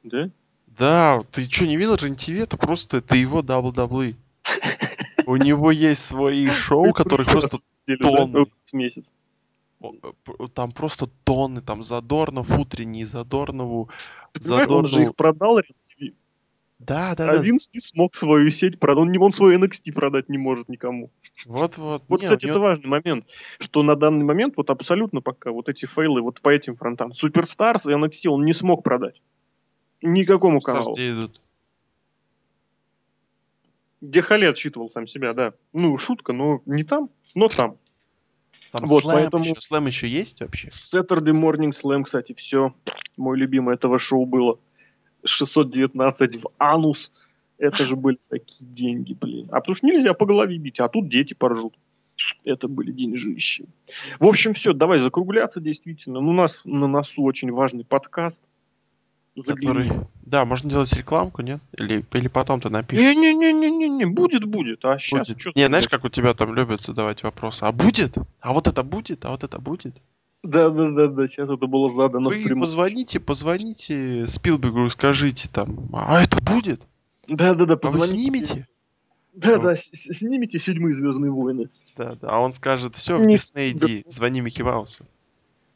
Да? 0.02 0.30
Да, 0.78 1.22
ты 1.30 1.44
что, 1.44 1.66
не 1.66 1.76
видел 1.76 1.96
рен 1.96 2.16
Это 2.40 2.56
просто, 2.56 2.98
это 2.98 3.14
его 3.14 3.42
дабл-даблы. 3.42 4.16
У 5.26 5.36
него 5.36 5.70
есть 5.70 6.04
свои 6.04 6.48
шоу, 6.48 6.92
которых 6.92 7.28
просто 7.28 7.58
тонны. 8.00 8.40
Вот 8.40 8.48
месяц. 8.72 9.12
э, 9.82 9.86
п- 10.24 10.48
там 10.48 10.72
просто 10.72 11.08
тонны, 11.24 11.60
там 11.60 11.82
Задорнов 11.82 12.50
утренний, 12.50 13.04
Задорнову, 13.04 13.90
понимаешь, 14.32 14.68
он 14.68 14.86
же 14.86 14.92
Задорнову. 14.92 15.10
их 15.10 15.16
продал, 15.16 15.60
Да, 16.78 17.14
да, 17.14 17.30
а 17.30 17.36
да. 17.36 17.42
Винс 17.42 17.68
не 17.72 17.80
смог 17.80 18.14
свою 18.14 18.50
сеть 18.50 18.80
продать. 18.80 19.02
Он, 19.02 19.22
он 19.22 19.32
свой 19.32 19.56
NXT 19.56 19.92
продать 19.92 20.28
не 20.28 20.38
может 20.38 20.68
никому. 20.68 21.10
Вот-вот. 21.46 22.02
Вот, 22.08 22.20
Не, 22.20 22.24
кстати, 22.24 22.46
это 22.46 22.58
важный 22.58 22.88
момент, 22.88 23.26
что 23.60 23.82
на 23.82 23.94
данный 23.94 24.24
момент 24.24 24.56
вот 24.56 24.70
абсолютно 24.70 25.20
пока 25.20 25.52
вот 25.52 25.68
эти 25.68 25.86
фейлы 25.86 26.22
вот 26.22 26.40
по 26.40 26.48
этим 26.48 26.76
фронтам. 26.76 27.12
Superstars 27.12 27.86
и 27.86 27.90
NXT 27.90 28.28
он 28.28 28.44
не 28.44 28.52
смог 28.52 28.82
продать. 28.82 29.20
Никакому 30.02 30.60
каналу. 30.60 30.92
где 30.94 31.10
идут? 31.12 31.40
Где 34.00 34.20
Хали 34.22 34.46
отсчитывал 34.46 34.90
сам 34.90 35.06
себя, 35.06 35.32
да. 35.32 35.52
Ну, 35.72 35.96
шутка, 35.96 36.32
но 36.32 36.60
не 36.66 36.82
там, 36.82 37.08
но 37.34 37.48
там. 37.48 37.76
Там 38.72 38.88
Вот, 38.88 39.02
слэм 39.02 39.14
поэтому- 39.16 39.44
еще. 39.44 39.60
Слэм 39.60 39.86
еще 39.86 40.08
есть 40.08 40.40
вообще? 40.40 40.68
Saturday 40.68 41.32
Morning 41.32 41.70
Slam, 41.70 42.02
кстати, 42.04 42.32
все. 42.32 42.74
Мой 43.16 43.38
любимый 43.38 43.74
этого 43.74 43.98
шоу 43.98 44.24
было. 44.26 44.58
619 45.24 46.36
в 46.42 46.48
анус. 46.58 47.12
Это 47.58 47.84
же 47.84 47.94
были 47.94 48.18
такие 48.28 48.68
деньги, 48.68 49.12
блин. 49.14 49.48
А 49.52 49.60
потому 49.60 49.76
что 49.76 49.86
нельзя 49.86 50.14
по 50.14 50.26
голове 50.26 50.58
бить, 50.58 50.80
а 50.80 50.88
тут 50.88 51.08
дети 51.08 51.34
поржут. 51.34 51.74
Это 52.44 52.66
были 52.66 52.90
деньжищи. 52.90 53.66
В 54.18 54.26
общем, 54.26 54.52
все, 54.52 54.72
давай 54.72 54.98
закругляться 54.98 55.60
действительно. 55.60 56.20
Ну, 56.20 56.30
у 56.30 56.34
нас 56.34 56.62
на 56.64 56.88
носу 56.88 57.22
очень 57.22 57.52
важный 57.52 57.84
подкаст. 57.84 58.42
Загляни. 59.34 59.88
Который... 59.88 60.06
Да, 60.26 60.44
можно 60.44 60.68
делать 60.68 60.92
рекламку, 60.92 61.42
нет? 61.42 61.60
Или, 61.78 62.04
или 62.12 62.28
потом 62.28 62.60
ты 62.60 62.68
напишешь. 62.70 63.02
Не-не-не-не-не, 63.02 64.06
будет, 64.06 64.44
будет. 64.44 64.84
А 64.84 64.98
сейчас 64.98 65.28
Будет. 65.28 65.40
что 65.40 65.52
Не, 65.54 65.66
знаешь, 65.66 65.88
как 65.88 66.04
у 66.04 66.08
тебя 66.08 66.34
там 66.34 66.54
любят 66.54 66.80
задавать 66.82 67.22
вопросы? 67.22 67.64
А 67.64 67.72
будет? 67.72 68.16
А 68.40 68.52
вот 68.52 68.66
это 68.68 68.82
будет? 68.82 69.24
А 69.24 69.30
вот 69.30 69.42
это 69.44 69.58
будет? 69.58 69.94
Да-да-да, 70.42 71.26
сейчас 71.28 71.48
это 71.48 71.66
было 71.66 71.88
задано 71.88 72.28
Вы 72.28 72.42
прямом. 72.42 72.62
позвоните, 72.62 73.20
позвоните 73.20 74.26
Спилбергу 74.26 74.86
и 74.86 74.90
скажите 74.90 75.48
там, 75.52 75.88
а 75.92 76.20
это 76.20 76.40
будет? 76.42 76.80
Да-да-да, 77.28 77.74
А 77.74 77.76
вы 77.76 77.80
позвоните. 77.80 78.18
снимете? 78.18 78.66
Да-да, 79.34 79.76
с- 79.76 79.88
с- 79.92 80.18
снимите 80.18 80.58
седьмые 80.58 80.92
Звездные 80.94 81.30
войны. 81.30 81.68
Да, 81.96 82.16
да. 82.20 82.28
А 82.28 82.38
он 82.40 82.52
скажет, 82.52 82.96
все, 82.96 83.16
в 83.16 83.20
Не 83.24 83.34
Дисней 83.36 83.70
иди, 83.70 84.02
звони 84.06 84.40
Микки 84.40 84.62
Маусу. 84.62 85.04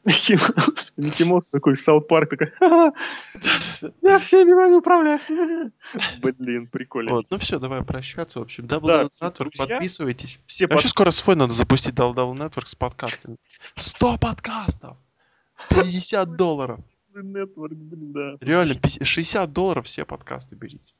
Микки 0.07 0.33
Маус, 0.35 0.93
Микки 0.95 1.23
Маус 1.23 1.45
такой, 1.51 1.75
Саут 1.75 2.07
Парк 2.07 2.29
такой, 2.29 2.47
«Ха-ха, 2.59 2.93
я 4.01 4.19
всеми 4.19 4.53
вами 4.53 4.75
управляю. 4.75 5.19
Блин, 6.21 6.67
прикольно. 6.67 7.11
Вот, 7.13 7.25
ну 7.29 7.37
все, 7.37 7.59
давай 7.59 7.83
прощаться. 7.83 8.39
В 8.39 8.43
общем, 8.43 8.63
Double 8.63 8.87
Да, 8.87 9.09
всё, 9.09 9.25
Network, 9.25 9.51
друзья, 9.51 9.75
подписывайтесь. 9.75 10.39
Все 10.45 10.67
Вообще 10.67 10.87
скоро 10.87 11.11
свой 11.11 11.35
надо 11.35 11.53
запустить 11.53 11.93
Double 11.93 12.15
Double 12.15 12.37
Network 12.37 12.67
с 12.67 12.75
подкастами. 12.75 13.35
100 13.75 14.17
подкастов! 14.17 14.95
50 15.69 16.37
долларов. 16.37 16.79
Network, 17.13 17.75
блин, 17.75 18.13
да. 18.13 18.37
Реально, 18.39 18.75
50 18.75 19.05
60 19.05 19.51
долларов 19.51 19.87
все 19.87 20.05
подкасты 20.05 20.55
берите. 20.55 20.93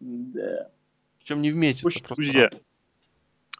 Да. 0.00 0.70
Причем 1.18 1.40
не 1.40 1.52
в 1.52 1.56
месяц, 1.56 1.82
а 1.82 1.82
просто 1.82 2.14
друзья, 2.16 2.42
раз. 2.42 2.52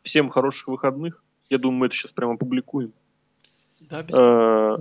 всем 0.03 0.31
хороших 0.31 0.67
выходных. 0.67 1.23
Я 1.49 1.59
думаю, 1.59 1.79
мы 1.79 1.87
это 1.87 1.95
сейчас 1.95 2.11
прямо 2.11 2.35
опубликуем. 2.35 2.93
Да, 3.81 4.01
Э, 4.03 4.77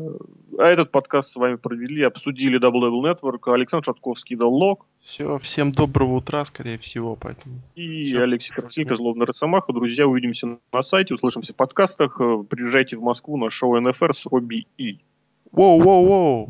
А 0.58 0.66
этот 0.68 0.92
подкаст 0.92 1.32
с 1.32 1.36
вами 1.38 1.56
провели, 1.56 2.04
обсудили 2.04 2.60
Double 2.60 2.82
Double 2.82 3.02
Network, 3.16 3.52
Александр 3.54 3.86
Шатковский 3.86 4.36
дал 4.36 4.54
лог, 4.54 4.86
Все, 5.02 5.38
всем 5.40 5.72
доброго 5.72 6.16
утра, 6.16 6.44
скорее 6.46 6.78
всего, 6.78 7.16
поэтому. 7.16 7.56
и 7.76 8.02
Всё. 8.04 8.24
Алексей 8.24 8.54
Красильников, 8.54 8.98
Злобный 8.98 9.26
Росомаха. 9.26 9.72
Друзья, 9.72 10.06
увидимся 10.06 10.58
на 10.74 10.82
сайте, 10.82 11.14
услышимся 11.14 11.54
в 11.54 11.56
подкастах. 11.56 12.20
Э, 12.20 12.44
Приезжайте 12.50 12.98
в 12.98 13.02
Москву 13.02 13.38
на 13.38 13.50
шоу 13.50 13.80
НФР 13.80 14.14
с 14.14 14.26
Робби 14.26 14.68
И. 14.78 15.00
Воу-воу-воу! 15.52 16.50